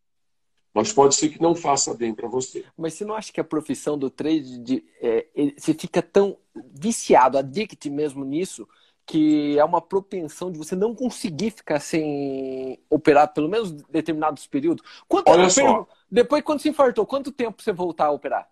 mas 0.74 0.92
pode 0.92 1.14
ser 1.14 1.28
que 1.28 1.40
não 1.40 1.54
faça 1.54 1.94
bem 1.94 2.14
para 2.14 2.28
você. 2.28 2.64
Mas 2.76 2.94
você 2.94 3.04
não 3.04 3.14
acha 3.14 3.32
que 3.32 3.40
a 3.40 3.44
profissão 3.44 3.98
do 3.98 4.08
trade, 4.08 4.58
de, 4.58 4.84
é, 5.00 5.26
você 5.56 5.74
fica 5.74 6.00
tão 6.00 6.36
viciado, 6.74 7.36
addict 7.36 7.90
mesmo 7.90 8.24
nisso, 8.24 8.66
que 9.04 9.58
é 9.58 9.64
uma 9.64 9.80
propensão 9.80 10.50
de 10.50 10.56
você 10.56 10.74
não 10.74 10.94
conseguir 10.94 11.50
ficar 11.50 11.80
sem 11.80 12.78
operar 12.88 13.32
pelo 13.34 13.48
menos 13.48 13.70
determinados 13.70 14.46
períodos. 14.46 14.84
Quanto 15.06 15.28
Olha 15.30 15.50
só. 15.50 15.86
Depois, 16.10 16.42
quando 16.42 16.60
se 16.60 16.68
infartou, 16.68 17.04
quanto 17.04 17.32
tempo 17.32 17.62
você 17.62 17.72
voltar 17.72 18.06
a 18.06 18.12
operar? 18.12 18.48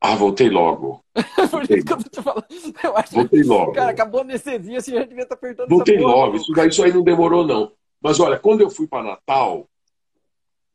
Ah, 0.00 0.14
voltei 0.14 0.48
logo. 0.48 1.02
Por 1.50 1.62
isso 1.62 1.84
que 1.84 1.92
eu 1.92 1.96
tô 1.96 2.08
te 2.08 2.22
falando. 2.22 2.46
Eu 2.84 2.96
acho 2.96 3.14
voltei 3.14 3.42
logo. 3.42 3.72
Cara, 3.72 3.90
acabou 3.90 4.20
a 4.20 4.24
anestesia, 4.24 4.80
você 4.80 4.92
já 4.92 5.02
devia 5.04 5.24
estar 5.24 5.34
tá 5.34 5.38
apertando 5.38 5.68
Voltei 5.68 5.98
logo. 5.98 6.36
Isso, 6.36 6.52
daí, 6.52 6.68
isso 6.68 6.84
aí 6.84 6.92
não 6.92 7.02
demorou, 7.02 7.44
não. 7.44 7.72
Mas 8.00 8.20
olha, 8.20 8.38
quando 8.38 8.60
eu 8.60 8.70
fui 8.70 8.86
para 8.86 9.02
Natal, 9.02 9.68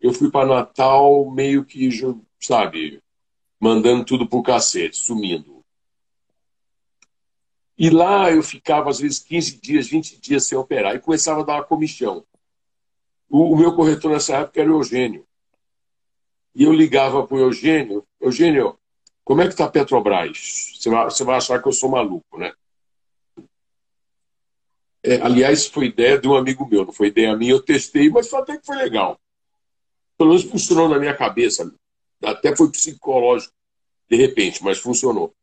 eu 0.04 0.14
fui 0.14 0.30
para 0.30 0.46
Natal 0.46 1.32
meio 1.32 1.64
que, 1.64 1.90
sabe, 2.38 3.02
mandando 3.58 4.04
tudo 4.04 4.28
pro 4.28 4.44
cacete, 4.44 4.98
sumindo. 4.98 5.64
E 7.78 7.90
lá 7.90 8.30
eu 8.30 8.44
ficava, 8.44 8.90
às 8.90 9.00
vezes, 9.00 9.20
15 9.20 9.62
dias, 9.62 9.88
20 9.88 10.20
dias 10.20 10.46
sem 10.46 10.58
operar. 10.58 10.94
E 10.94 11.00
começava 11.00 11.40
a 11.40 11.44
dar 11.46 11.54
uma 11.56 11.64
comichão. 11.64 12.26
O, 13.30 13.54
o 13.54 13.58
meu 13.58 13.74
corretor 13.78 14.12
nessa 14.12 14.40
época 14.40 14.60
era 14.60 14.70
o 14.70 14.76
Eugênio. 14.76 15.26
E 16.54 16.64
eu 16.64 16.74
ligava 16.74 17.26
para 17.26 17.38
o 17.38 17.40
Eugênio. 17.40 18.06
Eugênio, 18.20 18.78
como 19.24 19.42
é 19.42 19.46
que 19.46 19.54
está 19.54 19.66
a 19.66 19.70
Petrobras? 19.70 20.76
Você 20.78 20.90
vai, 20.90 21.06
você 21.06 21.24
vai 21.24 21.38
achar 21.38 21.62
que 21.62 21.68
eu 21.68 21.72
sou 21.72 21.90
maluco, 21.90 22.38
né? 22.38 22.54
É, 25.02 25.22
aliás, 25.22 25.66
foi 25.66 25.86
ideia 25.86 26.20
de 26.20 26.28
um 26.28 26.36
amigo 26.36 26.68
meu, 26.68 26.86
não 26.86 26.92
foi 26.92 27.08
ideia 27.08 27.36
minha. 27.38 27.54
Eu 27.54 27.64
testei, 27.64 28.10
mas 28.10 28.34
até 28.34 28.58
que 28.58 28.66
foi 28.66 28.76
legal. 28.76 29.18
Pelo 30.24 30.36
menos 30.36 30.50
funcionou 30.50 30.88
na 30.88 30.98
minha 30.98 31.14
cabeça. 31.14 31.70
Até 32.24 32.56
foi 32.56 32.72
psicológico, 32.72 33.54
de 34.10 34.16
repente, 34.16 34.64
mas 34.64 34.80
funcionou. 34.80 35.36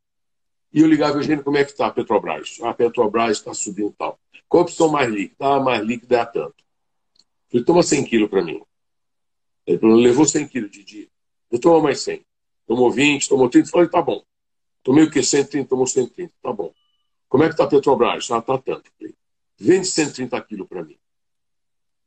E 0.73 0.81
eu 0.81 0.87
ligava, 0.87 1.19
Eugênio, 1.19 1.43
como 1.43 1.57
é 1.57 1.63
que 1.63 1.69
está 1.69 1.85
a 1.85 1.91
Petrobras? 1.91 2.57
Ah, 2.63 2.71
a 2.71 2.73
Petrobras 2.73 3.37
está 3.37 3.53
subindo 3.53 3.93
tal. 3.95 4.19
Qual 4.49 4.61
a 4.61 4.63
opção 4.63 4.89
mais 4.89 5.07
líquida? 5.07 5.35
Ah, 5.39 5.59
mais 5.59 5.85
líquida 5.85 6.15
é 6.15 6.19
a 6.19 6.25
tanto. 6.25 6.55
Falei, 7.51 7.63
toma 7.63 7.83
100 7.83 8.05
quilos 8.05 8.27
para 8.27 8.41
mim. 8.41 8.59
Ele 9.67 9.77
falou, 9.77 9.95
levou 9.97 10.25
100 10.25 10.47
quilos 10.47 10.71
de 10.71 10.83
dia. 10.83 11.07
Eu 11.51 11.59
tomo 11.59 11.79
mais 11.79 11.99
100. 11.99 12.25
Tomou 12.65 12.89
20, 12.89 13.29
tomou 13.29 13.49
30. 13.49 13.67
Eu 13.67 13.71
falei, 13.71 13.87
tá 13.87 14.01
bom. 14.01 14.23
Tomei 14.81 15.03
o 15.03 15.11
quê? 15.11 15.21
130, 15.21 15.69
tomou 15.69 15.85
130. 15.85 16.33
Tá 16.41 16.51
bom. 16.51 16.73
Como 17.29 17.43
é 17.43 17.47
que 17.47 17.53
está 17.53 17.65
a 17.65 17.67
Petrobras? 17.67 18.31
Ah, 18.31 18.41
tá 18.41 18.57
tanto. 18.57 18.89
falei, 18.97 19.13
vende 19.59 19.85
130 19.85 20.41
quilos 20.41 20.67
para 20.67 20.83
mim. 20.83 20.97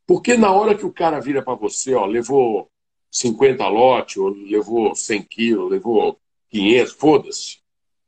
Porque 0.06 0.36
na 0.36 0.52
hora 0.52 0.74
que 0.74 0.84
o 0.84 0.92
cara 0.92 1.20
vira 1.20 1.42
para 1.42 1.54
você, 1.54 1.94
ó, 1.94 2.04
levou 2.04 2.70
50 3.10 3.66
lotes, 3.68 4.16
ou 4.16 4.28
levou 4.28 4.94
100 4.94 5.22
quilos, 5.22 5.70
levou 5.70 6.18
500, 6.50 6.92
foda-se 6.92 7.64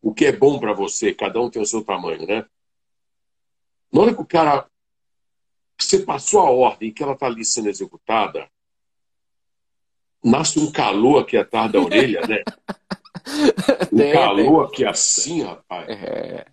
o 0.06 0.14
que 0.14 0.24
é 0.24 0.30
bom 0.30 0.56
para 0.60 0.72
você, 0.72 1.12
cada 1.12 1.40
um 1.40 1.50
tem 1.50 1.60
o 1.60 1.66
seu 1.66 1.82
tamanho, 1.82 2.24
né? 2.24 2.46
Na 3.92 4.02
hora 4.02 4.14
que 4.14 4.20
o 4.20 4.24
cara. 4.24 4.64
Você 5.78 5.98
passou 5.98 6.40
a 6.40 6.50
ordem 6.50 6.92
que 6.92 7.02
ela 7.02 7.12
está 7.12 7.26
ali 7.26 7.44
sendo 7.44 7.68
executada, 7.68 8.48
nasce 10.24 10.58
um 10.58 10.70
calor 10.70 11.22
aqui 11.22 11.36
atrás 11.36 11.70
da 11.72 11.80
orelha, 11.80 12.20
né? 12.26 12.42
Um 13.92 14.00
é, 14.00 14.12
calor 14.12 14.66
aqui 14.66 14.84
assim, 14.84 15.42
rapaz. 15.42 15.88
É. 15.88 16.46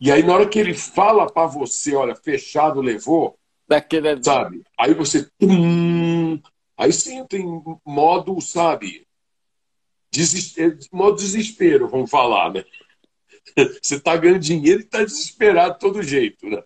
E 0.00 0.10
aí, 0.10 0.22
na 0.22 0.32
hora 0.32 0.48
que 0.48 0.58
ele 0.58 0.72
fala 0.72 1.30
para 1.30 1.46
você, 1.46 1.94
olha, 1.94 2.16
fechado 2.16 2.80
levou, 2.80 3.38
Daquele... 3.74 4.22
sabe? 4.22 4.62
Aí 4.78 4.94
você. 4.94 5.28
Tum, 5.38 6.40
aí 6.76 6.92
sim 6.92 7.24
tem 7.26 7.44
modo, 7.84 8.40
sabe? 8.40 9.06
Desespero, 10.12 10.78
modo 10.92 11.16
desespero, 11.16 11.88
vamos 11.88 12.10
falar, 12.10 12.52
né? 12.52 12.64
Você 13.82 13.96
está 13.96 14.16
ganhando 14.16 14.38
dinheiro 14.38 14.80
e 14.80 14.84
está 14.84 15.02
desesperado 15.02 15.74
de 15.74 15.80
todo 15.80 16.02
jeito, 16.02 16.48
né? 16.48 16.62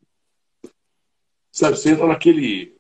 Sabe, 1.51 1.77
você 1.77 1.91
entra 1.91 2.07
naquele 2.07 2.79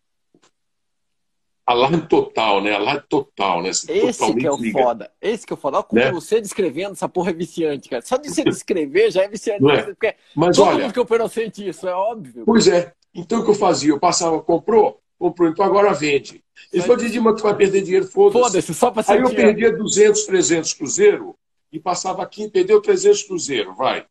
alarme 1.66 2.06
total, 2.06 2.62
né? 2.62 2.72
Alarme 2.74 3.02
total, 3.08 3.62
né? 3.62 3.72
Você 3.72 3.92
Esse 3.92 4.34
que 4.34 4.46
é 4.46 4.52
o 4.52 4.56
liga. 4.56 4.80
foda. 4.80 5.12
Esse 5.20 5.46
que 5.46 5.52
é 5.52 5.54
o 5.54 5.56
foda. 5.56 5.78
Olha 5.78 5.84
como 5.84 6.00
né? 6.00 6.12
você 6.12 6.40
descrevendo 6.40 6.92
essa 6.92 7.08
porra 7.08 7.30
é 7.30 7.34
viciante, 7.34 7.88
cara. 7.88 8.02
Só 8.02 8.16
de 8.16 8.30
você 8.30 8.44
descrever 8.44 9.10
já 9.10 9.24
é 9.24 9.28
viciante. 9.28 9.62
Não 9.62 9.70
é? 9.70 9.82
Porque 9.82 10.14
Mas 10.34 10.56
todo 10.56 10.68
olha, 10.68 10.84
mundo 10.84 10.92
que 10.92 11.00
operou 11.00 11.28
sente 11.28 11.66
isso, 11.66 11.88
é 11.88 11.92
óbvio. 11.92 12.44
Pois 12.46 12.68
é. 12.68 12.94
Então 13.14 13.40
o 13.40 13.44
que 13.44 13.50
eu 13.50 13.54
fazia? 13.54 13.90
Eu 13.90 14.00
passava, 14.00 14.40
comprou? 14.42 15.00
Comprou, 15.18 15.48
então 15.48 15.64
agora 15.64 15.92
vende. 15.92 16.42
Ele 16.72 16.82
falou, 16.82 16.96
Didi, 16.96 17.18
mas 17.18 17.34
tu 17.36 17.42
vai 17.42 17.56
perder 17.56 17.82
dinheiro, 17.82 18.06
foda-se. 18.06 18.44
Foda-se, 18.44 18.74
só 18.74 18.90
para 18.90 19.04
Aí 19.12 19.20
eu 19.20 19.34
perdia 19.34 19.76
200, 19.76 20.24
300 20.26 20.72
cruzeiro 20.74 21.34
e 21.72 21.78
passava 21.78 22.22
aqui, 22.22 22.48
perdeu 22.48 22.80
300 22.80 23.24
cruzeiro, 23.24 23.74
vai. 23.74 24.06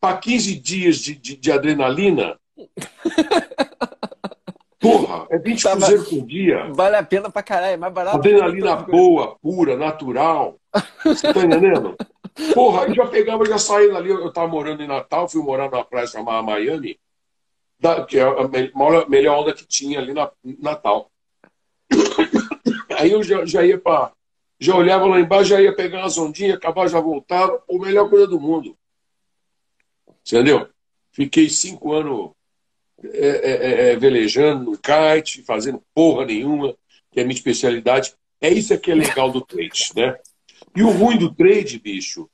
Para 0.00 0.16
15 0.16 0.54
dias 0.56 0.96
de, 0.98 1.14
de, 1.14 1.36
de 1.36 1.52
adrenalina. 1.52 2.38
Porra, 4.80 5.26
é 5.30 5.38
20 5.38 5.62
tá, 5.62 5.72
cruzeiros 5.72 6.08
por 6.08 6.26
dia. 6.26 6.68
Vale 6.72 6.96
a 6.96 7.02
pena 7.02 7.30
pra 7.30 7.42
caralho, 7.42 7.74
é 7.74 7.76
mais 7.76 7.92
barato. 7.92 8.16
Adrenalina 8.16 8.76
boa, 8.76 9.36
pura, 9.42 9.76
natural. 9.76 10.58
Você 11.04 11.32
tá 11.32 11.44
entendendo? 11.44 11.96
Porra, 12.54 12.84
aí 12.84 12.94
já 12.94 13.06
pegava, 13.06 13.44
já 13.44 13.58
saía 13.58 13.92
dali. 13.92 14.08
Eu 14.08 14.32
tava 14.32 14.48
morando 14.48 14.82
em 14.82 14.86
Natal, 14.86 15.28
fui 15.28 15.42
morar 15.42 15.70
numa 15.70 15.84
praia 15.84 16.06
chamada 16.06 16.42
Miami, 16.42 16.98
da, 17.80 18.04
que 18.04 18.18
é 18.18 18.22
a 18.22 18.46
melhor, 18.46 19.08
melhor 19.08 19.40
onda 19.40 19.54
que 19.54 19.66
tinha 19.66 19.98
ali 19.98 20.12
na 20.12 20.30
Natal. 20.44 21.10
Aí 22.96 23.10
eu 23.12 23.22
já, 23.22 23.44
já 23.46 23.64
ia 23.64 23.78
para 23.78 24.12
já 24.62 24.76
olhava 24.76 25.06
lá 25.06 25.18
embaixo, 25.18 25.48
já 25.48 25.60
ia 25.60 25.74
pegar 25.74 26.00
umas 26.00 26.18
ondinhas, 26.18 26.56
acabar, 26.56 26.86
já 26.86 27.00
voltava. 27.00 27.62
O 27.66 27.78
melhor 27.78 28.10
coisa 28.10 28.26
do 28.26 28.38
mundo. 28.38 28.76
Entendeu? 30.26 30.68
Fiquei 31.10 31.48
cinco 31.48 31.94
anos 31.94 32.32
é, 33.02 33.28
é, 33.28 33.50
é, 33.50 33.92
é, 33.92 33.96
velejando 33.96 34.72
no 34.72 34.78
kite, 34.78 35.42
fazendo 35.42 35.82
porra 35.94 36.26
nenhuma, 36.26 36.76
que 37.10 37.20
é 37.20 37.24
minha 37.24 37.34
especialidade. 37.34 38.14
É 38.38 38.50
isso 38.50 38.78
que 38.78 38.90
é 38.90 38.94
legal 38.94 39.32
do 39.32 39.40
trade, 39.40 39.92
né? 39.96 40.18
E 40.76 40.82
o 40.82 40.90
ruim 40.90 41.16
do 41.16 41.34
trade, 41.34 41.78
bicho, 41.78 42.28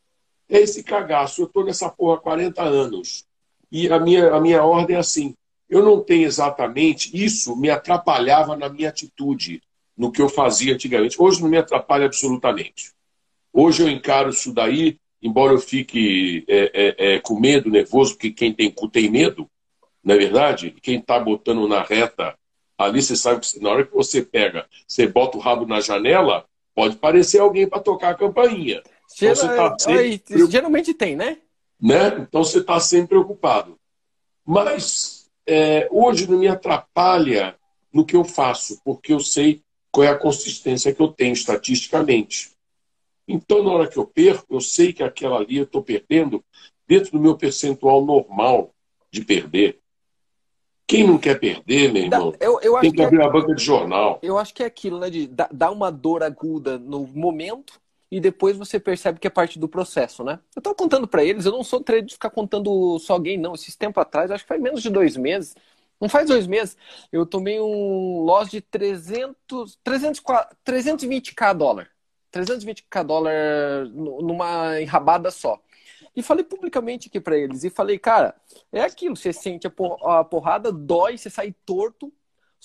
é 0.48 0.58
esse 0.58 0.82
cagaço. 0.82 1.42
Eu 1.42 1.46
tô 1.46 1.62
nessa 1.62 1.88
porra 1.88 2.16
há 2.16 2.20
40 2.20 2.62
anos. 2.62 3.25
E 3.70 3.88
a 3.88 3.98
minha, 3.98 4.32
a 4.32 4.40
minha 4.40 4.62
ordem 4.62 4.96
é 4.96 4.98
assim. 4.98 5.34
Eu 5.68 5.82
não 5.82 6.00
tenho 6.00 6.26
exatamente. 6.26 7.10
Isso 7.12 7.56
me 7.56 7.70
atrapalhava 7.70 8.56
na 8.56 8.68
minha 8.68 8.88
atitude 8.88 9.60
no 9.96 10.12
que 10.12 10.20
eu 10.20 10.28
fazia 10.28 10.74
antigamente. 10.74 11.20
Hoje 11.20 11.42
não 11.42 11.48
me 11.48 11.56
atrapalha 11.56 12.06
absolutamente. 12.06 12.92
Hoje 13.52 13.82
eu 13.82 13.88
encaro 13.88 14.30
isso 14.30 14.52
daí, 14.52 14.98
embora 15.22 15.54
eu 15.54 15.58
fique 15.58 16.44
é, 16.46 16.70
é, 16.74 17.14
é, 17.14 17.20
com 17.20 17.40
medo, 17.40 17.70
nervoso, 17.70 18.12
porque 18.12 18.30
quem 18.30 18.52
tem 18.52 18.70
cu 18.70 18.88
tem 18.88 19.10
medo, 19.10 19.48
não 20.04 20.14
é 20.14 20.18
verdade? 20.18 20.74
Quem 20.82 20.98
está 20.98 21.18
botando 21.18 21.66
na 21.66 21.82
reta 21.82 22.36
ali, 22.76 23.00
você 23.00 23.16
sabe 23.16 23.40
que 23.40 23.58
na 23.58 23.70
hora 23.70 23.86
que 23.86 23.94
você 23.94 24.20
pega, 24.20 24.66
você 24.86 25.06
bota 25.06 25.38
o 25.38 25.40
rabo 25.40 25.66
na 25.66 25.80
janela, 25.80 26.44
pode 26.74 26.96
parecer 26.96 27.40
alguém 27.40 27.66
para 27.66 27.80
tocar 27.80 28.10
a 28.10 28.14
campainha. 28.14 28.82
Então, 29.16 29.56
tá 29.56 29.78
sempre... 29.78 30.50
Geralmente 30.50 30.92
tem, 30.92 31.16
né? 31.16 31.38
Né? 31.80 32.18
Então 32.18 32.42
você 32.42 32.58
está 32.58 32.80
sempre 32.80 33.08
preocupado. 33.08 33.78
Mas 34.44 35.28
é, 35.46 35.88
hoje 35.90 36.30
não 36.30 36.38
me 36.38 36.48
atrapalha 36.48 37.56
no 37.92 38.04
que 38.04 38.16
eu 38.16 38.24
faço, 38.24 38.80
porque 38.84 39.12
eu 39.12 39.20
sei 39.20 39.62
qual 39.90 40.04
é 40.04 40.08
a 40.08 40.18
consistência 40.18 40.92
que 40.94 41.00
eu 41.00 41.08
tenho 41.08 41.32
estatisticamente. 41.32 42.50
Então, 43.26 43.62
na 43.62 43.70
hora 43.72 43.88
que 43.88 43.96
eu 43.96 44.06
perco, 44.06 44.54
eu 44.54 44.60
sei 44.60 44.92
que 44.92 45.02
aquela 45.02 45.38
ali 45.38 45.56
eu 45.56 45.64
estou 45.64 45.82
perdendo 45.82 46.44
dentro 46.86 47.12
do 47.12 47.20
meu 47.20 47.36
percentual 47.36 48.04
normal 48.04 48.72
de 49.10 49.24
perder. 49.24 49.80
Quem 50.86 51.04
não 51.04 51.18
quer 51.18 51.40
perder, 51.40 51.92
meu 51.92 52.04
irmão, 52.04 52.32
eu, 52.38 52.60
eu 52.60 52.78
tem 52.78 52.92
que, 52.92 52.98
que 52.98 53.02
abrir 53.02 53.20
é, 53.20 53.24
a 53.24 53.28
banca 53.28 53.52
de 53.52 53.64
jornal. 53.64 54.20
Eu 54.22 54.38
acho 54.38 54.54
que 54.54 54.62
é 54.62 54.66
aquilo, 54.66 55.00
né? 55.00 55.10
De 55.10 55.26
dar 55.26 55.72
uma 55.72 55.90
dor 55.90 56.22
aguda 56.22 56.78
no 56.78 57.04
momento 57.08 57.80
e 58.10 58.20
depois 58.20 58.56
você 58.56 58.78
percebe 58.78 59.18
que 59.18 59.26
é 59.26 59.30
parte 59.30 59.58
do 59.58 59.68
processo, 59.68 60.22
né? 60.22 60.38
Eu 60.54 60.60
estou 60.60 60.74
contando 60.74 61.08
para 61.08 61.24
eles, 61.24 61.44
eu 61.44 61.52
não 61.52 61.64
sou 61.64 61.80
trader 61.82 62.04
de 62.04 62.14
ficar 62.14 62.30
contando 62.30 62.98
só 62.98 63.14
alguém, 63.14 63.36
não. 63.38 63.54
Esses 63.54 63.76
tempo 63.76 63.98
atrás, 64.00 64.30
acho 64.30 64.44
que 64.44 64.48
faz 64.48 64.60
menos 64.60 64.82
de 64.82 64.90
dois 64.90 65.16
meses, 65.16 65.54
não 66.00 66.08
faz 66.08 66.28
dois 66.28 66.46
meses, 66.46 66.76
eu 67.10 67.24
tomei 67.26 67.60
um 67.60 68.20
loss 68.20 68.50
de 68.50 68.60
300, 68.60 69.78
300, 69.82 70.22
320k 70.64 71.54
dólar. 71.54 71.90
320k 72.32 73.02
dólar 73.04 73.86
numa 73.88 74.80
enrabada 74.80 75.30
só. 75.30 75.60
E 76.14 76.22
falei 76.22 76.44
publicamente 76.44 77.08
aqui 77.08 77.20
para 77.20 77.36
eles. 77.36 77.64
E 77.64 77.70
falei, 77.70 77.98
cara, 77.98 78.34
é 78.72 78.82
aquilo. 78.82 79.16
Você 79.16 79.32
sente 79.32 79.66
a 79.66 80.24
porrada, 80.24 80.72
dói, 80.72 81.16
você 81.18 81.28
sai 81.30 81.54
torto. 81.64 82.12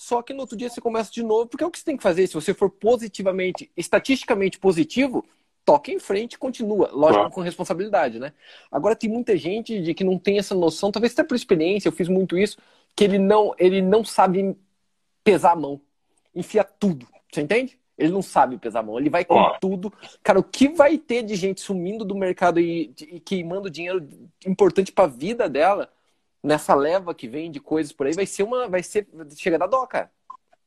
Só 0.02 0.24
que 0.24 0.34
no 0.34 0.40
outro 0.40 0.58
dia 0.58 0.68
você 0.68 0.82
começa 0.82 1.12
de 1.12 1.22
novo. 1.22 1.46
Porque 1.46 1.64
é 1.64 1.68
o 1.68 1.70
que 1.70 1.78
você 1.78 1.86
tem 1.86 1.96
que 1.96 2.02
fazer. 2.02 2.26
Se 2.26 2.34
você 2.34 2.56
for 2.56 2.72
positivamente, 2.72 3.70
estatisticamente 3.78 4.58
positivo, 4.58 5.24
toca 5.64 5.92
em 5.92 6.00
frente 6.00 6.34
e 6.34 6.38
continua. 6.40 6.90
Lógico, 6.92 7.30
com 7.30 7.42
responsabilidade, 7.42 8.18
né? 8.18 8.34
Agora 8.72 8.96
tem 8.96 9.08
muita 9.08 9.38
gente 9.38 9.80
de 9.80 9.94
que 9.94 10.04
não 10.04 10.18
tem 10.18 10.40
essa 10.40 10.56
noção, 10.56 10.92
talvez 10.92 11.14
até 11.14 11.24
por 11.24 11.36
experiência, 11.36 11.88
eu 11.88 11.92
fiz 11.92 12.08
muito 12.08 12.36
isso, 12.36 12.58
que 12.96 13.04
ele 13.04 13.20
não, 13.20 13.54
ele 13.60 13.80
não 13.80 14.04
sabe 14.04 14.58
pesar 15.24 15.52
a 15.52 15.56
mão. 15.56 15.80
Enfia 16.34 16.64
tudo. 16.64 17.08
Você 17.32 17.42
entende? 17.42 17.78
Ele 17.96 18.12
não 18.12 18.24
sabe 18.24 18.58
pesar 18.58 18.80
a 18.80 18.84
mão, 18.84 18.98
ele 18.98 19.10
vai 19.10 19.24
com 19.24 19.40
tudo. 19.62 19.94
Cara, 20.24 20.40
o 20.40 20.44
que 20.44 20.68
vai 20.68 20.98
ter 20.98 21.22
de 21.22 21.36
gente 21.36 21.62
sumindo 21.62 22.04
do 22.04 22.16
mercado 22.16 22.60
e, 22.60 22.92
e 23.02 23.20
queimando 23.20 23.70
dinheiro 23.70 24.10
importante 24.48 24.92
para 24.92 25.04
a 25.04 25.08
vida 25.08 25.48
dela 25.48 25.88
nessa 26.44 26.74
leva 26.74 27.14
que 27.14 27.28
vem 27.28 27.52
de 27.52 27.60
coisas 27.60 27.92
por 27.92 28.08
aí 28.08 28.14
vai 28.14 28.26
ser 28.26 28.44
uma. 28.44 28.68
Vai 28.68 28.84
ser. 28.84 29.08
Chega 29.36 29.60
da 29.60 29.68
dó, 29.68 29.86
cara. 29.86 30.12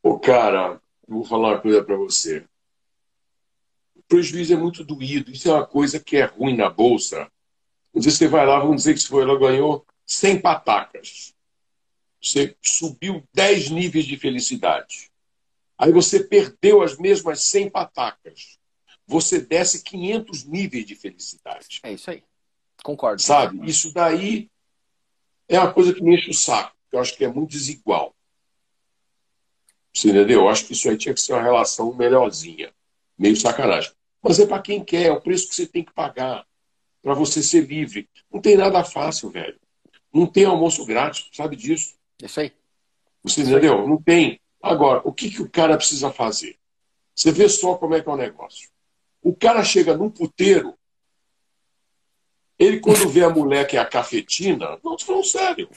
Ô, 0.03 0.19
cara, 0.19 0.81
vou 1.07 1.25
falar 1.25 1.49
uma 1.49 1.61
coisa 1.61 1.83
para 1.83 1.97
você. 1.97 2.45
O 3.95 4.03
prejuízo 4.03 4.53
é 4.53 4.57
muito 4.57 4.85
doído. 4.85 5.31
Isso 5.31 5.49
é 5.49 5.53
uma 5.53 5.67
coisa 5.67 5.99
que 5.99 6.17
é 6.17 6.25
ruim 6.25 6.57
na 6.57 6.69
bolsa. 6.69 7.31
Você 7.93 8.27
vai 8.27 8.45
lá, 8.45 8.59
vamos 8.59 8.77
dizer 8.77 8.95
que 8.95 9.01
você 9.01 9.21
ela 9.21 9.39
ganhou 9.39 9.87
100 10.05 10.41
patacas. 10.41 11.35
Você 12.21 12.57
subiu 12.61 13.23
10 13.33 13.71
níveis 13.71 14.05
de 14.05 14.17
felicidade. 14.17 15.11
Aí 15.79 15.93
você 15.93 16.23
perdeu 16.25 16.83
as 16.83 16.97
mesmas 16.97 17.45
100 17.45 17.71
patacas. 17.71 18.59
Você 19.07 19.41
desce 19.41 19.83
500 19.83 20.45
níveis 20.45 20.87
de 20.87 20.95
felicidade. 20.95 21.81
É 21.83 21.93
isso 21.93 22.11
aí. 22.11 22.23
Concordo. 22.83 23.21
Sabe? 23.21 23.69
Isso 23.69 23.93
daí 23.93 24.51
é 25.49 25.59
uma 25.59 25.73
coisa 25.73 25.93
que 25.93 26.03
me 26.03 26.15
enche 26.15 26.31
o 26.31 26.35
saco. 26.35 26.75
Eu 26.93 27.01
acho 27.01 27.17
que 27.17 27.25
é 27.25 27.29
muito 27.29 27.51
desigual. 27.51 28.15
Você 29.93 30.11
entendeu? 30.11 30.41
Eu 30.41 30.49
acho 30.49 30.67
que 30.67 30.73
isso 30.73 30.89
aí 30.89 30.97
tinha 30.97 31.15
que 31.15 31.21
ser 31.21 31.33
uma 31.33 31.43
relação 31.43 31.95
melhorzinha. 31.95 32.73
Meio 33.17 33.37
sacanagem. 33.37 33.93
Mas 34.23 34.39
é 34.39 34.47
para 34.47 34.63
quem 34.63 34.85
quer, 34.85 35.07
é 35.07 35.13
o 35.13 35.21
preço 35.21 35.49
que 35.49 35.55
você 35.55 35.67
tem 35.67 35.85
que 35.85 35.93
pagar 35.93 36.45
para 37.03 37.15
você 37.15 37.43
ser 37.43 37.67
livre. 37.67 38.09
Não 38.33 38.41
tem 38.41 38.57
nada 38.57 38.83
fácil, 38.83 39.31
velho. 39.31 39.59
Não 40.13 40.27
tem 40.27 40.45
almoço 40.45 40.85
grátis, 40.85 41.29
sabe 41.33 41.55
disso? 41.55 41.95
Isso 42.23 42.41
aí. 42.41 42.53
Você 43.23 43.43
entendeu? 43.43 43.87
Não 43.87 44.01
tem. 44.01 44.41
Agora, 44.63 45.03
o 45.05 45.13
que, 45.13 45.31
que 45.31 45.43
o 45.43 45.49
cara 45.49 45.77
precisa 45.77 46.11
fazer? 46.11 46.57
Você 47.15 47.31
vê 47.31 47.49
só 47.49 47.77
como 47.77 47.95
é 47.95 48.01
que 48.01 48.09
é 48.09 48.13
o 48.13 48.17
negócio. 48.17 48.69
O 49.23 49.35
cara 49.35 49.63
chega 49.63 49.97
num 49.97 50.11
puteiro, 50.11 50.75
ele 52.59 52.81
quando 52.81 53.09
vê 53.09 53.25
a 53.25 53.31
mulher 53.31 53.67
que 53.67 53.77
é 53.77 53.81
a 53.81 53.87
cafetina, 53.87 54.79
não, 54.83 54.97
tô 54.97 55.05
falando 55.05 55.25
sério. 55.25 55.69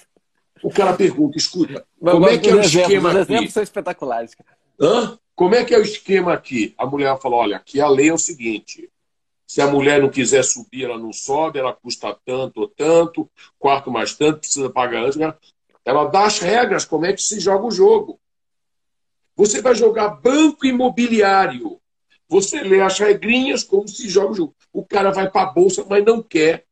O 0.63 0.71
cara 0.71 0.93
pergunta, 0.93 1.37
escuta, 1.37 1.85
Mas, 2.01 2.13
como 2.13 2.27
é 2.27 2.37
que 2.37 2.49
é 2.49 2.55
o 2.55 2.59
exemplos, 2.59 2.81
esquema 2.81 3.09
aqui? 3.09 3.19
Os 3.19 3.29
exemplos 3.29 3.53
são 3.53 3.63
espetaculares. 3.63 4.35
Hã? 4.79 5.19
Como 5.35 5.53
é 5.53 5.63
que 5.63 5.73
é 5.73 5.77
o 5.77 5.83
esquema 5.83 6.33
aqui? 6.33 6.73
A 6.77 6.85
mulher 6.85 7.15
fala, 7.19 7.35
olha, 7.35 7.57
aqui 7.57 7.79
a 7.79 7.87
lei 7.87 8.09
é 8.09 8.13
o 8.13 8.17
seguinte, 8.17 8.89
se 9.47 9.61
a 9.61 9.67
mulher 9.67 10.01
não 10.01 10.09
quiser 10.09 10.43
subir, 10.43 10.83
ela 10.83 10.99
não 10.99 11.13
sobe, 11.13 11.57
ela 11.57 11.73
custa 11.73 12.15
tanto 12.25 12.61
ou 12.61 12.67
tanto, 12.67 13.29
quarto 13.57 13.89
mais 13.89 14.13
tanto, 14.13 14.39
precisa 14.39 14.69
pagar 14.69 15.05
antes. 15.05 15.17
Ela 15.85 16.05
dá 16.05 16.25
as 16.25 16.39
regras, 16.39 16.83
como 16.83 17.05
é 17.05 17.13
que 17.13 17.21
se 17.21 17.39
joga 17.39 17.65
o 17.65 17.71
jogo. 17.71 18.19
Você 19.37 19.61
vai 19.61 19.73
jogar 19.73 20.09
banco 20.09 20.65
imobiliário. 20.65 21.79
Você 22.27 22.61
lê 22.61 22.81
as 22.81 22.99
regrinhas 22.99 23.63
como 23.63 23.87
se 23.87 24.09
joga 24.09 24.31
o 24.31 24.35
jogo. 24.35 24.55
O 24.73 24.85
cara 24.85 25.11
vai 25.11 25.29
para 25.29 25.47
a 25.47 25.53
bolsa, 25.53 25.85
mas 25.89 26.03
não 26.03 26.21
quer 26.21 26.65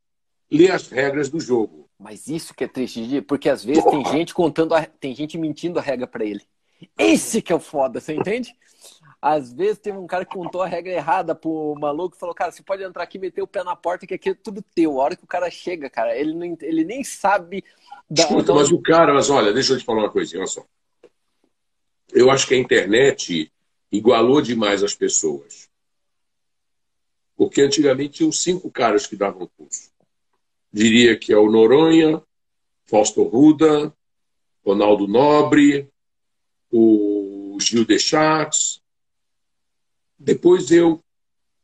ler 0.51 0.71
as 0.71 0.87
regras 0.89 1.29
do 1.29 1.39
jogo. 1.39 1.89
Mas 1.97 2.27
isso 2.27 2.53
que 2.53 2.63
é 2.63 2.67
triste, 2.67 3.21
porque 3.21 3.49
às 3.49 3.63
vezes 3.63 3.83
Porra. 3.83 4.03
tem 4.03 4.11
gente 4.11 4.33
contando, 4.33 4.73
a... 4.75 4.85
tem 4.85 5.15
gente 5.15 5.37
mentindo 5.37 5.79
a 5.79 5.81
regra 5.81 6.05
para 6.05 6.25
ele. 6.25 6.41
Esse 6.97 7.41
que 7.41 7.53
é 7.53 7.55
o 7.55 7.59
foda, 7.59 7.99
você 7.99 8.13
entende? 8.13 8.53
Às 9.21 9.51
vezes 9.53 9.79
teve 9.79 9.97
um 9.97 10.05
cara 10.05 10.25
que 10.25 10.35
contou 10.35 10.61
a 10.61 10.67
regra 10.67 10.91
errada 10.91 11.33
pro 11.33 11.73
maluco 11.79 12.15
e 12.15 12.19
falou, 12.19 12.35
cara, 12.35 12.51
você 12.51 12.61
pode 12.61 12.83
entrar 12.83 13.03
aqui 13.03 13.17
e 13.17 13.21
meter 13.21 13.41
o 13.41 13.47
pé 13.47 13.63
na 13.63 13.75
porta 13.75 14.05
que 14.05 14.13
aqui 14.13 14.29
é 14.29 14.33
tudo 14.35 14.61
teu. 14.61 14.99
A 14.99 15.03
hora 15.03 15.15
que 15.15 15.23
o 15.23 15.27
cara 15.27 15.49
chega, 15.49 15.89
cara, 15.89 16.15
ele, 16.15 16.33
não, 16.33 16.57
ele 16.61 16.83
nem 16.83 17.03
sabe... 17.03 17.63
Da... 18.09 18.23
Escuta, 18.23 18.53
mas 18.53 18.71
o 18.71 18.79
cara, 18.79 19.13
mas 19.13 19.29
olha, 19.29 19.51
deixa 19.51 19.73
eu 19.73 19.79
te 19.79 19.85
falar 19.85 20.01
uma 20.03 20.11
coisinha, 20.11 20.41
olha 20.41 20.47
só. 20.47 20.63
Eu 22.13 22.29
acho 22.29 22.45
que 22.45 22.53
a 22.53 22.57
internet 22.57 23.51
igualou 23.91 24.41
demais 24.41 24.83
as 24.83 24.93
pessoas. 24.93 25.69
Porque 27.35 27.61
antigamente 27.61 28.17
tinham 28.17 28.31
cinco 28.31 28.69
caras 28.69 29.07
que 29.07 29.15
davam 29.15 29.49
curso. 29.57 29.94
Diria 30.75 31.17
que 31.17 31.31
é 31.31 31.37
o 31.37 31.49
Noronha, 31.49 32.21
Fausto 32.85 33.23
Ruda, 33.23 33.95
Ronaldo 34.61 35.07
Nobre, 35.07 35.89
o 36.69 37.57
Gil 37.61 37.85
Deschamps, 37.85 38.81
depois 40.19 40.71
eu, 40.71 41.01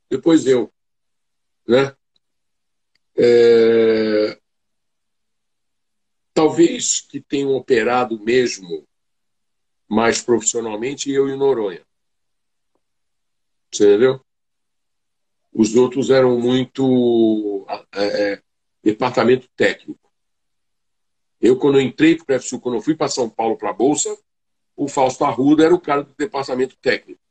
depois 0.09 0.45
eu, 0.47 0.71
né? 1.67 1.93
É... 3.17 4.39
Talvez 6.33 7.01
que 7.01 7.19
tenham 7.19 7.51
operado 7.51 8.17
mesmo 8.17 8.87
mais 9.89 10.21
profissionalmente, 10.21 11.11
eu 11.11 11.27
e 11.27 11.35
Noronha. 11.35 11.85
Você 13.69 13.89
entendeu? 13.89 14.21
Os 15.51 15.75
outros 15.75 16.09
eram 16.09 16.39
muito 16.39 17.65
é, 17.93 18.35
é, 18.35 18.43
departamento 18.83 19.47
técnico. 19.55 20.11
Eu, 21.39 21.57
quando 21.57 21.81
entrei 21.81 22.15
para 22.15 22.35
o 22.35 22.39
FSU, 22.39 22.59
quando 22.59 22.75
eu 22.75 22.81
fui 22.81 22.95
para 22.95 23.07
São 23.07 23.29
Paulo 23.29 23.57
para 23.57 23.71
a 23.71 23.73
Bolsa, 23.73 24.15
o 24.75 24.87
Fausto 24.87 25.23
Arruda 25.25 25.65
era 25.65 25.73
o 25.73 25.81
cara 25.81 26.03
do 26.03 26.13
departamento 26.15 26.75
técnico. 26.77 27.21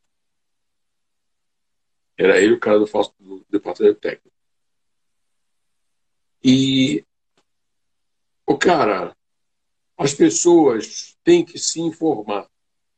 Era 2.16 2.38
ele 2.40 2.54
o 2.54 2.60
cara 2.60 2.78
do, 2.78 2.86
Fausto, 2.86 3.14
do 3.18 3.46
departamento 3.48 4.00
técnico. 4.00 4.30
E, 6.42 7.04
o 8.46 8.58
cara, 8.58 9.16
as 9.96 10.14
pessoas 10.14 11.16
têm 11.22 11.44
que 11.44 11.58
se 11.58 11.80
informar. 11.80 12.48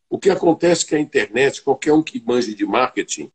O 0.08 0.18
que 0.18 0.30
acontece 0.30 0.84
é 0.84 0.88
que 0.88 0.94
a 0.94 1.00
internet, 1.00 1.62
qualquer 1.62 1.92
um 1.92 2.02
que 2.02 2.20
manje 2.20 2.54
de 2.54 2.64
marketing, 2.64 3.32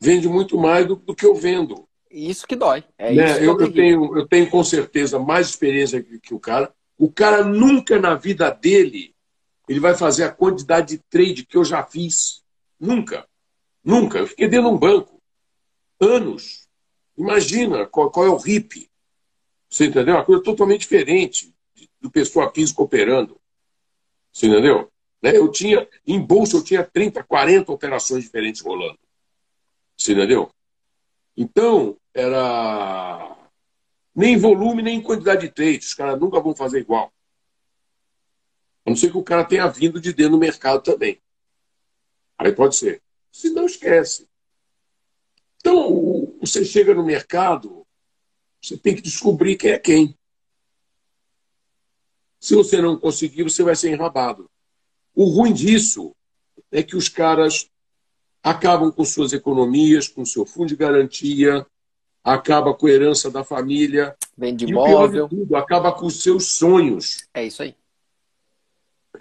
vende 0.00 0.28
muito 0.28 0.56
mais 0.56 0.86
do, 0.86 0.96
do 0.96 1.14
que 1.14 1.26
eu 1.26 1.34
vendo. 1.34 1.88
Isso 2.10 2.46
que 2.46 2.56
dói. 2.56 2.82
É 2.98 3.12
né? 3.14 3.30
isso 3.30 3.40
eu, 3.40 3.60
eu, 3.60 3.72
tenho, 3.72 4.18
eu 4.18 4.26
tenho 4.26 4.50
com 4.50 4.64
certeza 4.64 5.18
mais 5.18 5.48
experiência 5.48 6.02
que, 6.02 6.18
que 6.18 6.34
o 6.34 6.40
cara. 6.40 6.72
O 6.98 7.10
cara 7.10 7.44
nunca 7.44 7.98
na 7.98 8.14
vida 8.14 8.50
dele 8.50 9.14
ele 9.68 9.78
vai 9.78 9.96
fazer 9.96 10.24
a 10.24 10.32
quantidade 10.32 10.96
de 10.96 10.98
trade 11.08 11.46
que 11.46 11.56
eu 11.56 11.64
já 11.64 11.84
fiz. 11.84 12.42
Nunca. 12.78 13.24
Nunca. 13.84 14.18
Eu 14.18 14.26
fiquei 14.26 14.48
dentro 14.48 14.68
de 14.68 14.74
um 14.74 14.78
banco. 14.78 15.22
Anos. 16.00 16.68
Imagina 17.16 17.86
qual, 17.86 18.10
qual 18.10 18.26
é 18.26 18.28
o 18.28 18.36
RIP. 18.36 18.90
Você 19.68 19.86
entendeu? 19.86 20.16
Uma 20.16 20.24
coisa 20.24 20.42
totalmente 20.42 20.80
diferente 20.80 21.54
do 22.00 22.10
pessoa 22.10 22.50
física 22.52 22.82
operando. 22.82 23.40
Você 24.32 24.48
entendeu? 24.48 24.90
Né? 25.22 25.36
Eu 25.36 25.48
tinha, 25.52 25.86
em 26.04 26.20
bolsa, 26.20 26.56
eu 26.56 26.64
tinha 26.64 26.82
30, 26.82 27.22
40 27.22 27.70
operações 27.70 28.24
diferentes 28.24 28.60
rolando. 28.62 28.98
Você 29.96 30.14
entendeu? 30.14 30.50
Então, 31.36 31.96
era 32.12 33.36
nem 34.14 34.36
volume, 34.36 34.82
nem 34.82 35.02
quantidade 35.02 35.46
de 35.46 35.52
trades. 35.52 35.88
Os 35.88 35.94
caras 35.94 36.20
nunca 36.20 36.40
vão 36.40 36.54
fazer 36.54 36.80
igual. 36.80 37.12
A 38.84 38.90
não 38.90 38.96
ser 38.96 39.10
que 39.10 39.18
o 39.18 39.22
cara 39.22 39.44
tenha 39.44 39.66
vindo 39.68 40.00
de 40.00 40.12
dentro 40.12 40.32
do 40.32 40.38
mercado 40.38 40.82
também. 40.82 41.20
Aí 42.36 42.52
pode 42.52 42.76
ser. 42.76 43.02
Se 43.30 43.50
não, 43.50 43.66
esquece. 43.66 44.28
Então, 45.58 46.36
você 46.40 46.64
chega 46.64 46.94
no 46.94 47.04
mercado, 47.04 47.86
você 48.60 48.76
tem 48.76 48.96
que 48.96 49.02
descobrir 49.02 49.56
quem 49.56 49.70
é 49.70 49.78
quem. 49.78 50.18
Se 52.40 52.54
você 52.54 52.80
não 52.80 52.98
conseguir, 52.98 53.42
você 53.42 53.62
vai 53.62 53.76
ser 53.76 53.90
enrabado. 53.90 54.50
O 55.14 55.24
ruim 55.24 55.52
disso 55.52 56.16
é 56.72 56.82
que 56.82 56.96
os 56.96 57.08
caras 57.08 57.69
acabam 58.42 58.90
com 58.90 59.04
suas 59.04 59.32
economias, 59.32 60.08
com 60.08 60.24
seu 60.24 60.46
fundo 60.46 60.68
de 60.68 60.76
garantia, 60.76 61.66
acaba 62.24 62.74
com 62.74 62.86
a 62.86 62.90
herança 62.90 63.30
da 63.30 63.44
família. 63.44 64.16
Vende 64.36 64.64
imóvel. 64.64 65.28
Tudo, 65.28 65.56
acaba 65.56 65.92
com 65.92 66.06
os 66.06 66.22
seus 66.22 66.52
sonhos. 66.52 67.26
É 67.34 67.44
isso 67.44 67.62
aí. 67.62 67.74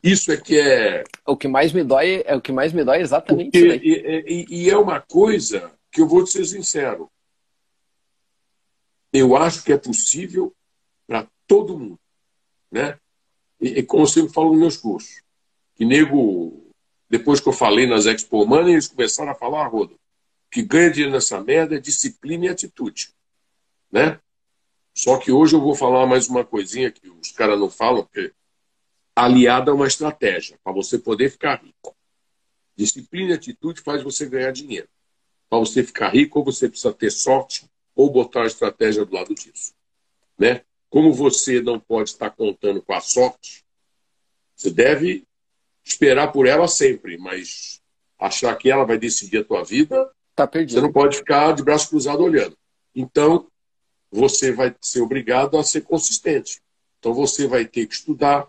Isso 0.04 0.32
é 0.32 0.38
que 0.38 0.58
é. 0.58 1.04
O 1.26 1.36
que 1.36 1.48
mais 1.48 1.74
me 1.74 1.84
dói 1.84 2.24
é 2.26 2.36
o 2.36 2.42
que 2.42 2.52
mais 2.52 2.72
me 2.72 2.84
dói 2.84 3.00
é 3.00 3.02
exatamente 3.02 3.52
Porque, 3.52 3.76
isso. 3.76 3.86
E, 3.86 4.46
e, 4.50 4.64
e 4.64 4.70
é 4.70 4.78
uma 4.78 5.02
coisa 5.02 5.72
que 5.92 6.02
eu 6.02 6.08
vou 6.08 6.24
te 6.24 6.32
ser 6.32 6.46
sincero. 6.46 7.10
Eu 9.12 9.36
acho 9.36 9.64
que 9.64 9.74
é 9.74 9.78
possível 9.78 10.54
para 11.08 11.28
todo 11.48 11.78
mundo, 11.78 12.00
né? 12.72 12.98
E, 13.60 13.80
e 13.80 13.84
como 13.84 14.04
eu 14.04 14.08
sempre 14.08 14.32
falo 14.32 14.52
nos 14.52 14.60
meus 14.60 14.78
cursos, 14.78 15.22
que 15.76 15.84
nego, 15.84 16.59
depois 17.10 17.40
que 17.40 17.50
eu 17.50 17.54
falei 17.54 17.88
nas 17.88 18.06
Expo 18.06 18.46
Money, 18.46 18.74
eles 18.74 18.88
começaram 18.88 19.32
a 19.32 19.36
falar, 19.36 19.68
Rodo, 19.68 20.00
que 20.52 20.62
ganha 20.62 20.92
dinheiro 20.92 21.12
nessa 21.12 21.42
merda 21.42 21.76
é 21.76 21.80
disciplina 21.80 22.46
e 22.46 22.50
atitude, 22.50 23.10
né? 23.92 24.20
Só 24.94 25.18
que 25.18 25.32
hoje 25.32 25.56
eu 25.56 25.62
vou 25.62 25.76
falar 25.76 26.06
mais 26.06 26.28
uma 26.28 26.44
coisinha 26.44 26.92
que 26.92 27.10
os 27.10 27.32
caras 27.32 27.60
não 27.60 27.70
falam, 27.70 28.04
porque 28.04 28.34
aliada 29.16 29.72
a 29.72 29.74
uma 29.74 29.88
estratégia, 29.88 30.60
para 30.64 30.74
você 30.74 30.98
poder 31.00 31.30
ficar 31.30 31.62
rico. 31.64 31.96
Disciplina 32.76 33.32
e 33.32 33.34
atitude 33.34 33.82
faz 33.82 34.04
você 34.04 34.26
ganhar 34.26 34.52
dinheiro. 34.52 34.88
Para 35.50 35.60
você 35.60 35.84
ficar 35.84 36.10
rico, 36.10 36.40
ou 36.40 36.46
você 36.46 36.70
precisa 36.70 36.94
ter 36.94 37.12
sorte, 37.12 37.70
ou 37.96 38.10
botar 38.10 38.44
a 38.44 38.48
estratégia 38.48 39.04
do 39.04 39.14
lado 39.14 39.34
disso. 39.34 39.74
Né? 40.38 40.62
Como 40.90 41.14
você 41.14 41.62
não 41.62 41.80
pode 41.80 42.10
estar 42.10 42.30
contando 42.30 42.82
com 42.82 42.94
a 42.94 43.02
sorte, 43.02 43.66
você 44.56 44.70
deve 44.70 45.26
esperar 45.90 46.32
por 46.32 46.48
ela 46.48 46.68
sempre, 46.68 47.18
mas 47.18 47.82
achar 48.20 48.56
que 48.56 48.70
ela 48.70 48.84
vai 48.84 48.98
decidir 48.98 49.40
a 49.40 49.44
tua 49.44 49.64
vida, 49.64 50.10
tá 50.36 50.46
perdido. 50.46 50.80
você 50.80 50.82
não 50.82 50.92
pode 50.92 51.18
ficar 51.18 51.54
de 51.54 51.64
braço 51.64 51.90
cruzado 51.90 52.24
olhando. 52.24 52.56
Então, 52.96 53.48
você 54.12 54.52
vai 54.52 54.76
ser 54.82 55.02
obrigado 55.02 55.58
a 55.58 55.64
ser 55.64 55.82
consistente. 55.82 56.62
Então, 57.00 57.14
você 57.14 57.48
vai 57.48 57.66
ter 57.66 57.86
que 57.88 57.94
estudar, 57.94 58.48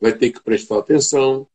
vai 0.00 0.12
ter 0.12 0.30
que 0.30 0.42
prestar 0.42 0.78
atenção, 0.78 1.46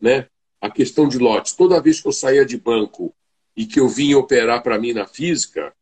né? 0.00 0.26
A 0.60 0.70
questão 0.70 1.08
de 1.08 1.18
lotes. 1.18 1.52
Toda 1.52 1.80
vez 1.80 2.00
que 2.00 2.08
eu 2.08 2.12
saía 2.12 2.44
de 2.44 2.56
banco 2.56 3.12
e 3.56 3.66
que 3.66 3.80
eu 3.80 3.88
vinha 3.88 4.18
operar 4.18 4.62
para 4.62 4.78
mim 4.78 4.92
na 4.92 5.06
física, 5.06 5.72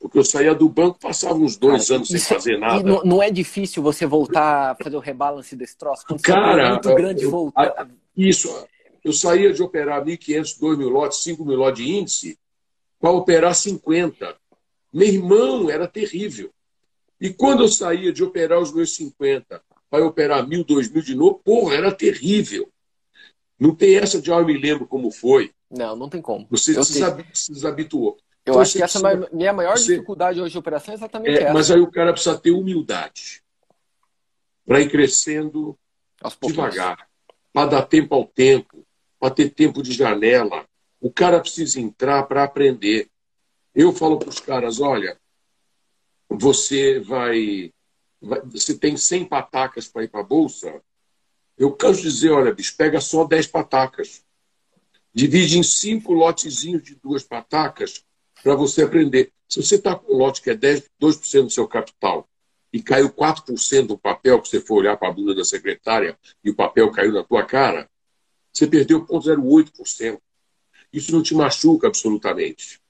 porque 0.00 0.18
eu 0.18 0.24
saía 0.24 0.54
do 0.54 0.68
banco, 0.68 0.98
passava 0.98 1.34
uns 1.34 1.56
dois 1.56 1.86
Cara, 1.86 1.96
anos 1.98 2.08
sem 2.08 2.16
é 2.16 2.20
fazer 2.20 2.58
nada. 2.58 2.82
Não, 2.82 3.04
não, 3.04 3.22
é 3.22 3.30
difícil 3.30 3.82
você 3.82 4.04
voltar 4.04 4.72
a 4.72 4.74
fazer 4.74 4.96
o 4.96 5.00
rebalance 5.00 5.54
desse 5.54 5.76
troço? 5.76 6.04
Quando 6.06 6.22
Cara, 6.22 6.62
é 6.62 6.70
muito 6.70 6.94
grande, 6.94 7.22
eu, 7.22 7.30
voltar. 7.30 7.88
Isso. 8.16 8.48
Eu 9.04 9.12
saía 9.12 9.52
de 9.52 9.62
operar 9.62 10.04
1.500, 10.04 10.58
2.000 10.60 10.88
lotes, 10.88 11.18
5.000 11.18 11.56
lotes 11.56 11.84
de 11.84 11.90
índice, 11.90 12.38
para 13.00 13.10
operar 13.10 13.54
50. 13.54 14.36
Meu 14.92 15.08
irmão, 15.08 15.70
era 15.70 15.88
terrível. 15.88 16.50
E 17.20 17.30
quando 17.30 17.62
eu 17.62 17.68
saía 17.68 18.12
de 18.12 18.22
operar 18.22 18.60
os 18.60 18.72
meus 18.72 18.94
50 18.94 19.62
vai 19.90 20.00
operar 20.00 20.48
mil, 20.48 20.64
dois 20.64 20.90
mil 20.90 21.02
de 21.02 21.14
novo, 21.14 21.40
porra, 21.44 21.74
era 21.74 21.92
terrível. 21.92 22.68
Não 23.58 23.74
tem 23.74 23.96
essa 23.96 24.20
de, 24.20 24.32
ah, 24.32 24.36
eu 24.36 24.46
me 24.46 24.56
lembro 24.58 24.86
como 24.86 25.10
foi. 25.10 25.52
Não, 25.70 25.94
não 25.94 26.08
tem 26.08 26.20
como. 26.20 26.46
Você 26.50 26.76
eu 26.76 26.82
se, 26.82 27.00
se 27.32 27.52
desabituou. 27.52 28.16
Eu 28.44 28.52
então, 28.54 28.60
acho 28.60 28.72
que 28.72 28.82
essa 28.82 29.00
precisa... 29.00 29.24
é 29.24 29.28
a 29.28 29.36
minha 29.36 29.52
maior 29.52 29.76
você... 29.76 29.92
dificuldade 29.92 30.40
hoje 30.40 30.52
de 30.52 30.58
operação 30.58 30.92
é 30.92 30.96
exatamente 30.96 31.38
é, 31.38 31.42
essa. 31.44 31.52
Mas 31.52 31.70
aí 31.70 31.80
o 31.80 31.90
cara 31.90 32.12
precisa 32.12 32.36
ter 32.36 32.50
humildade 32.50 33.42
para 34.66 34.80
ir 34.80 34.90
crescendo 34.90 35.78
devagar, 36.42 37.08
para 37.52 37.70
dar 37.70 37.82
tempo 37.82 38.14
ao 38.14 38.26
tempo, 38.26 38.86
para 39.18 39.34
ter 39.34 39.50
tempo 39.50 39.82
de 39.82 39.92
janela. 39.92 40.66
O 41.00 41.10
cara 41.10 41.40
precisa 41.40 41.80
entrar 41.80 42.22
para 42.24 42.44
aprender. 42.44 43.08
Eu 43.74 43.92
falo 43.92 44.18
para 44.18 44.28
os 44.28 44.40
caras, 44.40 44.80
olha, 44.80 45.18
você 46.28 47.00
vai 47.00 47.72
você 48.44 48.78
tem 48.78 48.96
100 48.96 49.24
patacas 49.24 49.88
para 49.88 50.04
ir 50.04 50.08
para 50.08 50.20
a 50.20 50.24
bolsa, 50.24 50.80
eu 51.58 51.72
canso 51.72 52.02
de 52.02 52.08
dizer, 52.08 52.30
olha, 52.30 52.54
bicho, 52.54 52.76
pega 52.76 53.00
só 53.00 53.24
10 53.24 53.48
patacas. 53.48 54.24
Divide 55.12 55.58
em 55.58 55.62
cinco 55.62 56.12
lotezinhos 56.12 56.82
de 56.82 56.94
duas 56.94 57.22
patacas 57.24 58.04
para 58.42 58.54
você 58.54 58.82
aprender. 58.82 59.32
Se 59.48 59.62
você 59.62 59.74
está 59.74 59.94
com 59.94 60.14
um 60.14 60.16
lote 60.16 60.40
que 60.40 60.50
é 60.50 60.54
10, 60.54 60.88
2% 61.00 61.42
do 61.44 61.50
seu 61.50 61.68
capital 61.68 62.28
e 62.72 62.82
caiu 62.82 63.10
4% 63.10 63.86
do 63.86 63.98
papel 63.98 64.40
que 64.40 64.48
você 64.48 64.60
for 64.60 64.76
olhar 64.76 64.96
para 64.96 65.08
a 65.08 65.12
bunda 65.12 65.34
da 65.34 65.44
secretária 65.44 66.18
e 66.42 66.50
o 66.50 66.54
papel 66.54 66.90
caiu 66.90 67.12
na 67.12 67.22
tua 67.22 67.44
cara, 67.44 67.88
você 68.52 68.66
perdeu 68.66 69.06
0,08%. 69.06 70.18
Isso 70.92 71.12
não 71.12 71.22
te 71.22 71.34
machuca 71.34 71.86
absolutamente. 71.86 72.80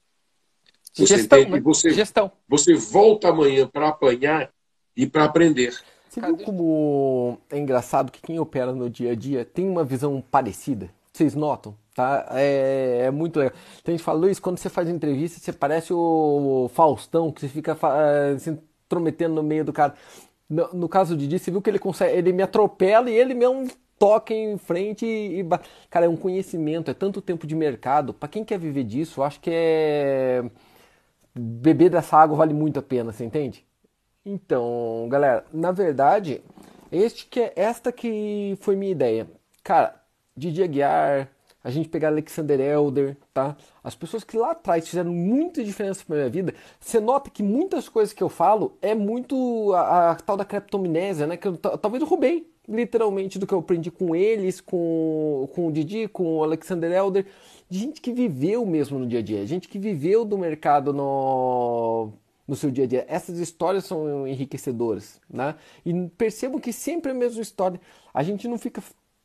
Você 0.93 1.17
gestão, 1.17 1.39
entende? 1.39 1.59
Você, 1.61 1.89
gestão. 1.91 2.31
você 2.47 2.75
volta 2.75 3.29
amanhã 3.29 3.67
para 3.67 3.89
apanhar 3.89 4.51
e 4.95 5.07
para 5.07 5.23
aprender. 5.23 5.73
Você 6.07 6.21
viu 6.21 6.37
como 6.37 7.39
é 7.49 7.57
engraçado 7.57 8.11
que 8.11 8.21
quem 8.21 8.39
opera 8.39 8.71
no 8.71 8.89
dia 8.89 9.13
a 9.13 9.15
dia 9.15 9.43
tem 9.43 9.67
uma 9.67 9.83
visão 9.83 10.21
parecida? 10.21 10.93
Vocês 11.11 11.33
notam? 11.33 11.75
Tá? 11.95 12.27
É, 12.31 13.05
é 13.05 13.11
muito 13.11 13.39
legal. 13.39 13.55
Então 13.81 13.93
a 13.93 13.97
gente 13.97 14.03
fala, 14.03 14.19
Luiz, 14.19 14.39
quando 14.39 14.57
você 14.57 14.69
faz 14.69 14.87
entrevista, 14.89 15.39
você 15.39 15.51
parece 15.51 15.93
o 15.93 16.69
Faustão, 16.73 17.31
que 17.31 17.41
você 17.41 17.47
fica 17.47 17.77
se 18.37 18.57
intrometendo 18.93 19.35
no 19.35 19.43
meio 19.43 19.65
do 19.65 19.73
cara. 19.73 19.93
No, 20.49 20.73
no 20.73 20.89
caso 20.89 21.17
Didi, 21.17 21.39
você 21.39 21.49
viu 21.51 21.61
que 21.61 21.69
ele 21.69 21.79
consegue, 21.79 22.17
ele 22.17 22.31
me 22.31 22.43
atropela 22.43 23.09
e 23.09 23.13
ele 23.13 23.33
mesmo 23.33 23.69
toca 23.97 24.33
em 24.33 24.57
frente 24.57 25.05
e, 25.05 25.39
e 25.39 25.45
cara, 25.89 26.05
é 26.05 26.09
um 26.09 26.15
conhecimento, 26.15 26.91
é 26.91 26.93
tanto 26.93 27.21
tempo 27.21 27.47
de 27.47 27.55
mercado. 27.55 28.13
Para 28.13 28.29
quem 28.29 28.43
quer 28.43 28.59
viver 28.59 28.83
disso, 28.83 29.21
eu 29.21 29.23
acho 29.23 29.39
que 29.39 29.49
é 29.51 30.43
beber 31.35 31.89
dessa 31.89 32.17
água 32.17 32.37
vale 32.37 32.53
muito 32.53 32.79
a 32.79 32.81
pena, 32.83 33.11
você 33.11 33.25
entende? 33.25 33.65
Então, 34.25 35.07
galera, 35.09 35.45
na 35.51 35.71
verdade, 35.71 36.41
este 36.91 37.25
que 37.25 37.39
é, 37.39 37.53
esta 37.55 37.91
que 37.91 38.57
foi 38.61 38.75
minha 38.75 38.91
ideia. 38.91 39.27
Cara, 39.63 40.01
Didi 40.35 40.63
Aguiar, 40.63 41.29
a 41.63 41.69
gente 41.69 41.87
pegar 41.87 42.09
Alexander 42.09 42.59
Elder, 42.59 43.17
tá? 43.33 43.55
As 43.83 43.95
pessoas 43.95 44.23
que 44.23 44.37
lá 44.37 44.51
atrás 44.51 44.87
fizeram 44.87 45.11
muita 45.11 45.63
diferença 45.63 46.03
para 46.05 46.17
minha 46.17 46.29
vida, 46.29 46.53
você 46.79 46.99
nota 46.99 47.29
que 47.29 47.41
muitas 47.41 47.87
coisas 47.87 48.13
que 48.13 48.21
eu 48.21 48.29
falo 48.29 48.77
é 48.81 48.93
muito 48.93 49.71
a, 49.73 50.11
a 50.11 50.15
tal 50.15 50.35
da 50.35 50.43
creptomnésia, 50.43 51.25
né? 51.25 51.37
Que 51.37 51.47
eu, 51.47 51.57
talvez 51.57 52.01
eu 52.01 52.07
roubei 52.07 52.51
literalmente 52.67 53.39
do 53.39 53.47
que 53.47 53.53
eu 53.53 53.59
aprendi 53.59 53.91
com 53.91 54.15
eles, 54.15 54.61
com, 54.61 55.49
com 55.53 55.67
o 55.67 55.71
Didi, 55.71 56.07
com 56.07 56.37
o 56.37 56.43
Alexander 56.43 56.91
Elder, 56.91 57.25
de 57.69 57.79
gente 57.79 58.01
que 58.01 58.13
viveu 58.13 58.65
mesmo 58.65 58.99
no 58.99 59.07
dia 59.07 59.19
a 59.19 59.21
dia, 59.21 59.45
gente 59.45 59.67
que 59.67 59.79
viveu 59.79 60.25
do 60.25 60.37
mercado 60.37 60.93
no 60.93 62.13
no 62.45 62.55
seu 62.57 62.69
dia 62.69 62.83
a 62.83 62.87
dia. 62.87 63.05
Essas 63.07 63.39
histórias 63.39 63.85
são 63.85 64.27
enriquecedoras, 64.27 65.19
né? 65.29 65.55
E 65.85 66.09
percebam 66.09 66.59
que 66.59 66.73
sempre 66.73 67.11
a 67.11 67.13
mesma 67.13 67.41
história. 67.41 67.79
A 68.13 68.21
gente 68.21 68.47
não 68.47 68.57
fica 68.57 68.83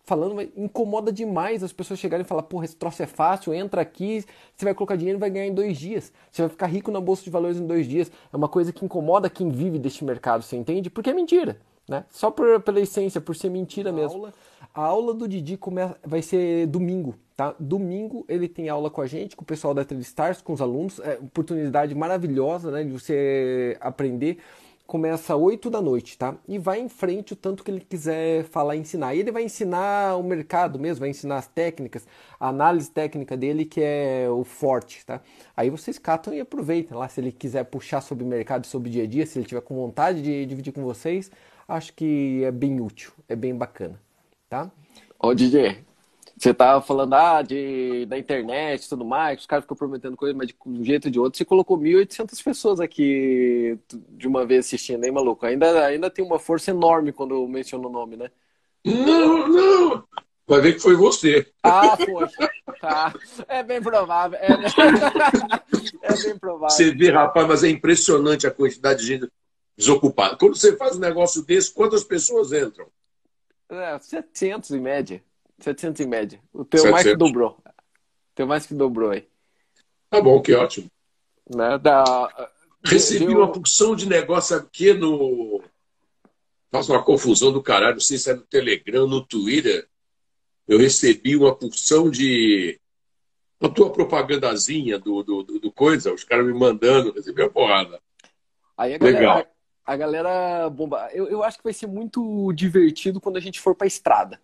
falando, 0.08 0.34
mas 0.34 0.48
incomoda 0.56 1.12
demais 1.12 1.62
as 1.62 1.72
pessoas 1.72 2.00
chegarem 2.00 2.24
e 2.24 2.26
falar, 2.26 2.42
porra, 2.42 2.64
esse 2.64 2.74
troço 2.74 3.02
é 3.02 3.06
fácil, 3.06 3.52
entra 3.52 3.82
aqui, 3.82 4.24
você 4.56 4.64
vai 4.64 4.74
colocar 4.74 4.96
dinheiro 4.96 5.18
e 5.18 5.20
vai 5.20 5.30
ganhar 5.30 5.46
em 5.46 5.54
dois 5.54 5.76
dias. 5.76 6.12
Você 6.30 6.42
vai 6.42 6.48
ficar 6.48 6.66
rico 6.66 6.90
na 6.90 7.00
bolsa 7.00 7.22
de 7.22 7.30
valores 7.30 7.58
em 7.58 7.66
dois 7.66 7.86
dias. 7.86 8.10
É 8.32 8.36
uma 8.36 8.48
coisa 8.48 8.72
que 8.72 8.84
incomoda 8.84 9.28
quem 9.28 9.50
vive 9.50 9.78
deste 9.78 10.04
mercado, 10.04 10.42
você 10.42 10.56
entende? 10.56 10.88
Porque 10.88 11.10
é 11.10 11.12
mentira. 11.14 11.60
Né? 11.88 12.04
Só 12.10 12.30
por, 12.30 12.60
pela 12.60 12.80
essência, 12.80 13.20
por 13.20 13.34
ser 13.34 13.50
mentira 13.50 13.90
mesmo. 13.90 14.10
A 14.10 14.14
aula, 14.18 14.34
a 14.74 14.82
aula 14.82 15.14
do 15.14 15.26
Didi 15.26 15.56
começa, 15.56 15.96
vai 16.04 16.20
ser 16.20 16.66
domingo, 16.66 17.14
tá? 17.34 17.54
Domingo 17.58 18.26
ele 18.28 18.46
tem 18.46 18.68
aula 18.68 18.90
com 18.90 19.00
a 19.00 19.06
gente, 19.06 19.34
com 19.34 19.42
o 19.42 19.46
pessoal 19.46 19.72
da 19.72 19.86
Stars, 20.00 20.42
com 20.42 20.52
os 20.52 20.60
alunos. 20.60 21.00
É 21.00 21.14
oportunidade 21.14 21.94
maravilhosa, 21.94 22.70
né, 22.70 22.84
de 22.84 22.90
você 22.90 23.76
aprender. 23.80 24.38
Começa 24.88 25.34
às 25.34 25.38
8 25.38 25.68
da 25.68 25.82
noite, 25.82 26.16
tá? 26.16 26.34
E 26.48 26.58
vai 26.58 26.80
em 26.80 26.88
frente 26.88 27.34
o 27.34 27.36
tanto 27.36 27.62
que 27.62 27.70
ele 27.70 27.80
quiser 27.80 28.44
falar 28.44 28.74
e 28.74 28.78
ensinar. 28.78 29.14
E 29.14 29.18
ele 29.18 29.30
vai 29.30 29.44
ensinar 29.44 30.16
o 30.16 30.22
mercado 30.22 30.78
mesmo, 30.78 31.00
vai 31.00 31.10
ensinar 31.10 31.36
as 31.36 31.46
técnicas, 31.46 32.06
a 32.40 32.48
análise 32.48 32.90
técnica 32.90 33.36
dele, 33.36 33.66
que 33.66 33.82
é 33.82 34.26
o 34.30 34.44
forte, 34.44 35.04
tá? 35.04 35.20
Aí 35.54 35.68
vocês 35.68 35.98
catam 35.98 36.32
e 36.32 36.40
aproveitam 36.40 36.96
lá. 36.96 37.06
Se 37.06 37.20
ele 37.20 37.30
quiser 37.30 37.64
puxar 37.64 38.00
sobre 38.00 38.24
o 38.24 38.26
mercado, 38.26 38.66
sobre 38.66 38.88
o 38.88 38.90
dia 38.90 39.04
a 39.04 39.06
dia, 39.06 39.26
se 39.26 39.38
ele 39.38 39.46
tiver 39.46 39.60
com 39.60 39.74
vontade 39.76 40.22
de 40.22 40.46
dividir 40.46 40.72
com 40.72 40.82
vocês, 40.82 41.30
acho 41.68 41.92
que 41.92 42.42
é 42.42 42.50
bem 42.50 42.80
útil, 42.80 43.12
é 43.28 43.36
bem 43.36 43.54
bacana, 43.54 44.00
tá? 44.48 44.70
Ô, 45.18 45.34
DJ, 45.34 45.84
você 46.38 46.54
tava 46.54 46.80
falando 46.80 47.14
ah, 47.14 47.42
de, 47.42 48.06
da 48.06 48.16
internet 48.16 48.84
e 48.84 48.88
tudo 48.88 49.04
mais, 49.04 49.40
os 49.40 49.46
caras 49.46 49.64
ficam 49.64 49.76
prometendo 49.76 50.16
coisa, 50.16 50.36
mas 50.36 50.46
de 50.46 50.56
um 50.64 50.84
jeito 50.84 51.06
ou 51.06 51.10
de 51.10 51.18
outro, 51.18 51.36
você 51.36 51.44
colocou 51.44 51.76
1.800 51.78 52.42
pessoas 52.42 52.80
aqui 52.80 53.76
de 54.10 54.28
uma 54.28 54.46
vez 54.46 54.66
assistindo, 54.66 55.04
hein, 55.04 55.10
maluco? 55.10 55.44
Ainda, 55.44 55.84
ainda 55.84 56.08
tem 56.08 56.24
uma 56.24 56.38
força 56.38 56.70
enorme 56.70 57.12
quando 57.12 57.34
eu 57.34 57.48
menciono 57.48 57.88
o 57.88 57.92
nome, 57.92 58.16
né? 58.16 58.30
Não, 58.84 59.48
não! 59.48 60.04
Vai 60.46 60.62
ver 60.62 60.74
que 60.74 60.80
foi 60.80 60.94
você. 60.96 61.46
Ah, 61.62 61.94
poxa. 61.96 62.50
Tá. 62.80 63.12
É 63.48 63.62
bem 63.62 63.82
provável. 63.82 64.38
É, 64.40 64.48
é 66.02 66.22
bem 66.22 66.38
provável. 66.38 66.70
Você 66.70 66.94
vê, 66.94 67.10
rapaz, 67.10 67.46
mas 67.46 67.64
é 67.64 67.68
impressionante 67.68 68.46
a 68.46 68.50
quantidade 68.50 69.00
de 69.00 69.06
gente 69.06 69.28
desocupada. 69.76 70.36
Quando 70.36 70.56
você 70.56 70.74
faz 70.76 70.96
um 70.96 71.00
negócio 71.00 71.44
desse, 71.44 71.74
quantas 71.74 72.02
pessoas 72.02 72.52
entram? 72.52 72.86
É, 73.68 73.98
700 73.98 74.70
em 74.70 74.80
média. 74.80 75.22
700 75.58 76.00
em 76.00 76.08
média. 76.08 76.40
O 76.52 76.64
teu 76.64 76.80
700. 76.80 76.90
mais 76.90 77.06
que 77.06 77.16
dobrou. 77.16 77.50
O 77.50 78.34
teu 78.34 78.46
mais 78.46 78.66
que 78.66 78.74
dobrou 78.74 79.10
aí. 79.10 79.28
Tá 80.10 80.20
bom, 80.20 80.40
que 80.40 80.54
ótimo. 80.54 80.90
Né? 81.48 81.78
Da... 81.78 82.50
Recebi 82.84 83.26
Deu... 83.26 83.38
uma 83.38 83.52
porção 83.52 83.94
de 83.94 84.08
negócio 84.08 84.56
aqui 84.56 84.92
no. 84.92 85.62
Faz 86.70 86.88
uma 86.88 87.02
confusão 87.02 87.50
do 87.50 87.62
caralho, 87.62 87.94
não 87.94 88.00
sei 88.00 88.18
se 88.18 88.30
é 88.30 88.34
no 88.34 88.42
Telegram, 88.42 89.06
no 89.06 89.24
Twitter. 89.24 89.88
Eu 90.66 90.78
recebi 90.78 91.36
uma 91.36 91.54
porção 91.54 92.10
de. 92.10 92.78
A 93.60 93.68
tua 93.68 93.90
propagandazinha 93.90 95.00
do, 95.00 95.22
do, 95.24 95.42
do, 95.42 95.58
do 95.58 95.72
coisa, 95.72 96.14
os 96.14 96.22
caras 96.22 96.46
me 96.46 96.52
mandando, 96.52 97.12
recebi 97.12 97.42
a 97.42 97.50
porrada. 97.50 98.00
Aí 98.76 98.94
a 98.94 98.98
galera, 98.98 99.18
Legal 99.18 99.46
a 99.88 99.96
galera 99.96 100.68
bomba. 100.68 101.08
Eu, 101.14 101.28
eu 101.28 101.42
acho 101.42 101.56
que 101.56 101.64
vai 101.64 101.72
ser 101.72 101.86
muito 101.86 102.52
divertido 102.52 103.22
quando 103.22 103.38
a 103.38 103.40
gente 103.40 103.58
for 103.58 103.74
para 103.74 103.86
a 103.86 103.88
estrada. 103.88 104.38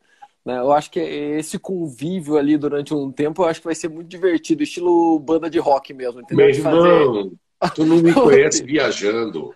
Né? 0.44 0.58
Eu 0.58 0.72
acho 0.72 0.90
que 0.90 1.00
esse 1.00 1.58
convívio 1.58 2.36
ali 2.36 2.56
durante 2.56 2.92
um 2.92 3.10
tempo, 3.10 3.42
eu 3.42 3.46
acho 3.46 3.60
que 3.60 3.66
vai 3.66 3.74
ser 3.74 3.88
muito 3.88 4.08
divertido, 4.08 4.62
estilo 4.62 5.18
banda 5.18 5.48
de 5.48 5.58
rock 5.58 5.94
mesmo, 5.94 6.20
entendeu? 6.20 6.46
Meu 6.46 6.54
irmão, 6.54 7.32
Tu 7.70 7.84
não 7.84 7.96
me 7.96 8.12
conhece 8.12 8.62
viajando. 8.62 9.54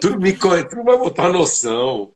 Tu 0.00 0.10
não 0.10 0.18
me 0.18 0.36
conhece, 0.36 0.68
tu 0.68 0.76
não 0.76 0.84
vai 0.84 0.98
botar 0.98 1.28
noção. 1.28 2.12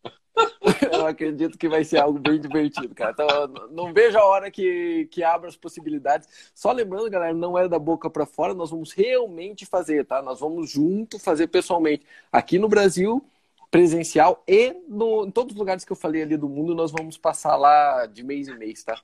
Eu 0.92 1.06
acredito 1.06 1.56
que 1.56 1.68
vai 1.68 1.84
ser 1.84 1.98
algo 1.98 2.18
bem 2.18 2.40
divertido, 2.40 2.92
cara. 2.94 3.12
Então, 3.12 3.28
não 3.70 3.92
vejo 3.92 4.18
a 4.18 4.24
hora 4.24 4.50
que, 4.50 5.06
que 5.10 5.22
abra 5.22 5.48
as 5.48 5.56
possibilidades. 5.56 6.28
Só 6.54 6.72
lembrando, 6.72 7.08
galera, 7.08 7.34
não 7.34 7.56
é 7.56 7.68
da 7.68 7.78
boca 7.78 8.10
para 8.10 8.26
fora, 8.26 8.52
nós 8.52 8.70
vamos 8.70 8.92
realmente 8.92 9.64
fazer, 9.64 10.04
tá? 10.04 10.20
Nós 10.22 10.40
vamos 10.40 10.70
junto 10.70 11.18
fazer 11.20 11.46
pessoalmente. 11.46 12.04
Aqui 12.32 12.58
no 12.58 12.68
Brasil, 12.68 13.24
presencial 13.70 14.42
e 14.46 14.74
no, 14.88 15.26
em 15.26 15.30
todos 15.30 15.52
os 15.52 15.58
lugares 15.58 15.84
que 15.84 15.92
eu 15.92 15.96
falei 15.96 16.22
ali 16.22 16.36
do 16.36 16.48
mundo, 16.48 16.74
nós 16.74 16.92
vamos 16.92 17.16
passar 17.16 17.56
lá 17.56 18.06
de 18.06 18.22
mês 18.22 18.48
em 18.48 18.56
mês, 18.56 18.82
tá? 18.82 19.00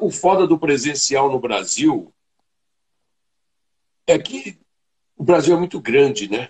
O 0.00 0.10
foda 0.10 0.46
do 0.46 0.58
presencial 0.58 1.30
no 1.30 1.38
Brasil 1.38 2.12
é 4.06 4.18
que 4.18 4.58
o 5.16 5.24
Brasil 5.24 5.56
é 5.56 5.58
muito 5.58 5.80
grande, 5.80 6.30
né? 6.30 6.48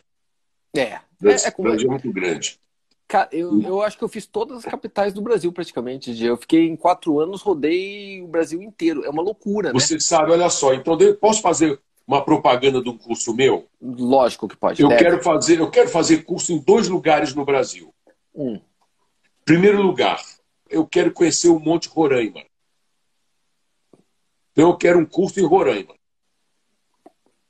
É. 0.74 0.80
é, 0.80 1.00
é 1.22 1.54
o 1.56 1.62
Brasil 1.62 1.88
é 1.88 1.90
muito 1.90 2.12
grande. 2.12 2.58
Cara, 3.06 3.28
eu, 3.30 3.60
eu 3.62 3.82
acho 3.82 3.98
que 3.98 4.02
eu 4.02 4.08
fiz 4.08 4.26
todas 4.26 4.58
as 4.58 4.64
capitais 4.64 5.12
do 5.12 5.20
Brasil, 5.20 5.52
praticamente. 5.52 6.24
Eu 6.24 6.36
fiquei 6.36 6.66
em 6.66 6.74
quatro 6.74 7.20
anos, 7.20 7.42
rodei 7.42 8.22
o 8.22 8.26
Brasil 8.26 8.62
inteiro. 8.62 9.04
É 9.04 9.10
uma 9.10 9.22
loucura, 9.22 9.72
né? 9.72 9.78
Você 9.78 10.00
sabe, 10.00 10.32
olha 10.32 10.48
só. 10.48 10.72
Então, 10.72 10.96
posso 11.20 11.42
fazer 11.42 11.80
uma 12.06 12.24
propaganda 12.24 12.82
de 12.82 12.88
um 12.88 12.96
curso 12.96 13.34
meu? 13.34 13.68
Lógico 13.80 14.48
que 14.48 14.56
pode. 14.56 14.82
Eu 14.82 14.88
quero 14.88 15.22
fazer, 15.22 15.60
eu 15.60 15.70
quero 15.70 15.88
fazer 15.88 16.24
curso 16.24 16.52
em 16.52 16.58
dois 16.58 16.88
lugares 16.88 17.34
no 17.34 17.44
Brasil. 17.44 17.94
Um. 18.34 18.60
Primeiro 19.44 19.82
lugar, 19.82 20.22
eu 20.68 20.86
quero 20.86 21.12
conhecer 21.12 21.48
o 21.48 21.58
Monte 21.58 21.88
Roraima. 21.88 22.44
Então, 24.52 24.70
eu 24.70 24.76
quero 24.76 24.98
um 24.98 25.04
curso 25.04 25.40
em 25.40 25.44
Roraima. 25.44 25.94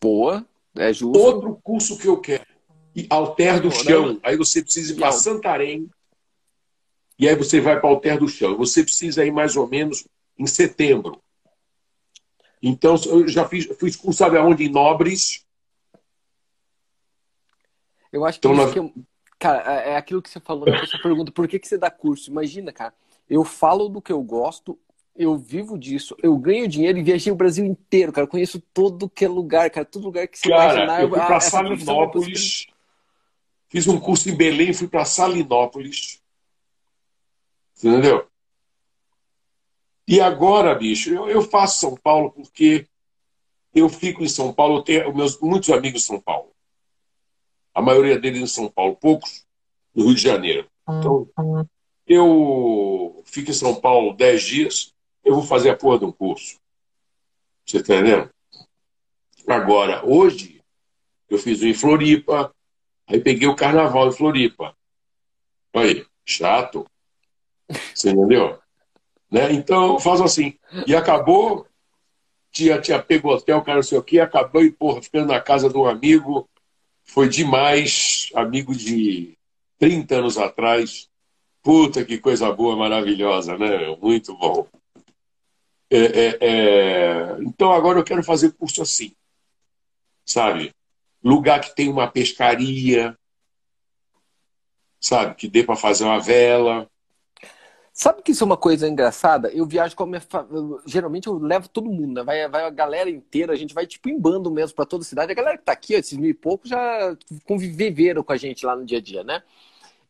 Boa, 0.01 0.47
é 0.77 0.93
justo. 0.93 1.19
Outro 1.19 1.59
curso 1.63 1.99
que 1.99 2.09
eu 2.09 2.21
quero 2.21 2.55
e 2.95 3.07
Alter 3.11 3.61
do 3.61 3.71
Chão. 3.71 4.21
Aí 4.23 4.37
você 4.37 4.63
precisa 4.63 4.93
ir 4.93 4.97
para 4.97 5.13
Santarém. 5.13 5.91
E 7.19 7.29
aí 7.29 7.35
você 7.35 7.61
vai 7.61 7.79
para 7.81 7.89
Alter 7.89 8.19
do 8.19 8.29
Chão. 8.29 8.57
Você 8.57 8.83
precisa 8.83 9.25
ir 9.25 9.33
mais 9.33 9.57
ou 9.57 9.67
menos 9.67 10.07
em 10.39 10.47
setembro. 10.47 11.21
Então, 12.67 12.95
eu 13.05 13.29
já 13.29 13.47
fiz, 13.47 13.67
fiz 13.79 13.95
curso, 13.95 14.17
sabe 14.17 14.39
aonde? 14.39 14.65
Em 14.65 14.71
Nobres. 14.71 15.45
Eu 18.11 18.25
acho 18.25 18.41
que, 18.41 18.49
então, 18.49 18.57
nós... 18.57 18.73
que 18.73 18.79
eu... 18.79 18.91
cara, 19.39 19.83
é, 19.83 19.91
é 19.91 19.97
aquilo 19.99 20.23
que 20.23 20.31
você 20.31 20.41
falou, 20.41 20.65
né? 20.65 20.81
Você 20.81 20.97
pergunta 20.97 21.31
por 21.31 21.47
que, 21.47 21.59
que 21.59 21.69
você 21.69 21.77
dá 21.77 21.91
curso. 21.91 22.31
Imagina, 22.31 22.73
cara, 22.73 22.95
eu 23.29 23.45
falo 23.45 23.91
do 23.91 24.01
que 24.01 24.11
eu 24.11 24.23
gosto, 24.23 24.79
eu 25.15 25.37
vivo 25.37 25.79
disso, 25.79 26.17
eu 26.23 26.35
ganho 26.39 26.67
dinheiro 26.67 26.97
e 26.97 27.03
viajei 27.03 27.31
o 27.31 27.37
Brasil 27.37 27.67
inteiro, 27.67 28.11
cara. 28.11 28.25
Eu 28.25 28.31
conheço 28.31 28.59
todo 28.73 29.11
que 29.11 29.27
é 29.27 29.29
lugar, 29.29 29.69
cara. 29.69 29.85
Todo 29.85 30.05
lugar 30.05 30.27
que 30.27 30.39
você 30.39 30.49
cara, 30.49 30.73
imaginar. 30.73 31.03
Eu 31.03 31.11
fui 31.11 31.21
pra 31.21 31.41
Salinópolis, 31.41 32.67
Fiz 33.69 33.87
um 33.89 34.01
curso 34.01 34.31
em 34.31 34.37
Belém, 34.37 34.73
fui 34.73 34.89
para 34.89 35.05
Salinópolis. 35.05 36.23
Entendeu? 37.77 38.27
E 40.07 40.21
agora, 40.21 40.75
bicho, 40.75 41.13
eu, 41.13 41.29
eu, 41.29 41.43
faço 41.43 41.81
São 41.81 41.97
Paulo 41.97 42.31
porque 42.31 42.87
eu 43.75 43.89
fico 43.89 44.23
em 44.23 44.29
São 44.29 44.53
Paulo, 44.53 44.79
eu 44.79 44.83
tenho 44.83 45.15
meus, 45.15 45.41
muitos 45.41 45.71
amigos 45.71 46.03
em 46.03 46.07
São 46.07 46.21
Paulo. 46.21 46.51
A 47.75 47.81
maioria 47.81 48.19
deles 48.19 48.41
em 48.41 48.47
São 48.47 48.71
Paulo, 48.71 48.97
poucos 48.97 49.45
no 49.95 50.05
Rio 50.07 50.15
de 50.15 50.23
Janeiro. 50.23 50.69
Então, 50.89 51.29
eu 52.07 53.23
fico 53.25 53.51
em 53.51 53.55
São 53.55 53.75
Paulo 53.75 54.15
dez 54.15 54.43
dias, 54.43 54.95
eu 55.25 55.35
vou 55.35 55.43
fazer 55.43 55.71
a 55.71 55.77
porra 55.77 55.99
de 55.99 56.05
um 56.05 56.13
curso. 56.13 56.61
Você 57.65 57.79
está 57.79 57.95
entendendo? 57.95 58.31
Agora, 59.49 60.05
hoje, 60.05 60.63
eu 61.29 61.39
fiz 61.39 61.63
um 61.63 61.67
em 61.67 61.75
Floripa, 61.75 62.55
Aí 63.07 63.21
peguei 63.21 63.47
o 63.47 63.57
carnaval 63.57 64.09
em 64.09 64.13
Floripa. 64.13 64.77
Aí, 65.75 66.07
chato. 66.25 66.87
Você 67.95 68.11
entendeu? 68.11 68.59
Né? 69.31 69.53
Então, 69.53 69.99
faz 69.99 70.21
assim. 70.21 70.57
E 70.87 70.95
acabou, 70.95 71.67
tia, 72.51 72.81
tia 72.81 73.03
pegou 73.03 73.33
hotel, 73.33 73.63
cara, 73.63 73.77
não 73.77 73.83
sei 73.83 73.99
o 73.99 74.03
quê, 74.03 74.21
acabou 74.21 74.63
e, 74.63 74.71
porra, 74.71 75.03
ficando 75.03 75.29
na 75.29 75.41
casa 75.41 75.69
de 75.69 75.77
um 75.77 75.87
amigo. 75.87 76.49
Foi 77.03 77.29
demais, 77.29 78.31
amigo 78.35 78.75
de 78.75 79.37
30 79.79 80.17
anos 80.17 80.39
atrás. 80.39 81.09
Puta, 81.63 82.05
que 82.05 82.19
coisa 82.19 82.53
boa, 82.53 82.77
maravilhosa, 82.77 83.57
né? 83.57 83.97
Muito 84.01 84.37
bom. 84.37 84.67
É, 85.91 85.99
é, 85.99 86.39
é... 86.41 87.37
Então 87.41 87.73
agora 87.73 87.99
eu 87.99 88.05
quero 88.05 88.23
fazer 88.23 88.53
curso 88.53 88.83
assim, 88.83 89.13
sabe? 90.25 90.75
lugar 91.25 91.61
que 91.61 91.75
tem 91.75 91.89
uma 91.89 92.07
pescaria, 92.07 93.17
sabe, 95.01 95.35
que 95.35 95.49
dê 95.49 95.65
para 95.65 95.75
fazer 95.75 96.05
uma 96.05 96.21
vela. 96.21 96.89
Sabe 97.97 98.23
que 98.23 98.33
isso 98.33 98.43
é 98.43 98.47
uma 98.47 98.57
coisa 98.57 98.89
engraçada? 98.89 99.49
Eu 99.51 99.65
viajo 99.65 99.95
com 99.95 100.03
a 100.03 100.07
minha 100.07 100.21
família. 100.21 100.81
Geralmente 100.85 101.29
eu 101.29 101.39
levo 101.39 101.69
todo 101.69 101.89
mundo, 101.89 102.15
né? 102.15 102.25
Vai, 102.25 102.49
vai 102.49 102.65
a 102.65 102.71
galera 102.71 103.09
inteira, 103.09 103.53
a 103.53 103.57
gente 103.57 103.73
vai 103.73 103.87
tipo 103.87 104.09
em 104.09 104.19
bando 104.19 104.51
mesmo 104.51 104.75
para 104.75 104.85
toda 104.85 105.03
a 105.03 105.07
cidade. 105.07 105.31
A 105.31 105.35
galera 105.35 105.57
que 105.57 105.63
tá 105.63 105.71
aqui, 105.71 105.95
esses 105.95 106.19
mil 106.19 106.29
e 106.29 106.35
poucos, 106.35 106.69
já 106.69 107.17
conviveram 107.47 108.25
com 108.25 108.33
a 108.33 108.37
gente 108.37 108.67
lá 108.67 108.75
no 108.75 108.85
dia 108.85 108.99
a 108.99 109.01
dia, 109.01 109.23
né? 109.23 109.41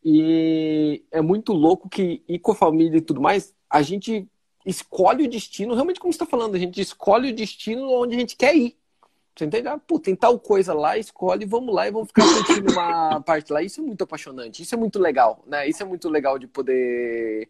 E 0.03 1.05
é 1.13 1.21
muito 1.21 1.53
louco 1.53 1.87
que 1.87 2.23
ir 2.27 2.39
com 2.39 2.53
a 2.53 2.55
família 2.55 2.97
e 2.97 3.03
tudo 3.03 3.21
mais, 3.21 3.55
a 3.69 3.83
gente 3.83 4.27
escolhe 4.65 5.27
o 5.27 5.31
destino, 5.31 5.75
realmente 5.75 6.01
como 6.01 6.11
você 6.11 6.17
está 6.17 6.27
falando, 6.27 6.55
a 6.55 6.59
gente 6.59 6.81
escolhe 6.81 7.33
o 7.33 7.35
destino 7.35 7.91
onde 7.93 8.17
a 8.17 8.19
gente 8.19 8.35
quer 8.35 8.57
ir. 8.57 8.79
Você 9.37 9.45
entende? 9.45 9.69
Ah, 9.69 9.77
pô, 9.79 9.99
tem 10.01 10.17
tal 10.17 10.39
coisa 10.39 10.73
lá, 10.73 10.97
escolhe, 10.97 11.45
vamos 11.45 11.75
lá 11.75 11.87
e 11.87 11.91
vamos 11.91 12.09
ficar 12.09 12.25
curtindo 12.25 12.73
uma 12.73 13.21
parte 13.27 13.53
lá. 13.53 13.63
Isso 13.63 13.81
é 13.81 13.85
muito 13.85 14.05
apaixonante, 14.05 14.63
isso 14.63 14.75
é 14.75 14.79
muito 14.79 14.99
legal, 14.99 15.43
né? 15.47 15.69
Isso 15.69 15.83
é 15.83 15.87
muito 15.87 16.09
legal 16.09 16.39
de 16.39 16.47
poder 16.47 17.49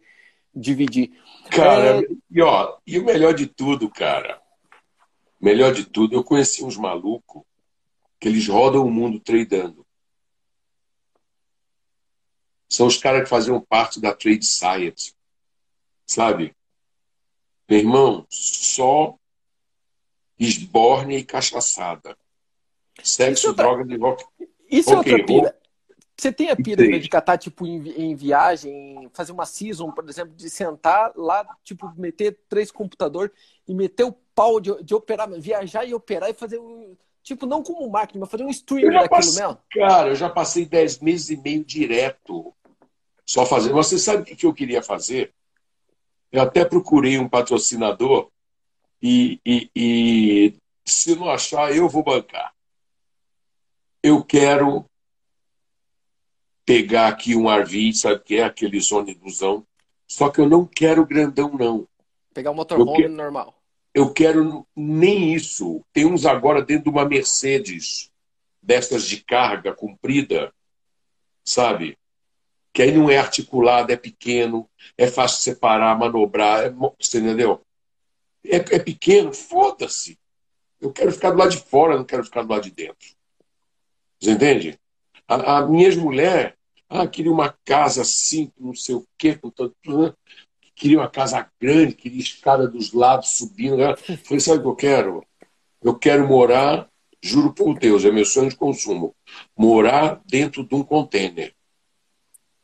dividir. 0.55 1.11
Cara, 1.51 2.01
é... 2.01 2.03
e 2.31 2.41
ó, 2.41 2.77
e 2.85 2.97
o 2.97 3.05
melhor 3.05 3.33
de 3.33 3.47
tudo, 3.47 3.89
cara, 3.89 4.41
melhor 5.39 5.73
de 5.73 5.85
tudo, 5.85 6.15
eu 6.15 6.23
conheci 6.23 6.63
uns 6.63 6.77
malucos 6.77 7.43
que 8.19 8.27
eles 8.27 8.47
rodam 8.47 8.85
o 8.85 8.91
mundo 8.91 9.19
tradando. 9.19 9.85
São 12.69 12.87
os 12.87 12.97
caras 12.97 13.23
que 13.23 13.29
faziam 13.29 13.61
parte 13.61 14.01
da 14.01 14.13
Trade 14.13 14.45
Science, 14.45 15.13
sabe? 16.05 16.55
Meu 17.69 17.79
irmão, 17.79 18.25
só 18.29 19.15
esborne 20.39 21.17
e 21.17 21.23
cachaçada. 21.23 22.17
Sexo, 23.03 23.49
outra... 23.49 23.65
droga 23.65 23.85
de 23.85 23.97
rock. 23.97 24.25
Isso 24.69 24.91
é 24.91 24.97
outra 24.97 25.25
pira. 25.25 25.59
Você 26.17 26.31
tem 26.31 26.49
a 26.49 26.55
pira 26.55 26.97
de 26.97 27.09
catar, 27.09 27.37
tipo, 27.37 27.67
em, 27.67 27.89
em, 27.89 28.15
viagem, 28.15 29.09
fazer 29.13 29.33
uma 29.33 29.45
season, 29.45 29.91
por 29.91 30.07
exemplo, 30.07 30.33
de 30.33 30.49
sentar 30.49 31.11
lá, 31.15 31.45
tipo, 31.61 31.91
meter 31.97 32.39
três 32.47 32.71
computadores 32.71 33.31
e 33.67 33.73
meter 33.73 34.05
o 34.05 34.13
pau 34.33 34.61
de, 34.61 34.81
de 34.81 34.95
operar, 34.95 35.29
viajar 35.39 35.83
e 35.83 35.93
operar 35.93 36.29
e 36.29 36.33
fazer 36.33 36.57
um. 36.57 36.95
Tipo, 37.21 37.45
não 37.45 37.61
como 37.61 37.89
marketing, 37.89 38.19
mas 38.19 38.29
fazer 38.29 38.43
um 38.45 38.49
stream 38.49 38.91
daquilo 38.91 39.09
passei, 39.09 39.41
mesmo? 39.41 39.59
Cara, 39.71 40.09
eu 40.09 40.15
já 40.15 40.29
passei 40.29 40.65
dez 40.65 40.99
meses 40.99 41.31
e 41.31 41.37
meio 41.37 41.65
direto 41.65 42.53
só 43.25 43.45
fazendo. 43.45 43.73
Você 43.73 43.97
sabe 43.97 44.21
o 44.21 44.35
que 44.35 44.45
eu 44.45 44.53
queria 44.53 44.81
fazer? 44.81 45.33
Eu 46.31 46.41
até 46.41 46.63
procurei 46.63 47.17
um 47.17 47.27
patrocinador 47.27 48.29
e, 49.01 49.39
e, 49.45 49.69
e 49.75 50.55
se 50.85 51.15
não 51.15 51.29
achar, 51.29 51.75
eu 51.75 51.89
vou 51.89 52.03
bancar. 52.03 52.53
Eu 54.03 54.23
quero 54.23 54.85
pegar 56.65 57.07
aqui 57.07 57.35
um 57.35 57.49
RV, 57.49 57.93
sabe 57.93 58.19
que 58.23 58.35
é? 58.37 58.43
Aqueles 58.43 58.91
ônibusão. 58.91 59.65
Só 60.07 60.29
que 60.29 60.39
eu 60.39 60.49
não 60.49 60.65
quero 60.65 61.05
grandão, 61.05 61.51
não. 61.53 61.87
Pegar 62.33 62.51
um 62.51 62.55
motorhome 62.55 62.95
que... 62.95 63.07
normal. 63.07 63.55
Eu 63.93 64.11
quero 64.11 64.67
nem 64.75 65.33
isso. 65.33 65.81
Tem 65.93 66.05
uns 66.05 66.25
agora 66.25 66.61
dentro 66.61 66.85
de 66.85 66.89
uma 66.89 67.05
Mercedes, 67.05 68.11
dessas 68.61 69.07
de 69.07 69.23
carga 69.23 69.73
comprida, 69.73 70.53
sabe? 71.43 71.97
Que 72.73 72.81
aí 72.81 72.91
não 72.91 73.09
é 73.09 73.17
articulado, 73.17 73.93
é 73.93 73.95
pequeno, 73.95 74.69
é 74.97 75.07
fácil 75.07 75.41
separar, 75.41 75.97
manobrar, 75.97 76.65
é... 76.65 76.69
você 76.99 77.19
entendeu? 77.19 77.61
é, 78.49 78.57
é 78.57 78.79
pequeno, 78.79 79.33
foda-se. 79.33 80.19
Eu 80.79 80.91
quero 80.91 81.11
ficar 81.11 81.31
do 81.31 81.37
lado 81.37 81.51
de 81.51 81.57
fora, 81.57 81.97
não 81.97 82.03
quero 82.03 82.23
ficar 82.23 82.43
do 82.43 82.49
lado 82.49 82.63
de 82.63 82.71
dentro. 82.71 83.15
Você 84.19 84.31
entende? 84.31 84.79
A, 85.27 85.57
a 85.57 85.65
minha 85.65 85.87
ex-mulher 85.87 86.54
ah, 86.89 87.07
queria 87.07 87.31
uma 87.31 87.55
casa 87.65 88.01
assim, 88.01 88.51
não 88.59 88.73
sei 88.75 88.95
o 88.95 89.05
quê, 89.17 89.35
com 89.35 89.49
tanto, 89.49 89.75
né? 89.87 90.13
queria 90.75 90.99
uma 90.99 91.09
casa 91.09 91.49
grande, 91.59 91.95
queria 91.95 92.19
escada 92.19 92.67
dos 92.67 92.91
lados 92.91 93.37
subindo. 93.37 93.81
Eu 93.81 93.97
falei, 93.97 94.39
sabe 94.39 94.59
o 94.59 94.61
que 94.61 94.67
eu 94.67 94.75
quero? 94.75 95.25
Eu 95.81 95.95
quero 95.95 96.27
morar, 96.27 96.89
juro 97.21 97.53
por 97.53 97.79
Deus, 97.79 98.03
é 98.05 98.11
meu 98.11 98.25
sonho 98.25 98.49
de 98.49 98.55
consumo, 98.55 99.15
morar 99.57 100.21
dentro 100.25 100.63
de 100.63 100.75
um 100.75 100.83
container. 100.83 101.53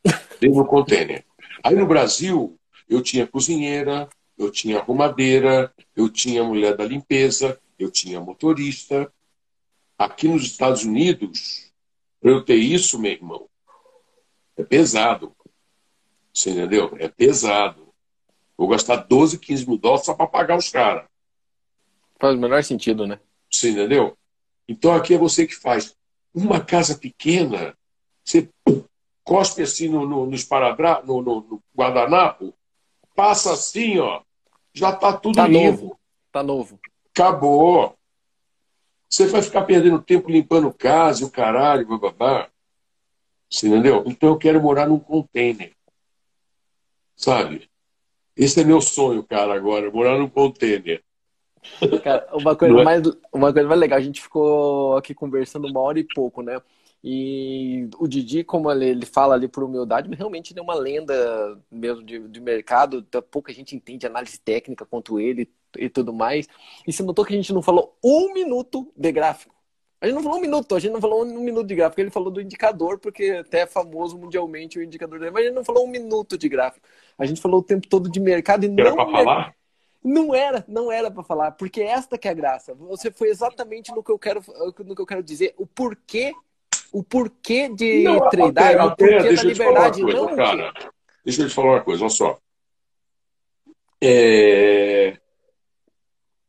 Dentro 0.04 0.56
de 0.56 0.60
um 0.60 0.66
container. 0.66 1.26
Aí 1.64 1.76
no 1.76 1.88
Brasil, 1.88 2.60
eu 2.90 3.02
tinha 3.02 3.26
cozinheira, 3.26 4.10
eu 4.38 4.52
tinha 4.52 4.80
arrumadeira, 4.80 5.74
eu 5.96 6.10
tinha 6.10 6.44
mulher 6.44 6.76
da 6.76 6.84
limpeza, 6.84 7.60
eu 7.80 7.90
tinha 7.90 8.20
motorista. 8.20 9.12
Aqui 9.98 10.28
nos 10.28 10.44
Estados 10.44 10.84
Unidos, 10.84 11.72
para 12.20 12.32
eu 12.32 12.44
ter 12.44 12.56
isso, 12.56 13.00
meu 13.00 13.12
irmão, 13.12 13.48
é 14.58 14.64
pesado. 14.64 15.36
Você 16.34 16.52
entendeu? 16.52 16.96
É 17.00 17.08
pesado. 17.08 17.94
Vou 18.58 18.68
gastar 18.68 18.98
12, 18.98 19.40
15 19.40 19.68
mil 19.68 19.78
dólares 19.78 20.06
só 20.06 20.14
para 20.14 20.28
pagar 20.28 20.58
os 20.58 20.70
caras. 20.70 21.06
Faz 22.20 22.36
o 22.36 22.40
menor 22.40 22.64
sentido, 22.64 23.08
né? 23.08 23.20
Você 23.50 23.72
entendeu? 23.72 24.18
Então 24.68 24.94
aqui 24.94 25.14
é 25.14 25.18
você 25.18 25.48
que 25.48 25.56
faz. 25.56 25.96
Uma 26.34 26.62
casa 26.62 26.98
pequena, 26.98 27.76
você 28.24 28.48
cospe 29.24 29.64
assim 29.64 29.90
no, 29.90 30.06
no, 30.06 30.26
no, 30.26 30.36
esparadrapo, 30.36 31.08
no, 31.08 31.22
no, 31.22 31.42
no 31.42 31.64
guardanapo, 31.76 32.54
passa 33.16 33.54
assim, 33.54 33.98
ó, 33.98 34.22
já 34.74 34.92
tá 34.92 35.14
tudo 35.14 35.36
tá 35.36 35.48
limpo. 35.48 35.82
Novo. 35.82 36.00
Tá 36.32 36.44
novo. 36.44 36.80
Acabou. 37.10 37.98
Você 39.10 39.26
vai 39.26 39.42
ficar 39.42 39.64
perdendo 39.64 40.02
tempo 40.02 40.30
limpando 40.30 40.72
casa 40.72 41.24
e 41.24 41.26
o 41.26 41.32
caralho, 41.32 41.88
bababá. 41.88 42.51
Você 43.52 43.68
entendeu? 43.68 44.04
Então 44.08 44.30
eu 44.30 44.38
quero 44.38 44.62
morar 44.62 44.88
num 44.88 45.00
container. 45.00 45.74
Sabe? 47.16 47.70
Esse 48.36 48.62
é 48.62 48.64
meu 48.64 48.82
sonho, 48.82 49.24
cara, 49.24 49.54
agora, 49.54 49.92
morar 49.92 50.18
num 50.18 50.30
container. 50.30 51.04
Cara, 52.02 52.28
uma 52.34 52.56
coisa, 52.56 52.74
é? 52.80 52.84
mais, 52.84 53.04
uma 53.32 53.52
coisa 53.52 53.68
mais 53.68 53.80
legal, 53.80 54.00
a 54.00 54.02
gente 54.02 54.22
ficou 54.22 54.96
aqui 54.96 55.14
conversando 55.14 55.68
uma 55.68 55.82
hora 55.82 56.00
e 56.00 56.04
pouco, 56.04 56.42
né? 56.42 56.60
E 57.04 57.90
o 57.98 58.08
Didi, 58.08 58.44
como 58.44 58.72
ele, 58.72 58.86
ele 58.86 59.06
fala 59.06 59.34
ali 59.34 59.48
por 59.48 59.64
humildade, 59.64 60.14
realmente 60.16 60.58
é 60.58 60.62
uma 60.62 60.76
lenda 60.76 61.60
mesmo 61.70 62.04
de, 62.04 62.20
de 62.28 62.40
mercado, 62.40 63.06
pouca 63.30 63.52
gente 63.52 63.76
entende 63.76 64.06
análise 64.06 64.40
técnica 64.40 64.86
quanto 64.86 65.20
ele 65.20 65.50
e 65.78 65.90
tudo 65.90 66.14
mais. 66.14 66.48
E 66.88 66.94
se 66.94 67.04
notou 67.04 67.26
que 67.26 67.34
a 67.34 67.36
gente 67.36 67.54
não 67.54 67.62
falou 67.62 67.98
um 68.04 68.34
minuto 68.34 68.92
de 68.96 69.12
gráfico. 69.12 69.61
A 70.02 70.08
gente 70.08 70.16
não 70.16 70.24
falou 70.24 70.40
um 70.40 70.42
minuto, 70.42 70.76
a 70.76 70.80
gente 70.80 70.92
não 70.94 71.00
falou 71.00 71.24
um 71.24 71.40
minuto 71.40 71.68
de 71.68 71.76
gráfico, 71.76 72.02
ele 72.02 72.10
falou 72.10 72.32
do 72.32 72.42
indicador, 72.42 72.98
porque 72.98 73.44
até 73.46 73.60
é 73.62 73.68
famoso 73.68 74.18
mundialmente 74.18 74.80
o 74.80 74.84
indicador 74.84 75.20
dele, 75.20 75.30
mas 75.30 75.44
a 75.44 75.46
gente 75.46 75.56
não 75.56 75.64
falou 75.64 75.86
um 75.86 75.90
minuto 75.90 76.40
de 76.40 76.50
gráfico. 76.50 76.88
A 77.20 77.26
gente 77.26 77.40
falou 77.40 77.60
o 77.60 77.64
tempo 77.64 77.88
todo 77.88 78.10
de 78.10 78.20
mercado 78.20 78.66
e 78.66 78.68
Era 78.68 78.90
não. 78.90 78.96
pra 78.96 79.06
falar? 79.06 79.56
Não 80.04 80.34
era, 80.34 80.66
não 80.68 80.92
era 80.92 81.12
para 81.12 81.22
falar, 81.22 81.52
porque 81.52 81.82
esta 81.84 82.18
que 82.18 82.28
é 82.28 82.32
a 82.32 82.34
graça. 82.34 82.74
Você 82.74 83.12
foi 83.12 83.30
exatamente 83.30 83.92
no 83.94 84.02
que 84.04 84.12
eu 84.12 84.18
quero, 84.18 84.42
no 84.84 84.96
que 84.96 85.02
eu 85.04 85.06
quero 85.06 85.22
dizer, 85.22 85.54
o 85.56 85.68
porquê, 85.68 86.34
o 86.92 87.04
porquê 87.04 87.70
de 87.70 88.04
Não, 88.04 88.28
treinar, 88.28 88.50
até- 88.50 88.84
o 88.84 88.96
porquê 88.96 89.14
até, 89.28 89.36
da 89.36 89.44
liberdade, 89.44 90.02
coisa, 90.02 90.18
não 90.18 90.36
cara. 90.36 90.74
Deixa 91.24 91.44
eu 91.44 91.48
te 91.48 91.54
falar 91.54 91.74
uma 91.74 91.84
coisa, 91.84 92.02
olha 92.02 92.10
só. 92.10 92.40
É, 94.04 95.16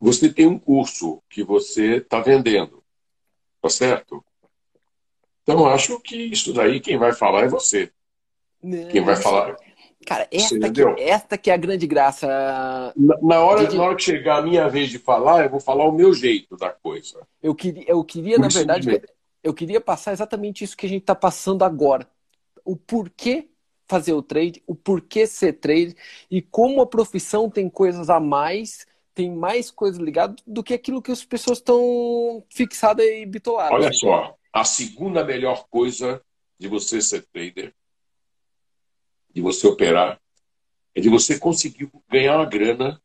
Você 0.01 0.33
tem 0.33 0.47
um 0.47 0.59
curso 0.59 1.23
que 1.29 1.45
você 1.45 1.97
está 1.99 2.19
vendendo, 2.21 2.82
tá 3.63 3.69
certo? 3.71 4.23
Então, 5.43 5.67
acho 5.67 6.01
que 6.01 6.17
isso 6.17 6.53
daí 6.53 6.81
quem 6.81 6.99
vai 6.99 7.13
falar 7.13 7.45
é 7.45 7.49
você. 7.49 7.93
Quem 8.89 9.03
vai 9.05 9.15
Não, 9.15 9.23
falar. 9.23 9.57
Cara, 10.07 10.29
esta 10.31 10.55
que, 10.71 10.81
entendeu? 10.81 10.95
esta 10.97 11.39
que 11.39 11.51
é 11.51 11.55
a 11.55 11.57
grande 11.57 11.87
graça. 11.87 12.27
Na 12.97 13.17
na 13.23 13.41
hora, 13.41 13.63
Didi- 13.63 13.77
na 13.77 13.83
hora 13.85 13.97
que 13.97 14.03
chegar 14.03 14.39
a 14.39 14.43
minha 14.43 14.69
vez 14.69 14.91
de 14.91 14.99
falar, 14.99 15.45
eu 15.45 15.51
vou 15.51 15.61
falar 15.61 15.85
o 15.87 15.93
meu 15.93 16.13
jeito 16.13 16.57
da 16.57 16.71
coisa. 16.71 17.27
Eu 17.43 17.55
queria, 17.55 17.85
eu 17.89 18.05
queria 18.05 18.37
Por 18.37 18.43
na 18.43 18.49
verdade, 18.49 18.87
mesmo. 18.87 19.07
eu 19.43 19.55
queria 19.55 19.81
passar 19.81 20.13
exatamente 20.13 20.63
isso 20.65 20.77
que 20.77 20.87
a 20.87 20.89
gente 20.89 21.03
está 21.03 21.15
passando 21.15 21.65
agora. 21.65 22.09
O 22.65 22.77
porquê 22.77 23.49
fazer 23.89 24.13
o 24.13 24.23
trade, 24.23 24.63
o 24.67 24.75
porquê 24.75 25.27
ser 25.27 25.55
trade 25.55 25.95
e 26.31 26.41
como 26.41 26.81
a 26.81 26.87
profissão 26.87 27.51
tem 27.51 27.69
coisas 27.69 28.09
a 28.09 28.19
mais, 28.21 28.87
tem 29.15 29.31
mais 29.31 29.71
coisas 29.71 30.01
ligadas 30.01 30.37
do 30.47 30.63
que 30.63 30.75
aquilo 30.75 31.03
que 31.03 31.13
as 31.13 31.25
pessoas 31.25 31.59
estão 31.59 32.45
fixadas 32.51 33.05
e 33.05 33.27
bitoladas. 33.27 33.73
Olha 33.73 33.93
só, 33.93 34.37
a 34.53 34.65
segunda 34.65 35.25
melhor 35.25 35.67
coisa 35.69 36.23
de 36.59 36.69
você 36.69 37.01
ser 37.01 37.27
trader, 37.33 37.75
de 39.33 39.41
você 39.41 39.67
operar, 39.67 40.21
é 40.95 41.01
de 41.01 41.09
você 41.09 41.39
conseguir 41.39 41.91
ganhar 42.09 42.37
uma 42.37 42.47
grana 42.47 43.01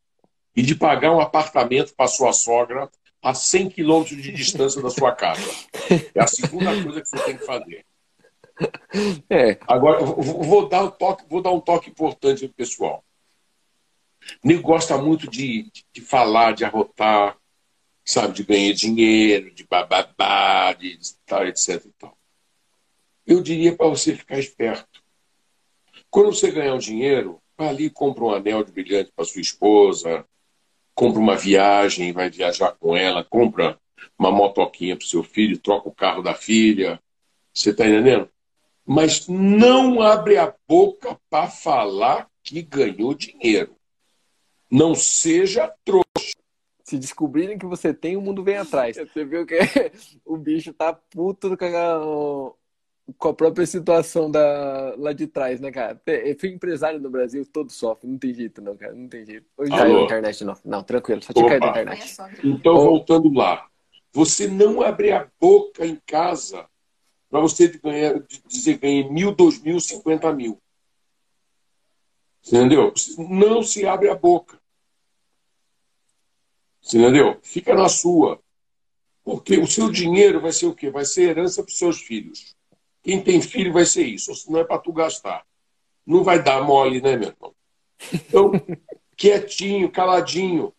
e 0.54 0.62
de 0.62 0.74
pagar 0.74 1.12
um 1.12 1.20
apartamento 1.20 1.94
para 1.94 2.08
sua 2.08 2.32
sogra 2.32 2.90
a 3.22 3.34
100 3.34 3.70
quilômetros 3.70 4.22
de 4.22 4.32
distância 4.32 4.80
da 4.82 4.90
sua 4.90 5.12
casa. 5.12 5.42
É 6.14 6.22
a 6.22 6.26
segunda 6.26 6.70
coisa 6.82 7.00
que 7.00 7.08
você 7.08 7.24
tem 7.24 7.36
que 7.36 7.44
fazer. 7.44 7.84
É, 9.30 9.56
Agora, 9.68 10.04
vou 10.04 10.68
dar 10.68 10.82
um 10.82 10.90
toque, 10.90 11.24
vou 11.28 11.40
dar 11.40 11.52
um 11.52 11.60
toque 11.60 11.90
importante 11.90 12.48
pessoal. 12.48 13.04
O 14.42 14.48
nego 14.48 14.62
gosta 14.62 14.98
muito 14.98 15.28
de, 15.28 15.70
de 15.92 16.00
falar, 16.00 16.52
de 16.52 16.64
arrotar, 16.64 17.36
sabe, 18.04 18.34
de 18.34 18.42
ganhar 18.42 18.72
dinheiro, 18.72 19.52
de 19.52 19.64
bababá, 19.64 20.72
de 20.72 20.98
tal, 21.26 21.46
etc. 21.46 21.84
Eu 23.26 23.42
diria 23.42 23.76
para 23.76 23.88
você 23.88 24.14
ficar 24.14 24.38
esperto. 24.38 25.02
Quando 26.10 26.34
você 26.34 26.50
ganhar 26.50 26.74
um 26.74 26.78
dinheiro, 26.78 27.40
vai 27.56 27.68
ali 27.68 27.90
compra 27.90 28.24
um 28.24 28.30
anel 28.32 28.64
de 28.64 28.72
brilhante 28.72 29.12
para 29.14 29.24
sua 29.24 29.40
esposa, 29.40 30.24
compra 30.94 31.20
uma 31.20 31.36
viagem, 31.36 32.12
vai 32.12 32.30
viajar 32.30 32.72
com 32.72 32.96
ela, 32.96 33.22
compra 33.22 33.78
uma 34.18 34.32
motoquinha 34.32 34.96
para 34.96 35.06
seu 35.06 35.22
filho, 35.22 35.58
troca 35.58 35.88
o 35.88 35.94
carro 35.94 36.22
da 36.22 36.34
filha. 36.34 37.00
Você 37.52 37.70
está 37.70 37.86
entendendo? 37.86 38.28
Mas 38.86 39.28
não 39.28 40.00
abre 40.00 40.38
a 40.38 40.54
boca 40.66 41.18
para 41.28 41.48
falar 41.48 42.28
que 42.42 42.62
ganhou 42.62 43.12
dinheiro. 43.12 43.77
Não 44.70 44.94
seja 44.94 45.72
trouxa. 45.84 46.36
se 46.84 46.98
descobrirem 46.98 47.58
que 47.58 47.66
você 47.66 47.92
tem, 47.92 48.16
o 48.16 48.20
mundo 48.20 48.42
vem 48.42 48.56
atrás. 48.56 48.96
Você 48.98 49.24
viu 49.24 49.46
que 49.46 49.58
o 50.24 50.36
bicho 50.36 50.72
tá 50.72 50.92
puto 50.92 51.56
com 51.56 51.64
a, 51.64 53.12
com 53.16 53.28
a 53.28 53.34
própria 53.34 53.66
situação 53.66 54.30
da, 54.30 54.94
lá 54.96 55.12
de 55.12 55.26
trás, 55.26 55.60
né, 55.60 55.70
cara? 55.70 56.00
Eu 56.06 56.38
fui 56.38 56.50
empresário 56.50 57.00
no 57.00 57.10
Brasil, 57.10 57.46
todo 57.46 57.70
sofre, 57.70 58.08
não 58.08 58.18
tem 58.18 58.34
jeito 58.34 58.60
não, 58.60 58.76
cara, 58.76 58.94
não 58.94 59.08
tem 59.08 59.24
jeito. 59.24 59.46
Hoje 59.56 59.72
Alô? 59.72 59.82
caiu 59.82 59.98
a 59.98 60.02
internet 60.04 60.44
não. 60.44 60.56
Não, 60.64 60.82
tranquilo, 60.82 61.22
só 61.22 61.32
tinha 61.32 61.48
caído 61.48 61.66
a 61.66 61.70
internet. 61.70 62.16
Então, 62.44 62.74
voltando 62.74 63.32
lá. 63.32 63.66
Você 64.12 64.48
não 64.48 64.80
abre 64.80 65.12
a 65.12 65.28
boca 65.38 65.86
em 65.86 66.00
casa 66.06 66.66
para 67.30 67.40
você 67.40 67.68
ganhar, 67.68 68.22
dizer 68.46 68.74
que 68.74 68.80
ganha 68.80 69.10
mil, 69.10 69.34
dois 69.34 69.60
mil, 69.60 69.78
cinquenta 69.78 70.32
mil. 70.32 70.60
Você 72.42 72.56
entendeu? 72.56 72.92
Não 73.18 73.62
se 73.62 73.86
abre 73.86 74.08
a 74.08 74.14
boca. 74.14 74.57
Você 76.88 76.96
entendeu? 76.96 77.38
Fica 77.42 77.74
na 77.74 77.86
sua. 77.86 78.40
Porque 79.22 79.58
o 79.58 79.66
seu 79.66 79.90
dinheiro 79.90 80.40
vai 80.40 80.52
ser 80.52 80.64
o 80.64 80.74
quê? 80.74 80.90
Vai 80.90 81.04
ser 81.04 81.24
herança 81.28 81.62
para 81.62 81.68
os 81.68 81.76
seus 81.76 82.00
filhos. 82.00 82.56
Quem 83.02 83.22
tem 83.22 83.42
filho 83.42 83.74
vai 83.74 83.84
ser 83.84 84.04
isso, 84.04 84.30
ou 84.30 84.36
senão 84.36 84.60
é 84.60 84.64
para 84.64 84.78
tu 84.78 84.90
gastar. 84.90 85.44
Não 86.06 86.24
vai 86.24 86.42
dar 86.42 86.62
mole, 86.62 87.02
né, 87.02 87.14
meu 87.14 87.28
irmão? 87.28 87.54
Então, 88.12 88.52
quietinho, 89.18 89.92
caladinho. 89.92 90.72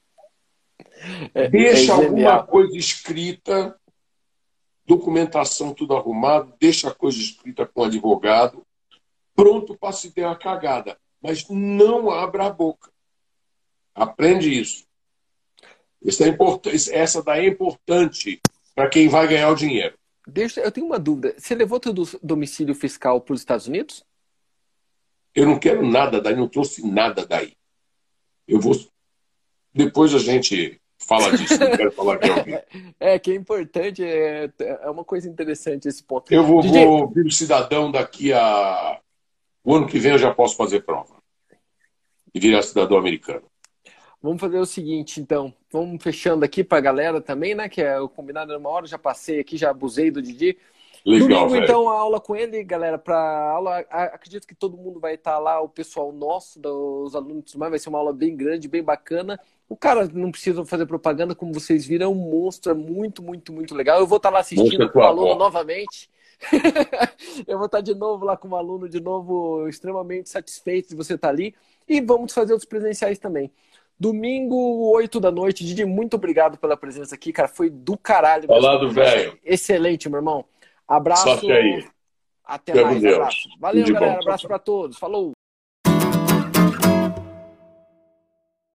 É, 1.36 1.48
Deixa 1.48 1.92
é 1.92 1.96
alguma 1.96 2.44
coisa 2.44 2.76
escrita, 2.76 3.80
documentação 4.88 5.76
tudo 5.76 5.96
arrumado, 5.96 6.56
deixa 6.60 6.90
a 6.90 6.96
coisa 6.96 7.20
escrita 7.20 7.68
com 7.68 7.82
o 7.82 7.86
advogado, 7.86 8.66
pronto 9.36 9.78
para 9.78 9.94
se 9.94 10.10
der 10.10 10.26
uma 10.26 10.36
cagada. 10.36 10.98
Mas 11.22 11.48
não 11.48 12.10
abra 12.10 12.48
a 12.48 12.50
boca. 12.50 12.92
Aprende 13.94 14.60
isso. 14.60 14.89
Isso 16.02 16.24
é 16.24 16.36
Essa 16.94 17.22
daí 17.22 17.46
é 17.46 17.50
importante 17.50 18.42
para 18.74 18.90
quem 18.90 19.08
vai 19.10 19.28
ganhar 19.28 19.50
o 19.50 19.56
dinheiro. 19.56 19.98
Deixa, 20.26 20.62
eu 20.62 20.72
tenho 20.72 20.86
uma 20.88 21.00
dúvida. 21.00 21.34
Você 21.38 21.56
levou 21.56 21.80
teu 21.80 21.92
do- 21.92 22.20
domicílio 22.22 22.76
fiscal 22.76 23.20
para 23.20 23.34
os 23.34 23.42
Estados 23.42 23.68
Unidos? 23.68 24.06
Eu 25.34 25.46
não 25.46 25.60
quero 25.60 25.86
nada 25.86 26.22
daí, 26.22 26.36
não 26.36 26.48
trouxe 26.48 26.86
nada 26.88 27.26
daí. 27.26 27.54
Eu 28.48 28.60
vou. 28.60 28.74
Depois 29.74 30.14
a 30.14 30.20
gente 30.20 30.80
fala 30.98 31.36
disso, 31.36 31.58
não 31.60 31.76
quero 31.76 31.92
falar 31.92 32.16
ao 32.16 32.44
vivo. 32.44 32.60
É, 33.00 33.18
que 33.18 33.32
é 33.32 33.36
importante, 33.36 34.04
é, 34.04 34.52
é 34.60 34.90
uma 34.90 35.06
coisa 35.06 35.30
interessante 35.30 35.88
esse 35.88 36.04
ponto. 36.04 36.32
Eu 36.34 36.44
vou, 36.44 36.62
DJ, 36.62 36.86
vou 36.86 37.08
vir 37.08 37.32
cidadão 37.32 37.92
daqui 37.92 38.34
a. 38.34 39.00
O 39.64 39.76
ano 39.76 39.88
que 39.88 40.00
vem 40.00 40.12
eu 40.14 40.18
já 40.18 40.34
posso 40.34 40.56
fazer 40.56 40.82
prova. 40.82 41.16
E 42.34 42.40
virar 42.40 42.62
cidadão 42.62 42.98
americano. 42.98 43.49
Vamos 44.22 44.42
fazer 44.42 44.60
o 44.60 44.66
seguinte, 44.66 45.22
então. 45.22 45.54
Vamos 45.72 46.04
fechando 46.04 46.44
aqui 46.44 46.64
pra 46.64 46.82
galera 46.82 47.22
também, 47.22 47.56
né? 47.56 47.70
Que 47.70 47.82
é 47.82 48.00
o 48.00 48.10
combinado 48.10 48.52
era 48.52 48.60
uma 48.60 48.70
hora, 48.70 48.86
já 48.86 48.98
passei 48.98 49.40
aqui, 49.40 49.56
já 49.58 49.70
abusei 49.70 50.12
do 50.12 50.22
Didi. 50.22 50.58
Legal, 51.06 51.28
Domingo, 51.30 51.50
velho. 51.52 51.64
então, 51.64 51.90
a 51.90 51.98
aula 51.98 52.20
com 52.20 52.36
ele, 52.36 52.62
galera, 52.64 52.98
para 52.98 53.18
aula. 53.52 53.86
a- 53.90 54.04
Acredito 54.06 54.46
que 54.46 54.54
todo 54.54 54.76
mundo 54.76 55.00
vai 55.00 55.14
estar 55.16 55.40
lá, 55.40 55.62
o 55.62 55.70
pessoal 55.70 56.12
nosso, 56.12 56.60
dos 56.60 57.16
alunos 57.16 57.56
mais, 57.56 57.70
vai 57.70 57.80
ser 57.80 57.88
uma 57.88 58.00
aula 58.00 58.12
bem 58.12 58.36
grande, 58.36 58.68
bem 58.68 58.84
bacana. 58.84 59.40
O 59.70 59.78
cara 59.78 60.10
não 60.14 60.30
precisa 60.32 60.66
fazer 60.66 60.86
propaganda, 60.86 61.34
como 61.34 61.54
vocês 61.54 61.86
viram, 61.86 62.08
é 62.08 62.10
um 62.10 62.16
monstro, 62.16 62.72
é 62.72 62.76
muito, 62.76 63.24
muito, 63.24 63.54
muito 63.54 63.74
legal. 63.74 64.00
Eu 64.00 64.08
vou 64.08 64.18
estar 64.18 64.30
lá 64.30 64.40
Monstro 64.40 64.58
assistindo 64.60 64.84
é 64.84 64.90
com 64.90 65.00
o 65.00 65.04
aluno 65.04 65.28
avó. 65.32 65.38
novamente. 65.40 66.10
Eu 67.48 67.58
vou 67.58 67.66
estar 67.68 67.82
de 67.82 67.94
novo 67.96 68.26
lá 68.26 68.36
com 68.36 68.50
o 68.50 68.56
aluno, 68.56 68.90
de 68.90 69.00
novo, 69.00 69.68
extremamente 69.68 70.30
satisfeito 70.30 70.90
de 70.90 70.96
você 70.96 71.14
estar 71.16 71.30
ali. 71.30 71.56
E 71.88 72.02
vamos 72.02 72.34
fazer 72.34 72.54
outros 72.54 72.68
presenciais 72.70 73.18
também. 73.18 73.52
Domingo, 74.00 74.92
8 74.94 75.20
da 75.20 75.30
noite. 75.30 75.66
Didi, 75.66 75.84
muito 75.84 76.14
obrigado 76.16 76.58
pela 76.58 76.78
presença 76.78 77.16
aqui, 77.16 77.34
cara. 77.34 77.50
Foi 77.50 77.70
do 77.70 77.98
caralho. 77.98 78.46
Olá 78.48 78.78
do 78.78 78.90
velho. 78.90 79.38
Excelente, 79.44 80.08
meu 80.08 80.20
irmão. 80.20 80.46
Abraço. 80.88 81.24
Sorte 81.24 81.52
aí. 81.52 81.86
Até 82.46 82.82
mais. 82.82 83.04
Abraço. 83.04 83.50
Valeu, 83.60 83.94
galera. 83.94 84.20
Abraço 84.22 84.48
para 84.48 84.60
todos. 84.60 84.98
Falou. 84.98 85.34